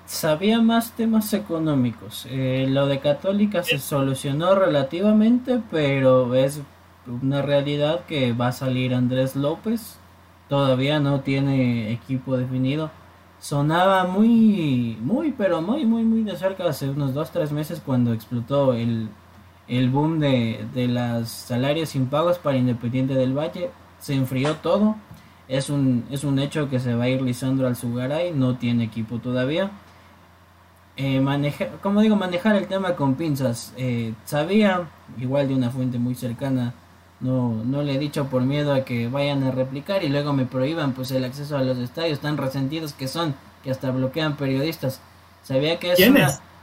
sabía 0.05 0.61
más 0.61 0.91
temas 0.91 1.33
económicos. 1.33 2.27
Eh, 2.29 2.67
lo 2.69 2.87
de 2.87 2.99
Católica 2.99 3.63
se 3.63 3.79
solucionó 3.79 4.55
relativamente, 4.55 5.61
pero 5.71 6.33
es 6.35 6.61
una 7.07 7.41
realidad 7.41 8.05
que 8.05 8.33
va 8.33 8.47
a 8.47 8.51
salir 8.51 8.93
Andrés 8.93 9.35
López 9.35 9.97
todavía 10.47 10.99
no 10.99 11.21
tiene 11.21 11.91
equipo 11.91 12.37
definido. 12.37 12.91
Sonaba 13.39 14.05
muy, 14.05 14.97
muy, 15.01 15.31
pero 15.31 15.61
muy, 15.61 15.85
muy, 15.85 16.03
muy 16.03 16.23
de 16.23 16.35
cerca 16.35 16.65
hace 16.65 16.89
unos 16.89 17.13
2-3 17.13 17.51
meses 17.51 17.81
cuando 17.85 18.13
explotó 18.13 18.73
el, 18.73 19.09
el 19.67 19.89
boom 19.89 20.19
de, 20.19 20.65
de 20.73 20.87
los 20.87 21.29
salarios 21.29 21.95
impagos 21.95 22.39
para 22.39 22.57
Independiente 22.57 23.13
del 23.13 23.37
Valle. 23.37 23.69
Se 23.99 24.13
enfrió 24.13 24.55
todo. 24.55 24.95
Es 25.47 25.69
un, 25.69 26.05
es 26.09 26.23
un 26.23 26.39
hecho 26.39 26.69
que 26.69 26.79
se 26.79 26.95
va 26.95 27.03
a 27.03 27.09
ir 27.09 27.21
Lisandro 27.21 27.67
Alzugaray, 27.67 28.31
no 28.33 28.55
tiene 28.57 28.85
equipo 28.85 29.19
todavía. 29.19 29.71
Eh, 30.97 31.19
manejar, 31.19 31.71
como 31.81 32.01
digo, 32.01 32.15
manejar 32.15 32.55
el 32.55 32.67
tema 32.67 32.95
con 32.95 33.15
pinzas. 33.15 33.73
Eh, 33.77 34.13
sabía, 34.25 34.87
igual 35.17 35.47
de 35.47 35.55
una 35.55 35.69
fuente 35.69 35.99
muy 35.99 36.15
cercana, 36.15 36.73
no, 37.19 37.63
no 37.65 37.81
le 37.83 37.95
he 37.95 37.99
dicho 37.99 38.27
por 38.27 38.43
miedo 38.43 38.73
a 38.73 38.85
que 38.85 39.07
vayan 39.07 39.43
a 39.43 39.51
replicar 39.51 40.03
y 40.03 40.09
luego 40.09 40.33
me 40.33 40.45
prohíban 40.45 40.93
pues 40.93 41.11
el 41.11 41.23
acceso 41.23 41.57
a 41.57 41.63
los 41.63 41.77
estadios 41.77 42.19
tan 42.19 42.37
resentidos 42.37 42.93
que 42.93 43.07
son, 43.07 43.35
que 43.63 43.71
hasta 43.71 43.91
bloquean 43.91 44.37
periodistas. 44.37 45.01
Sabía 45.43 45.79
que 45.79 45.93
es 45.93 45.99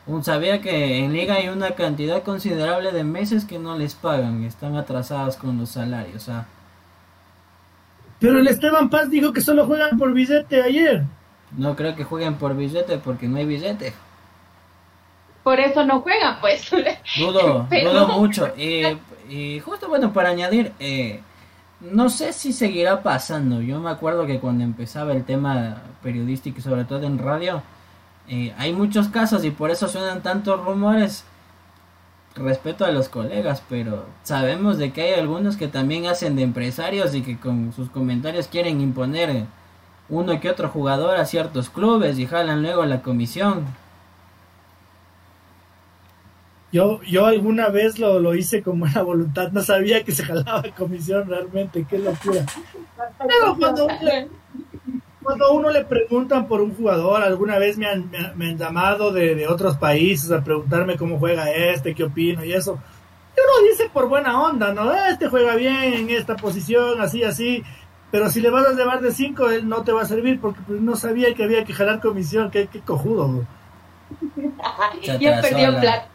un, 0.06 0.24
sabía 0.24 0.60
que 0.60 0.98
en 0.98 1.12
liga 1.12 1.34
hay 1.34 1.48
una 1.48 1.72
cantidad 1.72 2.22
considerable 2.22 2.90
de 2.90 3.04
meses 3.04 3.44
que 3.44 3.58
no 3.58 3.76
les 3.76 3.94
pagan, 3.94 4.44
están 4.44 4.76
atrasados 4.76 5.36
con 5.36 5.58
los 5.58 5.70
salarios. 5.70 6.28
Ah. 6.28 6.46
Pero 8.18 8.38
el 8.38 8.48
Esteban 8.48 8.88
Paz 8.88 9.10
dijo 9.10 9.32
que 9.32 9.40
solo 9.40 9.66
juegan 9.66 9.98
por 9.98 10.12
billete 10.12 10.62
ayer. 10.62 11.04
No 11.56 11.76
creo 11.76 11.94
que 11.94 12.04
jueguen 12.04 12.36
por 12.36 12.56
billete 12.56 12.98
porque 12.98 13.28
no 13.28 13.36
hay 13.36 13.46
billete. 13.46 13.92
Por 15.42 15.58
eso 15.58 15.84
no 15.84 16.00
juegan, 16.00 16.40
pues. 16.40 16.70
Dudo, 17.18 17.66
dudo 17.70 18.08
mucho. 18.08 18.52
Y 18.56 18.84
y 19.32 19.60
justo 19.60 19.88
bueno, 19.88 20.12
para 20.12 20.28
añadir, 20.28 20.72
eh, 20.78 21.20
no 21.80 22.10
sé 22.10 22.34
si 22.34 22.52
seguirá 22.52 23.02
pasando. 23.02 23.62
Yo 23.62 23.80
me 23.80 23.90
acuerdo 23.90 24.26
que 24.26 24.40
cuando 24.40 24.62
empezaba 24.62 25.12
el 25.12 25.24
tema 25.24 25.82
periodístico 26.02 26.58
y 26.58 26.62
sobre 26.62 26.84
todo 26.84 27.06
en 27.06 27.18
radio, 27.18 27.62
eh, 28.28 28.54
hay 28.58 28.74
muchos 28.74 29.08
casos 29.08 29.44
y 29.44 29.50
por 29.50 29.70
eso 29.70 29.88
suenan 29.88 30.22
tantos 30.22 30.62
rumores. 30.62 31.24
Respeto 32.34 32.84
a 32.84 32.90
los 32.90 33.08
colegas, 33.10 33.62
pero 33.68 34.06
sabemos 34.22 34.78
de 34.78 34.92
que 34.92 35.02
hay 35.02 35.20
algunos 35.20 35.58
que 35.58 35.68
también 35.68 36.06
hacen 36.06 36.36
de 36.36 36.42
empresarios 36.42 37.14
y 37.14 37.22
que 37.22 37.38
con 37.38 37.72
sus 37.74 37.90
comentarios 37.90 38.48
quieren 38.48 38.80
imponer 38.80 39.44
uno 40.08 40.40
que 40.40 40.48
otro 40.50 40.68
jugador 40.68 41.16
a 41.16 41.26
ciertos 41.26 41.68
clubes 41.68 42.18
y 42.18 42.26
jalan 42.26 42.62
luego 42.62 42.86
la 42.86 43.02
comisión. 43.02 43.66
Yo, 46.72 47.02
yo 47.02 47.26
alguna 47.26 47.68
vez 47.68 47.98
lo, 47.98 48.18
lo 48.18 48.34
hice 48.34 48.62
con 48.62 48.80
buena 48.80 49.02
voluntad, 49.02 49.52
no 49.52 49.60
sabía 49.60 50.02
que 50.04 50.12
se 50.12 50.24
jalaba 50.24 50.62
comisión 50.76 51.28
realmente, 51.28 51.86
qué 51.88 51.98
locura. 51.98 52.46
Pero 53.18 53.56
cuando, 53.58 53.86
cuando 55.22 55.52
uno 55.52 55.70
le 55.70 55.84
preguntan 55.84 56.48
por 56.48 56.62
un 56.62 56.74
jugador, 56.74 57.22
alguna 57.22 57.58
vez 57.58 57.76
me 57.76 57.86
han, 57.86 58.10
me, 58.36 58.48
han 58.48 58.56
llamado 58.56 59.12
de, 59.12 59.34
de, 59.34 59.46
otros 59.46 59.76
países 59.76 60.30
a 60.32 60.42
preguntarme 60.42 60.96
cómo 60.96 61.18
juega 61.18 61.50
este, 61.50 61.94
qué 61.94 62.04
opino 62.04 62.42
y 62.42 62.54
eso. 62.54 62.78
Y 63.36 63.40
uno 63.40 63.68
dice 63.70 63.90
por 63.92 64.08
buena 64.08 64.40
onda, 64.42 64.72
¿no? 64.72 64.94
Este 64.94 65.28
juega 65.28 65.54
bien 65.56 65.76
en 65.76 66.10
esta 66.10 66.36
posición, 66.36 67.02
así, 67.02 67.22
así. 67.22 67.62
Pero 68.10 68.30
si 68.30 68.40
le 68.40 68.50
vas 68.50 68.66
a 68.66 68.72
llevar 68.72 69.00
de 69.00 69.12
cinco, 69.12 69.50
él 69.50 69.68
no 69.68 69.82
te 69.82 69.92
va 69.92 70.02
a 70.02 70.06
servir 70.06 70.40
porque 70.40 70.60
pues, 70.66 70.80
no 70.80 70.96
sabía 70.96 71.34
que 71.34 71.44
había 71.44 71.64
que 71.64 71.74
jalar 71.74 72.00
comisión, 72.00 72.50
qué, 72.50 72.66
qué 72.66 72.80
cojudo. 72.80 73.46
ya 75.02 75.40
perdió 75.40 75.78
plata. 75.80 76.11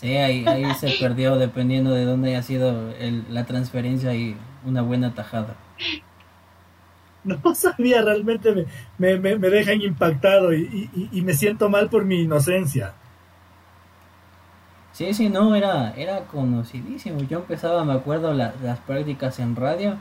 Sí, 0.00 0.16
ahí, 0.16 0.46
ahí 0.46 0.64
se 0.74 0.90
perdió 1.00 1.36
dependiendo 1.36 1.90
de 1.92 2.04
dónde 2.04 2.30
haya 2.30 2.42
sido 2.42 2.92
el, 2.98 3.24
la 3.30 3.44
transferencia 3.46 4.14
y 4.14 4.36
una 4.64 4.82
buena 4.82 5.14
tajada. 5.14 5.56
No 7.24 7.54
sabía, 7.54 8.00
realmente 8.00 8.66
me, 8.96 9.18
me, 9.18 9.36
me 9.36 9.50
dejan 9.50 9.82
impactado 9.82 10.54
y, 10.54 10.88
y, 10.94 11.08
y, 11.12 11.22
me 11.22 11.34
siento 11.34 11.68
mal 11.68 11.90
por 11.90 12.04
mi 12.04 12.22
inocencia. 12.22 12.94
Sí, 14.92 15.12
sí, 15.12 15.28
no, 15.28 15.54
era, 15.54 15.92
era 15.96 16.20
conocidísimo. 16.26 17.18
Yo 17.24 17.40
empezaba, 17.40 17.84
me 17.84 17.92
acuerdo, 17.92 18.32
las 18.32 18.78
prácticas 18.86 19.40
en 19.40 19.56
radio 19.56 19.98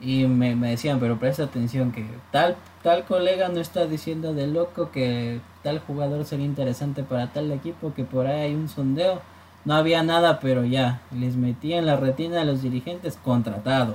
y 0.00 0.26
me, 0.26 0.54
me 0.54 0.70
decían, 0.70 1.00
pero 1.00 1.18
presta 1.18 1.44
atención 1.44 1.90
que 1.90 2.04
tal, 2.30 2.56
tal 2.82 3.04
colega 3.04 3.48
no 3.48 3.60
está 3.60 3.86
diciendo 3.86 4.34
de 4.34 4.46
loco 4.46 4.90
que 4.90 5.40
tal 5.62 5.78
jugador 5.80 6.24
sería 6.24 6.46
interesante 6.46 7.02
para 7.02 7.32
tal 7.32 7.50
equipo, 7.52 7.94
que 7.94 8.04
por 8.04 8.26
ahí 8.26 8.40
hay 8.40 8.54
un 8.54 8.68
sondeo. 8.68 9.22
No 9.64 9.74
había 9.74 10.02
nada, 10.02 10.40
pero 10.40 10.64
ya, 10.64 11.02
les 11.16 11.36
metía 11.36 11.78
en 11.78 11.86
la 11.86 11.96
retina 11.96 12.38
de 12.38 12.44
los 12.46 12.62
dirigentes 12.62 13.16
contratado. 13.22 13.94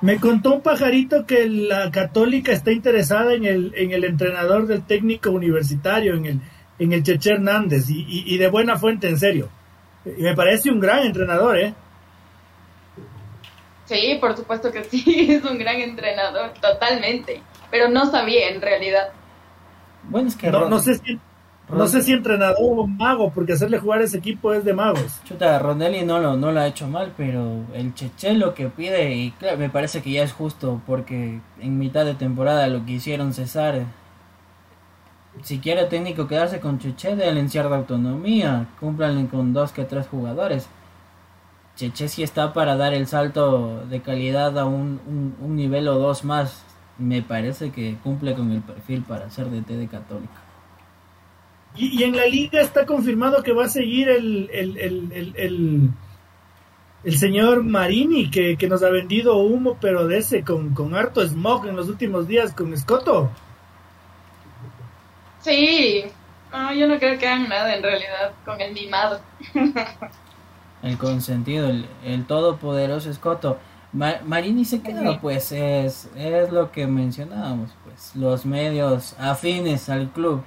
Me 0.00 0.20
contó 0.20 0.54
un 0.54 0.60
pajarito 0.60 1.26
que 1.26 1.48
la 1.48 1.90
católica 1.90 2.52
está 2.52 2.70
interesada 2.70 3.34
en 3.34 3.44
el, 3.44 3.72
en 3.76 3.92
el 3.92 4.04
entrenador 4.04 4.66
del 4.66 4.82
técnico 4.82 5.30
universitario, 5.30 6.14
en 6.14 6.26
el, 6.26 6.40
en 6.78 6.92
el 6.92 7.02
Cheche 7.02 7.30
Hernández, 7.32 7.90
y, 7.90 8.02
y, 8.02 8.34
y 8.34 8.38
de 8.38 8.48
buena 8.48 8.76
fuente, 8.76 9.08
en 9.08 9.18
serio. 9.18 9.48
Y 10.04 10.22
me 10.22 10.34
parece 10.34 10.70
un 10.70 10.78
gran 10.78 11.04
entrenador, 11.04 11.58
¿eh? 11.58 11.74
Sí, 13.86 14.18
por 14.20 14.36
supuesto 14.36 14.70
que 14.70 14.84
sí, 14.84 15.26
es 15.30 15.44
un 15.44 15.58
gran 15.58 15.76
entrenador, 15.76 16.52
totalmente. 16.60 17.42
Pero 17.70 17.88
no 17.88 18.10
sabía 18.10 18.48
en 18.50 18.60
realidad. 18.60 19.08
Bueno, 20.04 20.28
es 20.28 20.36
que 20.36 20.50
no, 20.50 20.68
no 20.68 20.78
sé 20.78 20.96
si 20.96 21.18
no 21.68 21.88
sé 21.88 22.00
si 22.02 22.12
entrenador 22.12 22.56
o 22.60 22.86
mago, 22.86 23.30
porque 23.30 23.54
hacerle 23.54 23.78
jugar 23.78 24.00
ese 24.00 24.18
equipo 24.18 24.52
es 24.52 24.64
de 24.64 24.72
magos. 24.72 25.20
Chuta, 25.24 25.58
Rondelli 25.58 26.04
no 26.04 26.20
lo, 26.20 26.36
no 26.36 26.52
lo 26.52 26.60
ha 26.60 26.68
hecho 26.68 26.86
mal, 26.86 27.12
pero 27.16 27.64
el 27.74 27.92
Cheche 27.92 28.34
lo 28.34 28.54
que 28.54 28.68
pide, 28.68 29.12
y 29.14 29.32
claro, 29.32 29.58
me 29.58 29.68
parece 29.68 30.00
que 30.00 30.12
ya 30.12 30.22
es 30.22 30.32
justo, 30.32 30.80
porque 30.86 31.40
en 31.60 31.78
mitad 31.78 32.04
de 32.04 32.14
temporada 32.14 32.68
lo 32.68 32.84
quisieron 32.84 33.34
cesar. 33.34 33.84
Si 35.42 35.58
quiere 35.58 35.86
técnico 35.86 36.28
quedarse 36.28 36.60
con 36.60 36.78
Cheche, 36.78 37.16
denle 37.16 37.40
en 37.40 37.50
cierta 37.50 37.74
autonomía, 37.74 38.68
cúmplanle 38.78 39.26
con 39.26 39.52
dos 39.52 39.72
que 39.72 39.84
tres 39.84 40.06
jugadores. 40.06 40.68
Cheche 41.76 42.08
sí 42.08 42.22
está 42.22 42.52
para 42.52 42.76
dar 42.76 42.94
el 42.94 43.06
salto 43.06 43.86
de 43.86 44.00
calidad 44.00 44.58
a 44.58 44.64
un, 44.64 45.00
un, 45.06 45.36
un 45.40 45.56
nivel 45.56 45.86
o 45.88 45.98
dos 45.98 46.24
más 46.24 46.64
me 46.98 47.22
parece 47.22 47.70
que 47.70 47.96
cumple 48.02 48.34
con 48.34 48.50
el 48.50 48.62
perfil 48.62 49.02
para 49.02 49.30
ser 49.30 49.50
DT 49.50 49.68
de 49.74 49.88
Católica. 49.88 50.40
Y, 51.76 52.00
y, 52.00 52.04
en 52.04 52.16
la 52.16 52.26
liga 52.26 52.60
está 52.60 52.86
confirmado 52.86 53.42
que 53.42 53.52
va 53.52 53.66
a 53.66 53.68
seguir 53.68 54.08
el, 54.08 54.48
el, 54.50 54.78
el, 54.78 55.32
el, 55.36 55.90
el 57.04 57.18
señor 57.18 57.62
Marini, 57.64 58.30
que, 58.30 58.56
que, 58.56 58.66
nos 58.66 58.82
ha 58.82 58.88
vendido 58.88 59.36
humo, 59.36 59.76
pero 59.78 60.06
de 60.06 60.18
ese, 60.18 60.42
con, 60.42 60.72
con 60.72 60.94
harto 60.94 61.20
smog 61.20 61.66
en 61.66 61.76
los 61.76 61.90
últimos 61.90 62.26
días 62.26 62.54
con 62.54 62.72
Escoto. 62.72 63.30
Sí, 65.40 66.04
no, 66.50 66.72
yo 66.72 66.88
no 66.88 66.98
creo 66.98 67.18
que 67.18 67.28
hagan 67.28 67.48
nada 67.48 67.76
en 67.76 67.82
realidad 67.82 68.32
con 68.46 68.58
el 68.58 68.72
mimado. 68.72 69.20
el 70.82 70.98
consentido, 70.98 71.68
el, 71.68 71.86
el 72.04 72.26
todopoderoso 72.26 73.10
Escoto. 73.10 73.58
Marini 73.92 74.64
se 74.64 74.82
quedó, 74.82 75.20
pues 75.20 75.52
es, 75.52 76.10
es 76.16 76.52
lo 76.52 76.70
que 76.70 76.86
mencionábamos, 76.86 77.70
pues 77.84 78.14
los 78.14 78.44
medios 78.44 79.14
afines 79.18 79.88
al 79.88 80.10
club. 80.10 80.42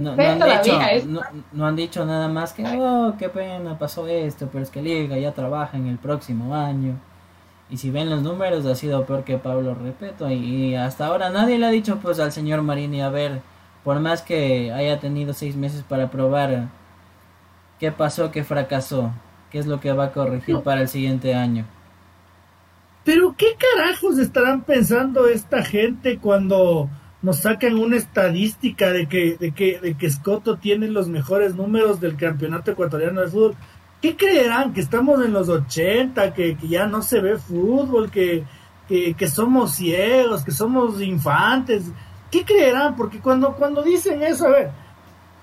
No, 0.00 0.16
no, 0.16 0.22
han 0.22 0.38
dicho, 0.38 0.78
no, 1.06 1.20
no, 1.52 1.66
han 1.66 1.76
dicho, 1.76 2.06
nada 2.06 2.28
más 2.28 2.54
que, 2.54 2.64
oh, 2.64 3.14
qué 3.18 3.28
pena, 3.28 3.78
pasó 3.78 4.06
esto, 4.06 4.48
pero 4.50 4.64
es 4.64 4.70
que 4.70 4.80
Liga 4.80 5.18
ya 5.18 5.34
trabaja 5.34 5.76
en 5.76 5.88
el 5.88 5.98
próximo 5.98 6.54
año. 6.54 6.98
Y 7.68 7.76
si 7.76 7.90
ven 7.90 8.08
los 8.08 8.22
números, 8.22 8.64
ha 8.64 8.74
sido 8.74 9.04
peor 9.04 9.24
que 9.24 9.36
Pablo 9.36 9.74
Repeto. 9.74 10.30
Y, 10.30 10.36
y 10.36 10.74
hasta 10.74 11.06
ahora 11.06 11.28
nadie 11.28 11.58
le 11.58 11.66
ha 11.66 11.70
dicho 11.70 11.98
pues 12.00 12.18
al 12.18 12.32
señor 12.32 12.62
Marini, 12.62 13.02
a 13.02 13.10
ver, 13.10 13.42
por 13.84 14.00
más 14.00 14.22
que 14.22 14.72
haya 14.72 14.98
tenido 15.00 15.34
seis 15.34 15.54
meses 15.54 15.82
para 15.86 16.10
probar 16.10 16.68
qué 17.78 17.92
pasó, 17.92 18.30
qué 18.30 18.44
fracasó, 18.44 19.12
qué 19.50 19.58
es 19.58 19.66
lo 19.66 19.80
que 19.80 19.92
va 19.92 20.06
a 20.06 20.12
corregir 20.12 20.60
para 20.60 20.82
el 20.82 20.88
siguiente 20.88 21.34
año. 21.34 21.66
Pero 23.04 23.34
qué 23.38 23.56
carajos 23.56 24.18
estarán 24.18 24.62
pensando 24.62 25.28
esta 25.28 25.64
gente 25.64 26.18
cuando 26.18 26.90
nos 27.22 27.38
sacan 27.38 27.78
una 27.78 27.96
estadística 27.96 28.92
de 28.92 29.08
que, 29.08 29.36
de 29.38 29.52
que, 29.52 29.80
de 29.80 29.94
que 29.96 30.10
Scotto 30.10 30.58
tiene 30.58 30.88
los 30.88 31.08
mejores 31.08 31.54
números 31.54 32.00
del 32.00 32.16
campeonato 32.16 32.70
ecuatoriano 32.70 33.20
de 33.22 33.28
fútbol. 33.28 33.56
¿Qué 34.00 34.16
creerán? 34.16 34.72
Que 34.72 34.80
estamos 34.80 35.24
en 35.24 35.32
los 35.32 35.48
80, 35.48 36.32
que, 36.32 36.56
que 36.56 36.68
ya 36.68 36.86
no 36.86 37.02
se 37.02 37.20
ve 37.20 37.36
fútbol, 37.36 38.10
que, 38.10 38.44
que, 38.86 39.14
que, 39.14 39.28
somos 39.28 39.74
ciegos, 39.74 40.44
que 40.44 40.52
somos 40.52 41.00
infantes. 41.00 41.84
¿Qué 42.30 42.44
creerán? 42.44 42.94
Porque 42.94 43.18
cuando, 43.18 43.54
cuando 43.54 43.82
dicen 43.82 44.22
eso, 44.22 44.46
a 44.46 44.50
ver, 44.50 44.70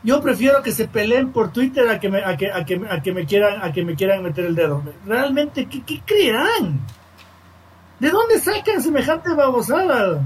yo 0.06 0.22
prefiero 0.22 0.64
que 0.64 0.72
se 0.72 0.88
peleen 0.88 1.34
por 1.34 1.52
Twitter 1.52 1.90
a 1.90 2.00
que 2.00 2.10
me, 2.10 2.24
a 2.24 2.38
que, 2.38 2.52
a 2.52 2.64
que, 2.64 2.82
a 2.90 3.02
que 3.02 3.12
me 3.12 3.26
quieran, 3.26 3.62
a 3.62 3.74
que 3.74 3.84
me 3.84 3.96
quieran 3.96 4.24
meter 4.24 4.46
el 4.46 4.56
dedo. 4.56 4.82
Realmente, 5.06 5.66
¿qué, 5.66 5.84
qué 5.84 6.02
creerán? 6.06 6.80
¿De 8.00 8.10
dónde 8.10 8.40
sacan 8.40 8.82
semejante 8.82 9.34
babosada? 9.34 10.22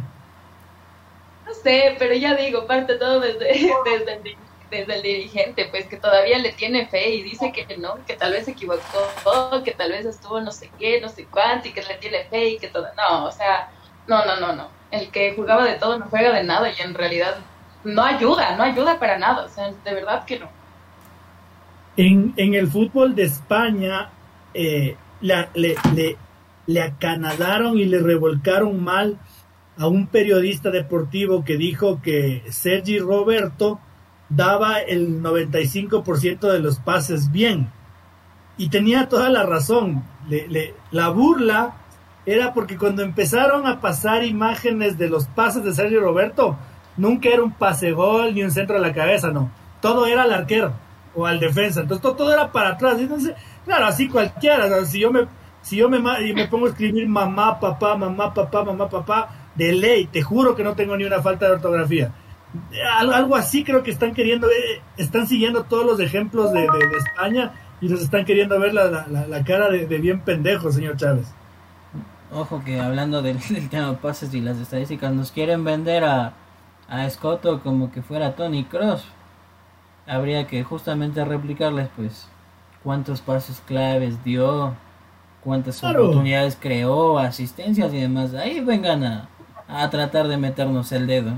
No 1.46 1.54
sé, 1.64 1.96
pero 1.98 2.14
ya 2.14 2.36
digo, 2.36 2.68
parte 2.68 2.96
todo 2.96 3.20
desde, 3.20 3.48
desde 3.86 4.38
desde 4.70 4.96
el 4.96 5.02
dirigente, 5.02 5.68
pues 5.72 5.88
que 5.88 5.98
todavía 5.98 6.38
le 6.38 6.52
tiene 6.54 6.88
fe 6.88 7.10
y 7.10 7.24
dice 7.24 7.52
que 7.52 7.78
no, 7.78 8.04
que 8.06 8.16
tal 8.16 8.34
vez 8.34 8.46
se 8.46 8.52
equivocó, 8.52 9.64
que 9.64 9.72
tal 9.72 9.92
vez 9.92 10.06
estuvo 10.06 10.40
no 10.42 10.52
sé 10.52 10.70
qué, 10.78 11.02
no 11.02 11.10
sé 11.10 11.26
cuánto 11.26 11.68
y 11.68 11.74
que 11.74 11.82
le 11.82 11.96
tiene 11.96 12.26
fe 12.26 12.50
y 12.50 12.60
que 12.60 12.68
todo. 12.68 12.88
No, 12.96 13.26
o 13.26 13.32
sea, 13.32 13.72
no, 14.08 14.26
no, 14.26 14.40
no, 14.40 14.54
no. 14.54 14.70
El 14.92 15.10
que 15.12 15.34
jugaba 15.36 15.66
de 15.66 15.76
todo 15.76 15.98
no 15.98 16.08
juega 16.10 16.34
de 16.34 16.44
nada 16.44 16.70
y 16.72 16.82
en 16.82 16.94
realidad 16.94 17.38
no 17.84 18.04
ayuda, 18.04 18.56
no 18.56 18.64
ayuda 18.64 19.00
para 19.00 19.18
nada, 19.18 19.46
o 19.46 19.50
sea, 19.50 19.72
de 19.72 19.94
verdad 19.94 20.26
que 20.26 20.40
no. 20.40 20.48
En, 21.98 22.34
en 22.38 22.54
el 22.54 22.68
fútbol 22.68 23.16
de 23.16 23.24
España 23.24 24.10
eh, 24.54 24.96
le, 25.22 25.48
le, 25.54 26.18
le 26.66 26.82
acanadaron 26.82 27.78
y 27.78 27.86
le 27.86 28.00
revolcaron 28.00 28.84
mal 28.84 29.18
a 29.78 29.88
un 29.88 30.08
periodista 30.08 30.72
deportivo 30.72 31.44
que 31.44 31.58
dijo 31.58 32.02
que 32.02 32.44
Sergi 32.50 33.00
Roberto 33.00 33.80
daba 34.30 34.80
el 34.80 35.22
95% 35.22 36.52
de 36.52 36.60
los 36.60 36.80
pases 36.80 37.32
bien. 37.32 37.72
Y 38.58 38.70
tenía 38.70 39.10
toda 39.10 39.30
la 39.30 39.44
razón. 39.44 40.04
la 40.92 41.10
burla 41.10 41.76
era 42.26 42.54
porque 42.54 42.78
cuando 42.78 43.02
empezaron 43.02 43.66
a 43.66 43.80
pasar 43.82 44.24
imágenes 44.24 44.98
de 44.98 45.10
los 45.10 45.26
pases 45.28 45.64
de 45.64 45.74
Sergio 45.74 46.02
Roberto, 46.02 46.58
nunca 47.00 47.30
era 47.30 47.42
un 47.42 47.54
pase 47.54 47.92
gol 47.92 48.36
ni 48.36 48.44
un 48.44 48.52
centro 48.52 48.76
a 48.76 48.80
la 48.80 48.94
cabeza, 48.94 49.32
no. 49.32 49.50
Todo 49.82 50.06
era 50.06 50.24
al 50.24 50.34
arquero 50.34 50.74
o 51.16 51.26
al 51.26 51.40
defensa. 51.40 51.82
Entonces 51.82 52.02
todo, 52.02 52.32
era 52.32 52.52
para 52.52 52.72
atrás. 52.72 53.00
Entonces, 53.00 53.34
claro, 53.66 53.86
así 53.86 54.10
cualquiera. 54.10 54.86
si 54.86 55.00
yo 55.00 55.12
me 55.12 55.28
si 55.62 55.76
yo 55.78 55.90
me, 55.90 56.00
me 56.00 56.48
pongo 56.48 56.68
a 56.68 56.70
escribir 56.70 57.08
mamá, 57.08 57.60
papá, 57.60 57.96
mamá, 57.96 58.34
papá, 58.34 58.64
mamá, 58.64 58.90
papá, 58.90 59.30
de 59.56 59.74
ley, 59.74 60.08
te 60.08 60.22
juro 60.22 60.56
que 60.56 60.64
no 60.64 60.74
tengo 60.74 60.96
ni 60.96 61.04
una 61.04 61.22
falta 61.22 61.48
de 61.48 61.54
ortografía. 61.54 62.14
Algo 62.98 63.36
así 63.36 63.64
creo 63.64 63.84
que 63.84 63.92
están 63.92 64.14
queriendo, 64.14 64.48
eh, 64.48 64.82
están 64.98 65.28
siguiendo 65.28 65.64
todos 65.64 65.86
los 65.86 66.00
ejemplos 66.00 66.52
de, 66.54 66.66
España 66.98 67.52
y 67.82 67.90
nos 67.90 68.02
están 68.02 68.26
queriendo 68.26 68.60
ver 68.60 68.74
la, 68.74 69.06
la, 69.08 69.44
cara 69.44 69.70
de, 69.70 69.86
bien 69.86 70.22
pendejo, 70.22 70.72
señor 70.72 70.96
Chávez. 70.96 71.28
Ojo 72.32 72.64
que 72.64 72.80
hablando 72.80 73.22
del, 73.22 73.38
tema 73.70 73.92
de 73.92 73.98
pases 73.98 74.34
y 74.34 74.42
las 74.42 74.58
estadísticas, 74.58 75.14
nos 75.14 75.32
quieren 75.32 75.64
vender 75.64 76.06
a, 76.06 76.34
a 76.90 77.06
Escoto 77.06 77.62
como 77.62 77.92
que 77.92 78.02
fuera 78.02 78.36
Tony 78.36 78.64
Cross. 78.66 79.06
Habría 80.08 80.48
que 80.48 80.64
justamente 80.64 81.24
replicarles 81.24 81.90
pues 81.96 82.28
cuántos 82.84 83.22
pases 83.22 83.62
claves 83.66 84.24
dio, 84.24 84.74
cuántas 85.44 85.84
oportunidades 85.84 86.58
creó, 86.60 87.20
asistencias 87.20 87.94
y 87.94 88.00
demás. 88.00 88.34
Ahí 88.34 88.60
vengan 88.60 89.04
a, 89.04 89.30
a 89.68 89.90
tratar 89.90 90.28
de 90.28 90.38
meternos 90.38 90.92
el 90.92 91.06
dedo. 91.06 91.34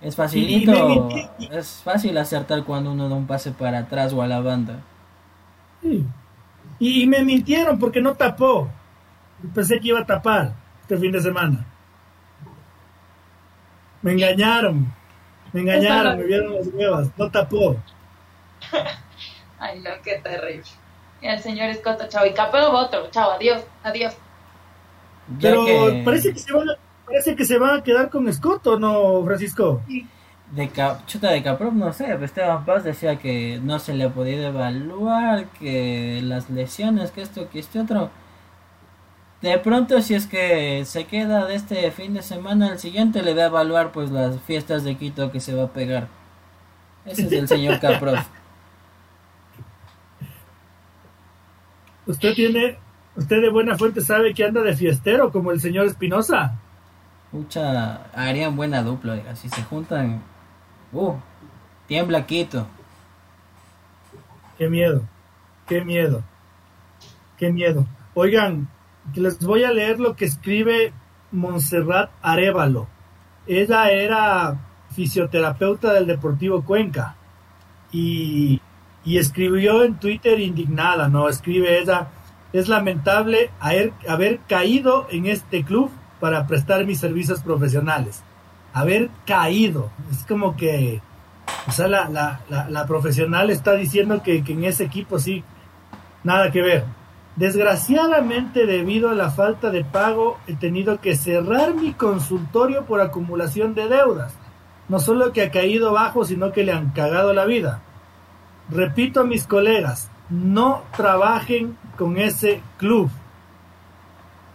Es 0.00 0.14
facilito, 0.14 1.08
es 1.50 1.82
fácil 1.82 2.16
acertar 2.18 2.64
cuando 2.64 2.92
uno 2.92 3.08
da 3.08 3.16
un 3.16 3.26
pase 3.26 3.50
para 3.50 3.80
atrás 3.80 4.12
o 4.12 4.22
a 4.22 4.28
la 4.28 4.40
banda. 4.40 4.80
Y, 6.78 7.06
me 7.06 7.24
mintieron 7.24 7.78
porque 7.78 8.00
no 8.00 8.14
tapó. 8.14 8.68
Pensé 9.54 9.80
que 9.80 9.88
iba 9.88 10.00
a 10.00 10.06
tapar 10.06 10.54
este 10.82 10.96
fin 10.96 11.10
de 11.10 11.20
semana. 11.20 11.66
Me 14.02 14.12
engañaron. 14.12 14.92
Me 15.52 15.60
engañaron, 15.60 16.18
me 16.18 16.24
vieron 16.24 16.54
las 16.54 16.66
huevas. 16.68 17.10
No 17.16 17.30
tapó. 17.30 17.76
Ay, 19.58 19.80
no, 19.80 19.90
qué 20.02 20.18
terrible. 20.18 20.62
Y 21.20 21.26
el 21.26 21.40
señor 21.40 21.68
Escoto, 21.70 22.06
chao. 22.08 22.26
Y 22.26 22.32
capelo 22.32 22.70
otro, 22.70 23.10
chao, 23.10 23.32
adiós, 23.32 23.62
adiós. 23.82 24.16
Pero 25.40 25.64
parece 26.04 26.32
que 26.32 26.38
se 26.38 26.52
van 26.52 26.70
a 26.70 26.74
parece 27.08 27.34
que 27.34 27.44
se 27.44 27.58
va 27.58 27.76
a 27.76 27.82
quedar 27.82 28.10
con 28.10 28.28
Escoto, 28.28 28.78
¿no, 28.78 29.24
Francisco? 29.24 29.82
De 30.52 30.70
chuta 31.06 31.30
de 31.30 31.42
Caprov, 31.42 31.74
no 31.74 31.92
sé, 31.92 32.16
Esteban 32.22 32.64
Paz 32.64 32.84
decía 32.84 33.16
que 33.16 33.60
no 33.62 33.78
se 33.78 33.94
le 33.94 34.04
ha 34.04 34.10
podido 34.10 34.46
evaluar, 34.46 35.46
que 35.58 36.20
las 36.22 36.48
lesiones, 36.50 37.10
que 37.10 37.22
esto, 37.22 37.48
que 37.50 37.58
este 37.58 37.80
otro. 37.80 38.10
De 39.40 39.56
pronto, 39.58 40.02
si 40.02 40.14
es 40.14 40.26
que 40.26 40.84
se 40.84 41.04
queda 41.06 41.46
de 41.46 41.54
este 41.54 41.90
fin 41.92 42.14
de 42.14 42.22
semana, 42.22 42.72
el 42.72 42.78
siguiente 42.80 43.22
le 43.22 43.34
va 43.34 43.42
a 43.42 43.46
evaluar 43.46 43.92
pues 43.92 44.10
las 44.10 44.40
fiestas 44.40 44.82
de 44.82 44.96
Quito 44.96 45.30
que 45.30 45.38
se 45.38 45.54
va 45.54 45.64
a 45.64 45.72
pegar. 45.72 46.08
Ese 47.06 47.26
es 47.26 47.32
el 47.32 47.46
señor 47.46 47.78
Caprov. 47.80 48.18
Usted 52.06 52.34
tiene, 52.34 52.78
usted 53.14 53.40
de 53.40 53.50
buena 53.50 53.76
fuente 53.78 54.00
sabe 54.00 54.34
que 54.34 54.44
anda 54.44 54.62
de 54.62 54.74
fiestero 54.74 55.30
como 55.30 55.52
el 55.52 55.60
señor 55.60 55.86
Espinosa. 55.86 56.58
Mucha, 57.30 58.06
harían 58.14 58.56
buena 58.56 58.82
dupla, 58.82 59.22
así 59.30 59.48
se 59.50 59.62
juntan. 59.62 60.20
Uh, 60.92 61.14
tiembla 61.86 62.26
Quito. 62.26 62.66
Qué 64.56 64.68
miedo, 64.68 65.02
qué 65.68 65.84
miedo, 65.84 66.24
qué 67.36 67.52
miedo. 67.52 67.86
Oigan, 68.14 68.68
les 69.14 69.38
voy 69.40 69.64
a 69.64 69.72
leer 69.72 70.00
lo 70.00 70.16
que 70.16 70.24
escribe 70.24 70.92
Montserrat 71.32 72.10
Arevalo. 72.22 72.88
Ella 73.46 73.90
era 73.90 74.58
fisioterapeuta 74.94 75.92
del 75.92 76.06
Deportivo 76.06 76.64
Cuenca 76.64 77.16
y, 77.92 78.60
y 79.04 79.18
escribió 79.18 79.84
en 79.84 79.98
Twitter 79.98 80.40
indignada, 80.40 81.08
¿no? 81.08 81.28
Escribe 81.28 81.80
ella, 81.80 82.08
es 82.52 82.68
lamentable 82.68 83.50
haber, 83.60 83.92
haber 84.08 84.40
caído 84.40 85.06
en 85.10 85.26
este 85.26 85.64
club 85.64 85.90
para 86.20 86.46
prestar 86.46 86.84
mis 86.84 87.00
servicios 87.00 87.40
profesionales. 87.40 88.22
Haber 88.72 89.10
caído, 89.26 89.90
es 90.10 90.24
como 90.26 90.56
que, 90.56 91.00
o 91.66 91.72
sea, 91.72 91.88
la, 91.88 92.08
la, 92.08 92.40
la, 92.68 92.86
profesional 92.86 93.50
está 93.50 93.74
diciendo 93.74 94.22
que, 94.22 94.44
que 94.44 94.52
en 94.52 94.64
ese 94.64 94.84
equipo 94.84 95.18
sí, 95.18 95.42
nada 96.22 96.50
que 96.50 96.62
ver. 96.62 96.84
Desgraciadamente, 97.38 98.66
debido 98.66 99.10
a 99.10 99.14
la 99.14 99.30
falta 99.30 99.70
de 99.70 99.84
pago, 99.84 100.38
he 100.48 100.56
tenido 100.56 101.00
que 101.00 101.16
cerrar 101.16 101.72
mi 101.72 101.92
consultorio 101.92 102.84
por 102.84 103.00
acumulación 103.00 103.74
de 103.74 103.86
deudas. 103.88 104.34
No 104.88 104.98
solo 104.98 105.32
que 105.32 105.42
ha 105.42 105.50
caído 105.52 105.92
bajo, 105.92 106.24
sino 106.24 106.50
que 106.50 106.64
le 106.64 106.72
han 106.72 106.90
cagado 106.90 107.32
la 107.32 107.44
vida. 107.44 107.80
Repito 108.68 109.20
a 109.20 109.24
mis 109.24 109.46
colegas, 109.46 110.10
no 110.30 110.82
trabajen 110.96 111.78
con 111.96 112.16
ese 112.16 112.60
club. 112.76 113.08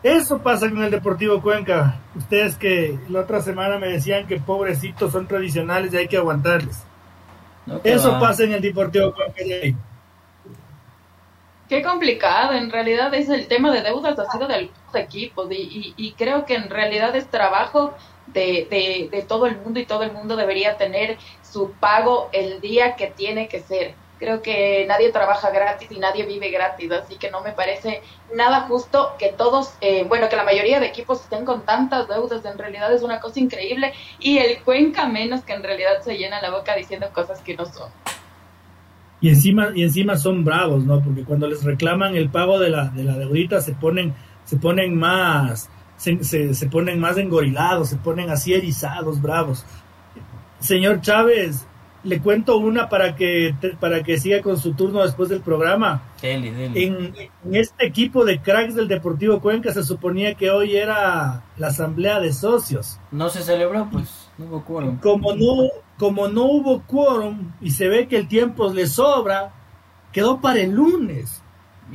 Eso 0.03 0.39
pasa 0.39 0.69
con 0.69 0.83
el 0.83 0.91
Deportivo 0.91 1.41
Cuenca. 1.41 2.01
Ustedes 2.17 2.57
que 2.57 2.99
la 3.07 3.21
otra 3.21 3.41
semana 3.41 3.79
me 3.79 3.87
decían 3.87 4.27
que 4.27 4.41
pobrecitos 4.41 5.13
son 5.13 5.25
tradicionales 5.25 5.93
y 5.93 5.97
hay 5.97 6.07
que 6.09 6.17
aguantarles. 6.17 6.83
Eso 7.85 8.19
pasa 8.19 8.43
en 8.43 8.51
el 8.51 8.61
Deportivo 8.61 9.13
Cuenca. 9.13 9.41
Qué 11.69 11.81
complicado, 11.81 12.53
en 12.53 12.69
realidad 12.69 13.13
es 13.13 13.29
el 13.29 13.47
tema 13.47 13.71
de 13.71 13.81
deudas 13.81 14.19
ha 14.19 14.29
sido 14.29 14.47
de 14.47 14.55
algunos 14.55 14.95
equipos 14.95 15.47
y, 15.49 15.93
y, 15.95 16.11
creo 16.13 16.45
que 16.45 16.55
en 16.55 16.69
realidad 16.69 17.15
es 17.15 17.29
trabajo 17.29 17.93
de, 18.27 18.67
de, 18.69 19.09
de 19.09 19.21
todo 19.23 19.47
el 19.47 19.57
mundo 19.57 19.79
y 19.79 19.85
todo 19.85 20.03
el 20.03 20.11
mundo 20.11 20.35
debería 20.35 20.77
tener 20.77 21.17
su 21.41 21.71
pago 21.71 22.29
el 22.33 22.59
día 22.61 22.95
que 22.95 23.07
tiene 23.07 23.47
que 23.47 23.61
ser 23.61 23.95
creo 24.23 24.41
que 24.41 24.85
nadie 24.87 25.11
trabaja 25.11 25.49
gratis 25.49 25.91
y 25.91 25.99
nadie 25.99 26.25
vive 26.25 26.49
gratis, 26.49 26.89
así 26.91 27.17
que 27.17 27.29
no 27.29 27.41
me 27.41 27.51
parece 27.51 28.01
nada 28.33 28.61
justo 28.61 29.15
que 29.19 29.33
todos, 29.33 29.73
eh, 29.81 30.05
bueno, 30.07 30.29
que 30.29 30.37
la 30.37 30.45
mayoría 30.45 30.79
de 30.79 30.87
equipos 30.87 31.21
estén 31.21 31.43
con 31.43 31.65
tantas 31.65 32.07
deudas, 32.07 32.45
en 32.45 32.57
realidad 32.57 32.93
es 32.93 33.01
una 33.01 33.19
cosa 33.19 33.41
increíble 33.41 33.93
y 34.19 34.37
el 34.37 34.63
Cuenca 34.63 35.07
menos 35.07 35.41
que 35.43 35.51
en 35.51 35.63
realidad 35.63 36.01
se 36.03 36.17
llena 36.17 36.41
la 36.41 36.51
boca 36.51 36.73
diciendo 36.73 37.09
cosas 37.13 37.41
que 37.41 37.57
no 37.57 37.65
son. 37.65 37.91
Y 39.23 39.29
encima, 39.29 39.69
y 39.73 39.83
encima 39.83 40.17
son 40.17 40.43
bravos, 40.43 40.83
¿no? 40.83 41.01
Porque 41.01 41.23
cuando 41.23 41.47
les 41.47 41.63
reclaman 41.63 42.17
el 42.17 42.27
pago 42.27 42.59
de 42.59 42.69
la, 42.69 42.89
de 42.89 43.05
la 43.05 43.17
deudita 43.17 43.61
se 43.61 43.71
ponen, 43.71 44.13
se 44.43 44.57
ponen 44.57 44.97
más, 44.97 45.69
se, 45.95 46.21
se, 46.25 46.53
se 46.53 46.67
ponen 46.67 46.99
más 46.99 47.17
engorilados, 47.17 47.87
se 47.87 47.95
ponen 47.95 48.29
así 48.29 48.53
erizados, 48.53 49.21
bravos. 49.21 49.65
Señor 50.59 50.99
Chávez, 50.99 51.65
le 52.03 52.19
cuento 52.19 52.57
una 52.57 52.89
para 52.89 53.15
que 53.15 53.55
para 53.79 54.03
que 54.03 54.17
siga 54.19 54.41
con 54.41 54.57
su 54.57 54.73
turno 54.73 55.01
después 55.03 55.29
del 55.29 55.39
programa. 55.39 56.03
En, 56.21 57.13
este 57.51 57.85
equipo 57.85 58.25
de 58.25 58.41
cracks 58.41 58.75
del 58.75 58.87
Deportivo 58.87 59.39
Cuenca 59.39 59.71
se 59.71 59.83
suponía 59.83 60.35
que 60.35 60.51
hoy 60.51 60.75
era 60.75 61.43
la 61.57 61.67
asamblea 61.67 62.19
de 62.19 62.33
socios. 62.33 62.99
No 63.11 63.29
se 63.29 63.41
celebró, 63.41 63.87
pues 63.89 64.29
no 64.37 64.45
hubo. 64.47 64.99
Como 65.01 65.33
no, 65.33 65.69
como 65.97 66.27
no 66.27 66.45
hubo 66.45 66.83
quórum 66.83 67.51
y 67.61 67.71
se 67.71 67.87
ve 67.87 68.07
que 68.07 68.17
el 68.17 68.27
tiempo 68.27 68.71
le 68.71 68.87
sobra, 68.87 69.53
quedó 70.11 70.41
para 70.41 70.59
el 70.59 70.71
lunes. 70.71 71.41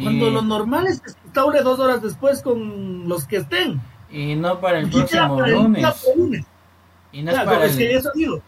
Cuando 0.01 0.31
lo 0.31 0.43
normal 0.43 0.87
es 0.87 1.01
que 1.01 1.11
se 1.11 1.19
instaure 1.25 1.63
dos 1.63 1.81
horas 1.81 2.03
después 2.03 2.43
con 2.43 3.09
los 3.09 3.27
que 3.27 3.39
estén. 3.39 3.81
Y 4.11 4.37
no 4.37 4.61
para 4.61 4.79
el 4.79 4.91
próximo 4.91 5.41
lunes. 5.41 6.47
Y 7.11 7.23
no 7.23 7.33
es 7.33 7.41
para 7.41 7.65
es 7.65 7.77
que 7.77 7.95
eso 7.95 8.11
digo 8.15 8.43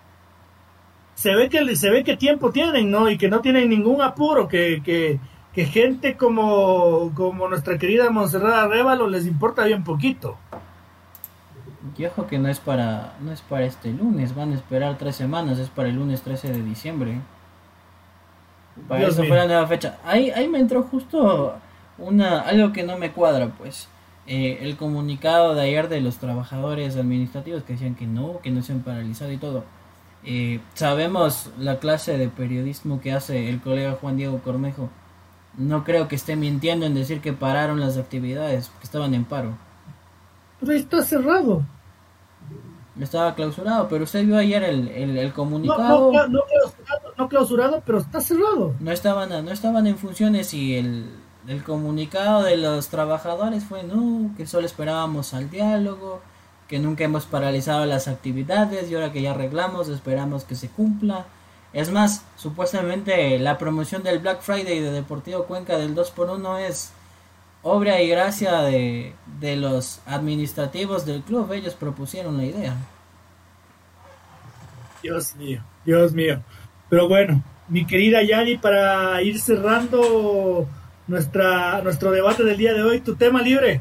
se 1.21 1.35
ve 1.35 1.51
que 1.51 1.77
se 1.77 1.91
ve 1.91 2.03
que 2.03 2.17
tiempo 2.17 2.51
tienen, 2.51 2.91
¿no? 2.91 3.11
Y 3.11 3.19
que 3.19 3.29
no 3.29 3.43
tienen 3.43 3.69
ningún 3.69 4.01
apuro, 4.01 4.49
que, 4.49 4.81
que, 4.83 5.21
que 5.53 5.67
gente 5.67 6.17
como, 6.17 7.13
como 7.15 7.47
nuestra 7.47 7.77
querida 7.77 8.09
Monserrat 8.09 8.55
Arevalo 8.55 9.07
les 9.07 9.27
importa 9.27 9.65
bien 9.65 9.85
poquito. 9.85 10.39
Y 11.97 12.05
ojo 12.05 12.27
que 12.27 12.39
no 12.39 12.49
es 12.49 12.61
para 12.61 13.15
no 13.21 13.33
es 13.33 13.41
para 13.41 13.65
este 13.65 13.91
lunes, 13.91 14.35
van 14.35 14.53
a 14.53 14.55
esperar 14.55 14.99
tres 14.99 15.17
semanas, 15.17 15.59
es 15.59 15.69
para 15.69 15.89
el 15.89 15.97
lunes 15.97 16.23
13 16.23 16.53
de 16.53 16.63
diciembre. 16.63 17.21
Para 18.89 19.07
eso 19.07 19.25
fue 19.25 19.37
la 19.37 19.47
nueva 19.47 19.67
fecha. 19.67 19.99
Ahí, 20.05 20.31
ahí 20.31 20.49
me 20.49 20.59
entró 20.59 20.83
justo 20.83 21.55
una 21.99 22.41
algo 22.41 22.73
que 22.73 22.83
no 22.83 22.99
me 22.99 23.13
cuadra, 23.13 23.49
pues. 23.49 23.89
Eh, 24.27 24.59
el 24.63 24.77
comunicado 24.77 25.55
de 25.55 25.63
ayer 25.63 25.89
de 25.89 26.01
los 26.01 26.19
trabajadores 26.19 26.97
administrativos 26.97 27.65
que 27.65 27.73
decían 27.73 27.95
que 27.95 28.07
no, 28.07 28.41
que 28.41 28.51
no 28.51 28.63
se 28.63 28.73
han 28.73 28.81
paralizado 28.81 29.33
y 29.33 29.39
todo. 29.39 29.65
Eh, 30.23 30.61
sabemos 30.75 31.51
la 31.59 31.79
clase 31.79 32.19
de 32.19 32.29
periodismo 32.29 33.01
que 33.01 33.13
hace 33.13 33.49
el 33.49 33.61
colega 33.61 33.99
Juan 34.01 34.17
Diego 34.17 34.39
Cornejo. 34.41 34.91
No 35.57 35.85
creo 35.85 36.09
que 36.09 36.15
esté 36.15 36.37
mintiendo 36.37 36.87
en 36.87 36.95
decir 36.95 37.21
que 37.21 37.33
pararon 37.33 37.81
las 37.81 37.97
actividades, 37.97 38.69
que 38.79 38.85
estaban 38.85 39.15
en 39.15 39.25
paro. 39.25 39.55
Pero 40.61 40.73
está 40.73 41.03
cerrado. 41.03 41.63
Estaba 43.01 43.35
clausurado, 43.35 43.89
pero 43.89 44.05
usted 44.05 44.25
vio 44.27 44.37
ayer 44.37 44.63
el, 44.63 44.89
el, 44.89 45.33
comunicado. 45.33 46.13
No, 46.13 46.29
no, 46.29 46.41
clausurado, 46.45 47.15
no, 47.17 47.29
clausurado, 47.29 47.83
pero 47.87 47.99
está 47.99 48.21
cerrado. 48.21 48.75
No 48.79 48.93
estaban, 48.93 49.31
no 49.45 49.51
estaban 49.51 49.87
en 49.87 49.97
funciones 49.97 50.53
y 50.53 50.77
el, 50.77 51.07
el 51.49 51.65
comunicado 51.65 52.43
de 52.43 52.59
los 52.59 52.89
trabajadores 52.89 53.65
fue 53.65 53.85
no, 53.85 54.31
que 54.37 54.47
solo 54.47 54.67
esperábamos 54.67 55.33
al 55.33 55.51
diálogo, 55.51 56.21
que 56.69 56.79
nunca 56.79 57.05
hemos 57.05 57.25
paralizado 57.25 57.87
las 57.87 58.07
actividades 58.07 58.91
y 58.91 58.95
ahora 58.95 59.13
que 59.13 59.23
ya 59.23 59.31
arreglamos 59.31 59.89
esperamos 59.89 60.45
que 60.45 60.55
se 60.55 60.69
cumpla. 60.69 61.25
Es 61.73 61.91
más, 61.91 62.25
supuestamente 62.37 63.39
la 63.39 63.57
promoción 63.57 64.03
del 64.03 64.19
Black 64.19 64.43
Friday 64.43 64.81
de 64.81 64.91
Deportivo 64.91 65.45
Cuenca 65.45 65.79
del 65.79 65.95
2x1 65.95 66.59
es 66.61 66.93
obra 67.63 68.01
y 68.01 68.09
gracia 68.09 68.63
de, 68.63 69.13
de 69.41 69.57
los 69.57 70.01
administrativos 70.07 71.07
del 71.07 71.23
club. 71.23 71.53
Ellos 71.53 71.75
propusieron 71.75 72.37
la 72.37 72.45
idea. 72.45 72.77
Dios 75.03 75.35
mío, 75.37 75.63
Dios 75.85 76.13
mío. 76.13 76.43
Pero 76.89 77.09
bueno, 77.09 77.43
mi 77.69 77.87
querida 77.87 78.23
Yari, 78.23 78.59
para 78.59 79.23
ir 79.23 79.41
cerrando 79.41 80.67
nuestra, 81.07 81.81
nuestro 81.83 82.11
debate 82.11 82.45
del 82.45 82.57
día 82.57 82.73
de 82.73 82.83
hoy, 82.83 83.01
tu 83.01 83.17
tema 83.17 83.41
libre. 83.43 83.81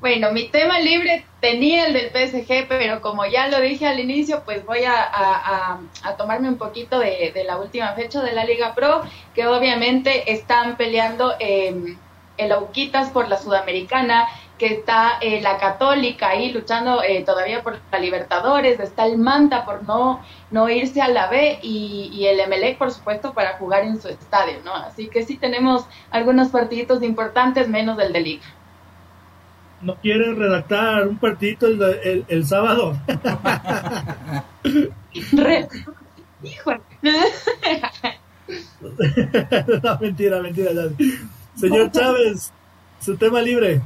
Bueno, 0.00 0.32
mi 0.32 0.48
tema 0.48 0.80
libre 0.80 1.24
tenía 1.40 1.86
el 1.86 1.92
del 1.92 2.10
PSG, 2.10 2.66
pero 2.68 3.00
como 3.00 3.24
ya 3.24 3.48
lo 3.48 3.60
dije 3.60 3.86
al 3.86 4.00
inicio, 4.00 4.42
pues 4.44 4.64
voy 4.66 4.80
a, 4.84 5.78
tomarme 6.18 6.48
un 6.48 6.58
poquito 6.58 6.98
de, 6.98 7.32
la 7.46 7.58
última 7.58 7.92
fecha 7.94 8.22
de 8.22 8.32
la 8.32 8.44
Liga 8.44 8.74
Pro, 8.74 9.02
que 9.34 9.46
obviamente 9.46 10.32
están 10.32 10.76
peleando 10.76 11.34
eh, 11.38 11.96
el 12.36 12.52
Auquitas 12.52 13.10
por 13.10 13.28
la 13.28 13.36
Sudamericana, 13.36 14.28
que 14.58 14.74
está 14.74 15.18
eh, 15.20 15.40
la 15.40 15.58
Católica 15.58 16.28
ahí 16.28 16.52
luchando 16.52 17.02
eh, 17.02 17.22
todavía 17.24 17.62
por 17.62 17.78
la 17.90 17.98
Libertadores, 17.98 18.78
está 18.80 19.06
el 19.06 19.18
Manta 19.18 19.64
por 19.64 19.82
no, 19.84 20.20
no 20.50 20.68
irse 20.68 21.02
a 21.02 21.08
la 21.08 21.28
B 21.28 21.58
y, 21.62 22.24
el 22.26 22.40
Emelec, 22.40 22.78
por 22.78 22.92
supuesto, 22.92 23.34
para 23.34 23.58
jugar 23.58 23.84
en 23.84 24.00
su 24.00 24.08
estadio, 24.08 24.58
¿no? 24.64 24.74
Así 24.74 25.08
que 25.08 25.24
sí 25.24 25.36
tenemos 25.36 25.84
algunos 26.10 26.48
partiditos 26.48 27.02
importantes, 27.02 27.68
menos 27.68 27.98
el 27.98 28.12
de 28.12 28.20
Liga 28.20 28.44
no 29.80 29.96
quiere 29.96 30.32
redactar 30.32 31.08
un 31.08 31.16
partidito 31.16 31.66
el, 31.66 32.24
el, 32.28 32.46
sábado. 32.46 32.96
Hijo. 36.44 36.72
no, 39.82 39.98
mentira, 40.00 40.40
mentira. 40.40 40.70
Señor 41.54 41.90
Chávez, 41.90 42.52
su 43.00 43.16
tema 43.16 43.40
libre. 43.42 43.80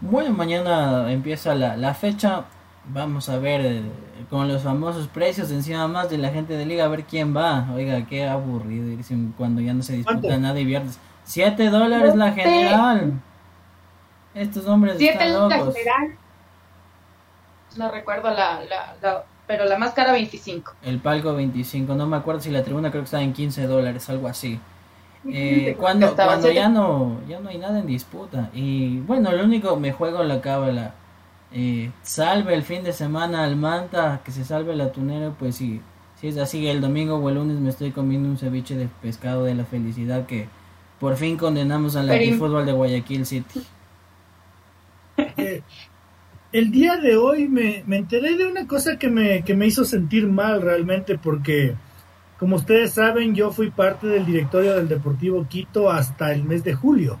Bueno, 0.00 0.30
mañana 0.30 1.10
empieza 1.12 1.54
la, 1.54 1.76
la 1.76 1.94
fecha. 1.94 2.44
Vamos 2.86 3.28
a 3.28 3.38
ver 3.38 3.60
eh, 3.64 3.82
con 4.30 4.48
los 4.48 4.62
famosos 4.62 5.06
precios 5.08 5.50
encima 5.50 5.86
más 5.88 6.10
de 6.10 6.18
la 6.18 6.30
gente 6.30 6.54
de 6.54 6.64
liga, 6.66 6.84
a 6.84 6.88
ver 6.88 7.04
quién 7.04 7.36
va. 7.36 7.68
Oiga, 7.74 8.04
qué 8.06 8.26
aburrido 8.26 8.96
cuando 9.36 9.60
ya 9.60 9.74
no 9.74 9.82
se 9.82 9.94
disputa 9.94 10.36
nada 10.38 10.58
y 10.58 10.64
viernes. 10.64 10.98
Siete 11.24 11.70
dólares 11.70 12.16
la 12.16 12.32
general. 12.32 13.20
Estos 14.34 14.66
hombres 14.66 15.00
están 15.00 15.32
locos. 15.32 15.74
No 17.76 17.90
recuerdo 17.90 18.30
la, 18.30 18.60
la, 18.64 19.24
pero 19.46 19.64
la 19.64 19.78
más 19.78 19.92
cara 19.92 20.12
25. 20.12 20.72
El 20.82 20.98
palco 20.98 21.34
25, 21.34 21.94
no 21.94 22.06
me 22.06 22.16
acuerdo 22.16 22.40
si 22.40 22.50
la 22.50 22.64
tribuna 22.64 22.90
creo 22.90 23.02
que 23.02 23.06
está 23.06 23.20
en 23.20 23.32
15 23.32 23.66
dólares, 23.66 24.08
algo 24.10 24.28
así. 24.28 24.58
Eh, 25.28 25.76
cuando 25.78 26.14
cuando 26.14 26.50
ya 26.50 26.68
no 26.68 27.20
ya 27.28 27.40
no 27.40 27.48
hay 27.48 27.58
nada 27.58 27.78
en 27.80 27.86
disputa. 27.86 28.50
Y 28.54 28.98
bueno 29.00 29.32
lo 29.32 29.44
único 29.44 29.76
me 29.76 29.92
juego 29.92 30.22
la 30.24 30.40
cábala. 30.40 30.94
Eh, 31.52 31.90
salve 32.02 32.54
el 32.54 32.62
fin 32.62 32.84
de 32.84 32.92
semana 32.92 33.44
al 33.44 33.56
manta 33.56 34.20
que 34.24 34.30
se 34.30 34.44
salve 34.44 34.76
la 34.76 34.92
tunera 34.92 35.34
pues 35.38 35.56
si 35.56 35.80
si 36.20 36.28
es 36.28 36.36
así. 36.36 36.66
El 36.68 36.80
domingo 36.80 37.16
o 37.16 37.28
el 37.28 37.36
lunes 37.36 37.58
me 37.58 37.70
estoy 37.70 37.90
comiendo 37.90 38.28
un 38.28 38.38
ceviche 38.38 38.76
de 38.76 38.88
pescado 39.02 39.44
de 39.44 39.54
la 39.54 39.64
felicidad 39.64 40.26
que 40.26 40.48
por 41.00 41.16
fin 41.16 41.36
condenamos 41.36 41.96
al 41.96 42.08
fútbol 42.34 42.66
de 42.66 42.72
Guayaquil 42.72 43.26
City. 43.26 43.62
Eh, 45.36 45.60
el 46.52 46.70
día 46.70 46.96
de 46.96 47.16
hoy 47.16 47.46
me, 47.46 47.84
enteré 47.96 48.36
de 48.36 48.46
una 48.46 48.66
cosa 48.66 48.98
que 48.98 49.08
me, 49.08 49.42
que 49.44 49.54
me 49.54 49.66
hizo 49.66 49.84
sentir 49.84 50.26
mal 50.26 50.62
realmente 50.62 51.16
porque, 51.16 51.74
como 52.40 52.56
ustedes 52.56 52.94
saben, 52.94 53.36
yo 53.36 53.52
fui 53.52 53.70
parte 53.70 54.08
del 54.08 54.26
directorio 54.26 54.74
del 54.74 54.88
Deportivo 54.88 55.46
Quito 55.48 55.90
hasta 55.90 56.32
el 56.32 56.42
mes 56.42 56.64
de 56.64 56.74
julio. 56.74 57.20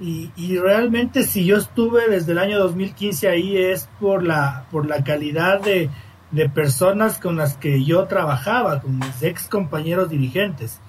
Y, 0.00 0.56
realmente 0.58 1.24
si 1.24 1.44
yo 1.44 1.56
estuve 1.56 2.08
desde 2.08 2.32
el 2.32 2.38
año 2.38 2.58
2015 2.60 3.28
ahí 3.28 3.56
es 3.56 3.88
por 4.00 4.22
la, 4.24 4.66
por 4.70 4.86
la 4.86 5.02
calidad 5.02 5.60
de, 5.60 5.90
de 6.30 6.48
personas 6.48 7.18
con 7.18 7.36
las 7.36 7.56
que 7.56 7.84
yo 7.84 8.04
trabajaba, 8.04 8.80
con 8.80 8.96
mis 8.98 9.22
ex 9.22 9.48
compañeros 9.48 10.08
dirigentes 10.08 10.80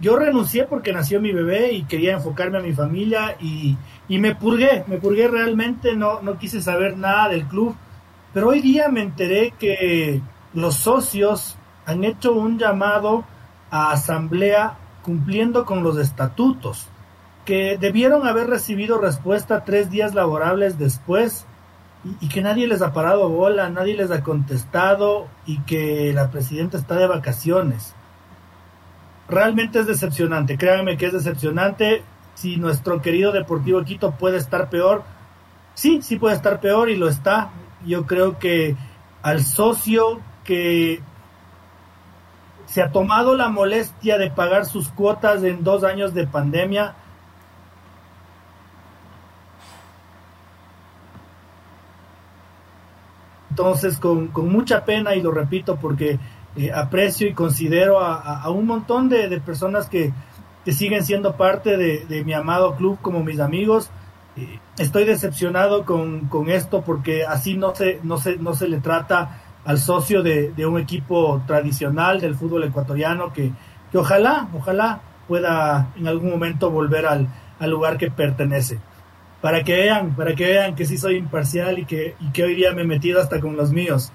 yo 0.00 0.16
renuncié 0.16 0.64
porque 0.64 0.92
nació 0.92 1.20
mi 1.20 1.32
bebé 1.32 1.72
y 1.72 1.84
quería 1.84 2.14
enfocarme 2.14 2.58
a 2.58 2.62
mi 2.62 2.72
familia 2.72 3.36
y, 3.40 3.76
me 4.08 4.34
purgué, 4.34 4.82
me 4.86 4.96
purgué 4.96 5.28
realmente, 5.28 5.94
no, 5.94 6.22
no 6.22 6.38
quise 6.38 6.62
saber 6.62 6.96
nada 6.96 7.28
del 7.28 7.46
club. 7.46 7.76
Pero 8.32 8.48
hoy 8.48 8.60
día 8.60 8.88
me 8.88 9.02
enteré 9.02 9.52
que 9.58 10.20
los 10.54 10.76
socios 10.76 11.56
han 11.86 12.04
hecho 12.04 12.32
un 12.32 12.58
llamado 12.58 13.24
a 13.70 13.92
asamblea 13.92 14.78
cumpliendo 15.02 15.64
con 15.64 15.82
los 15.82 15.98
estatutos, 15.98 16.88
que 17.44 17.78
debieron 17.78 18.26
haber 18.26 18.48
recibido 18.48 18.98
respuesta 18.98 19.64
tres 19.64 19.90
días 19.90 20.14
laborables 20.14 20.78
después 20.78 21.46
y, 22.20 22.28
que 22.28 22.42
nadie 22.42 22.66
les 22.66 22.82
ha 22.82 22.92
parado 22.92 23.28
bola, 23.28 23.68
nadie 23.70 23.94
les 23.94 24.10
ha 24.10 24.22
contestado 24.22 25.26
y 25.46 25.58
que 25.60 26.12
la 26.12 26.30
presidenta 26.30 26.78
está 26.78 26.96
de 26.96 27.06
vacaciones 27.06 27.94
realmente 29.30 29.80
es 29.80 29.86
decepcionante. 29.86 30.58
Créanme 30.58 30.96
que 30.96 31.06
es 31.06 31.12
decepcionante. 31.12 32.02
Si 32.34 32.56
nuestro 32.56 33.00
querido 33.00 33.32
Deportivo 33.32 33.82
Quito 33.84 34.12
puede 34.12 34.38
estar 34.38 34.68
peor, 34.68 35.02
sí, 35.74 36.00
sí 36.02 36.16
puede 36.16 36.36
estar 36.36 36.60
peor 36.60 36.90
y 36.90 36.96
lo 36.96 37.08
está. 37.08 37.50
Yo 37.86 38.06
creo 38.06 38.38
que 38.38 38.76
al 39.22 39.42
socio 39.42 40.20
que 40.44 41.00
se 42.70 42.82
ha 42.82 42.92
tomado 42.92 43.36
la 43.36 43.48
molestia 43.48 44.16
de 44.16 44.30
pagar 44.30 44.64
sus 44.64 44.90
cuotas 44.90 45.42
en 45.42 45.64
dos 45.64 45.82
años 45.82 46.14
de 46.14 46.26
pandemia, 46.26 46.94
Entonces, 53.50 53.98
con, 53.98 54.28
con, 54.28 54.48
mucha 54.48 54.84
pena, 54.84 55.16
y 55.16 55.20
lo 55.20 55.32
repito 55.32 55.76
porque 55.76 56.18
eh, 56.56 56.70
aprecio 56.72 57.28
y 57.28 57.34
considero 57.34 57.98
a, 57.98 58.48
un 58.48 58.64
montón 58.64 59.08
de, 59.08 59.40
personas 59.40 59.88
que, 59.88 60.12
siguen 60.66 61.04
siendo 61.04 61.36
parte 61.36 61.76
de, 61.76 62.24
mi 62.24 62.32
amado 62.32 62.76
club 62.76 62.98
como 63.02 63.24
mis 63.24 63.40
amigos. 63.40 63.90
Eh, 64.36 64.60
estoy 64.78 65.04
decepcionado 65.04 65.84
con, 65.84 66.30
esto 66.48 66.82
porque 66.82 67.26
así 67.26 67.56
no 67.56 67.74
se, 67.74 67.98
no, 68.04 68.18
se, 68.18 68.36
no 68.36 68.54
se 68.54 68.68
le 68.68 68.78
trata 68.78 69.42
al 69.64 69.78
socio 69.78 70.22
de, 70.22 70.52
un 70.66 70.78
equipo 70.78 71.42
tradicional 71.46 72.20
del 72.20 72.34
fútbol 72.34 72.64
ecuatoriano 72.64 73.32
que, 73.32 73.52
que, 73.90 73.98
ojalá, 73.98 74.48
ojalá 74.54 75.00
pueda 75.28 75.92
en 75.96 76.08
algún 76.08 76.30
momento 76.30 76.70
volver 76.70 77.06
al, 77.06 77.28
al, 77.58 77.70
lugar 77.70 77.98
que 77.98 78.10
pertenece. 78.10 78.78
Para 79.40 79.62
que 79.62 79.74
vean, 79.74 80.14
para 80.14 80.34
que 80.34 80.46
vean 80.46 80.74
que 80.74 80.84
sí 80.84 80.98
soy 80.98 81.16
imparcial 81.16 81.78
y 81.78 81.84
que, 81.84 82.14
y 82.20 82.30
que 82.30 82.44
hoy 82.44 82.54
día 82.54 82.72
me 82.72 82.82
he 82.82 82.86
metido 82.86 83.20
hasta 83.20 83.40
con 83.40 83.56
los 83.56 83.72
míos. 83.72 84.12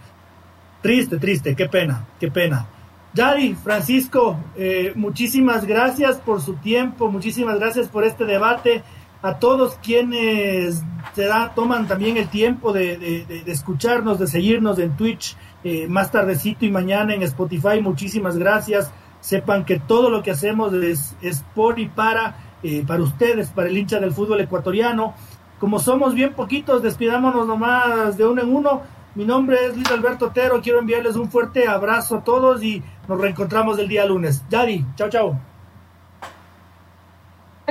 Triste, 0.81 1.17
triste, 1.17 1.55
qué 1.55 1.67
pena, 1.67 2.05
qué 2.19 2.29
pena. 2.29 2.67
Yari, 3.15 3.55
Francisco, 3.55 4.37
eh, 4.57 4.91
muchísimas 4.95 5.65
gracias 5.65 6.17
por 6.17 6.41
su 6.41 6.55
tiempo, 6.55 7.09
muchísimas 7.09 7.57
gracias 7.59 7.87
por 7.87 8.03
este 8.03 8.25
debate. 8.25 8.83
A 9.21 9.39
todos 9.39 9.79
quienes 9.81 10.83
se 11.13 11.25
da, 11.25 11.53
toman 11.55 11.87
también 11.87 12.17
el 12.17 12.27
tiempo 12.27 12.73
de, 12.73 13.25
escucharnos, 13.47 14.19
de 14.19 14.27
seguirnos 14.27 14.77
en 14.79 14.95
Twitch 14.95 15.35
eh, 15.63 15.87
más 15.87 16.11
tardecito 16.11 16.63
y 16.65 16.71
mañana 16.71 17.15
en 17.15 17.23
Spotify, 17.23 17.81
muchísimas 17.81 18.37
gracias. 18.37 18.91
Sepan 19.19 19.65
que 19.65 19.79
todo 19.79 20.11
lo 20.11 20.21
que 20.21 20.29
hacemos 20.29 20.71
es, 20.73 21.15
por 21.55 21.79
y 21.79 21.87
para, 21.87 22.35
eh, 22.61 22.83
para 22.85 23.01
ustedes, 23.01 23.49
para 23.49 23.69
el 23.69 23.77
hincha 23.77 23.99
del 23.99 24.11
fútbol 24.11 24.41
ecuatoriano. 24.41 25.15
como 25.59 25.79
somos 25.79 26.13
bien 26.13 26.33
poquitos, 26.33 26.83
despidámonos 26.83 27.47
nomás 27.47 28.17
de 28.17 28.27
uno 28.27 28.41
en 28.43 28.55
uno. 28.55 28.81
Mi 29.15 29.25
nombre 29.25 29.57
es 29.65 29.75
Luis 29.75 29.89
Alberto 29.89 30.27
Otero, 30.27 30.61
quiero 30.61 30.79
enviarles 30.79 31.15
un 31.15 31.31
fuerte 31.31 31.67
abrazo 31.67 32.17
a 32.17 32.23
todos 32.23 32.61
y 32.61 32.83
nos 33.07 33.19
reencontramos 33.19 33.79
el 33.79 33.87
día 33.87 34.05
lunes. 34.05 34.43
Daddy, 34.49 34.85
chao, 34.95 35.09
chao 35.09 35.54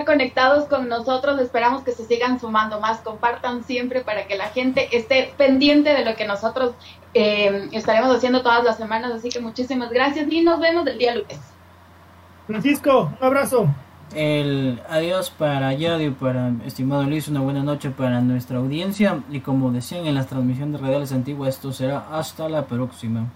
conectados 0.02 0.64
con 0.64 0.88
nosotros, 0.88 1.40
esperamos 1.40 1.84
que 1.84 1.92
se 1.92 2.04
sigan 2.04 2.40
sumando 2.40 2.80
más, 2.80 3.00
compartan 3.00 3.62
siempre 3.62 4.00
para 4.00 4.26
que 4.26 4.36
la 4.36 4.48
gente 4.48 4.88
esté 4.96 5.32
pendiente 5.36 5.90
de 5.90 6.04
lo 6.04 6.16
que 6.16 6.26
nosotros 6.26 6.74
eh, 7.14 7.68
estaremos 7.70 8.16
haciendo 8.16 8.42
todas 8.42 8.64
las 8.64 8.76
semanas, 8.76 9.12
así 9.12 9.28
que 9.28 9.38
muchísimas 9.38 9.90
gracias 9.90 10.26
y 10.30 10.40
nos 10.40 10.58
vemos 10.58 10.84
el 10.88 10.98
día 10.98 11.14
lunes. 11.14 11.38
Francisco, 12.48 13.12
un 13.20 13.26
abrazo. 13.26 13.68
El 14.14 14.80
adiós 14.88 15.30
para 15.30 15.72
Yadio, 15.72 16.14
para 16.14 16.52
estimado 16.66 17.04
Luis, 17.04 17.28
una 17.28 17.40
buena 17.40 17.62
noche 17.62 17.90
para 17.90 18.20
nuestra 18.20 18.58
audiencia 18.58 19.22
y 19.30 19.40
como 19.40 19.70
decían 19.70 20.06
en 20.06 20.14
las 20.14 20.26
transmisiones 20.26 20.80
radiales 20.80 21.12
antiguas, 21.12 21.54
esto 21.54 21.72
será 21.72 22.06
hasta 22.10 22.48
la 22.48 22.66
próxima. 22.66 23.26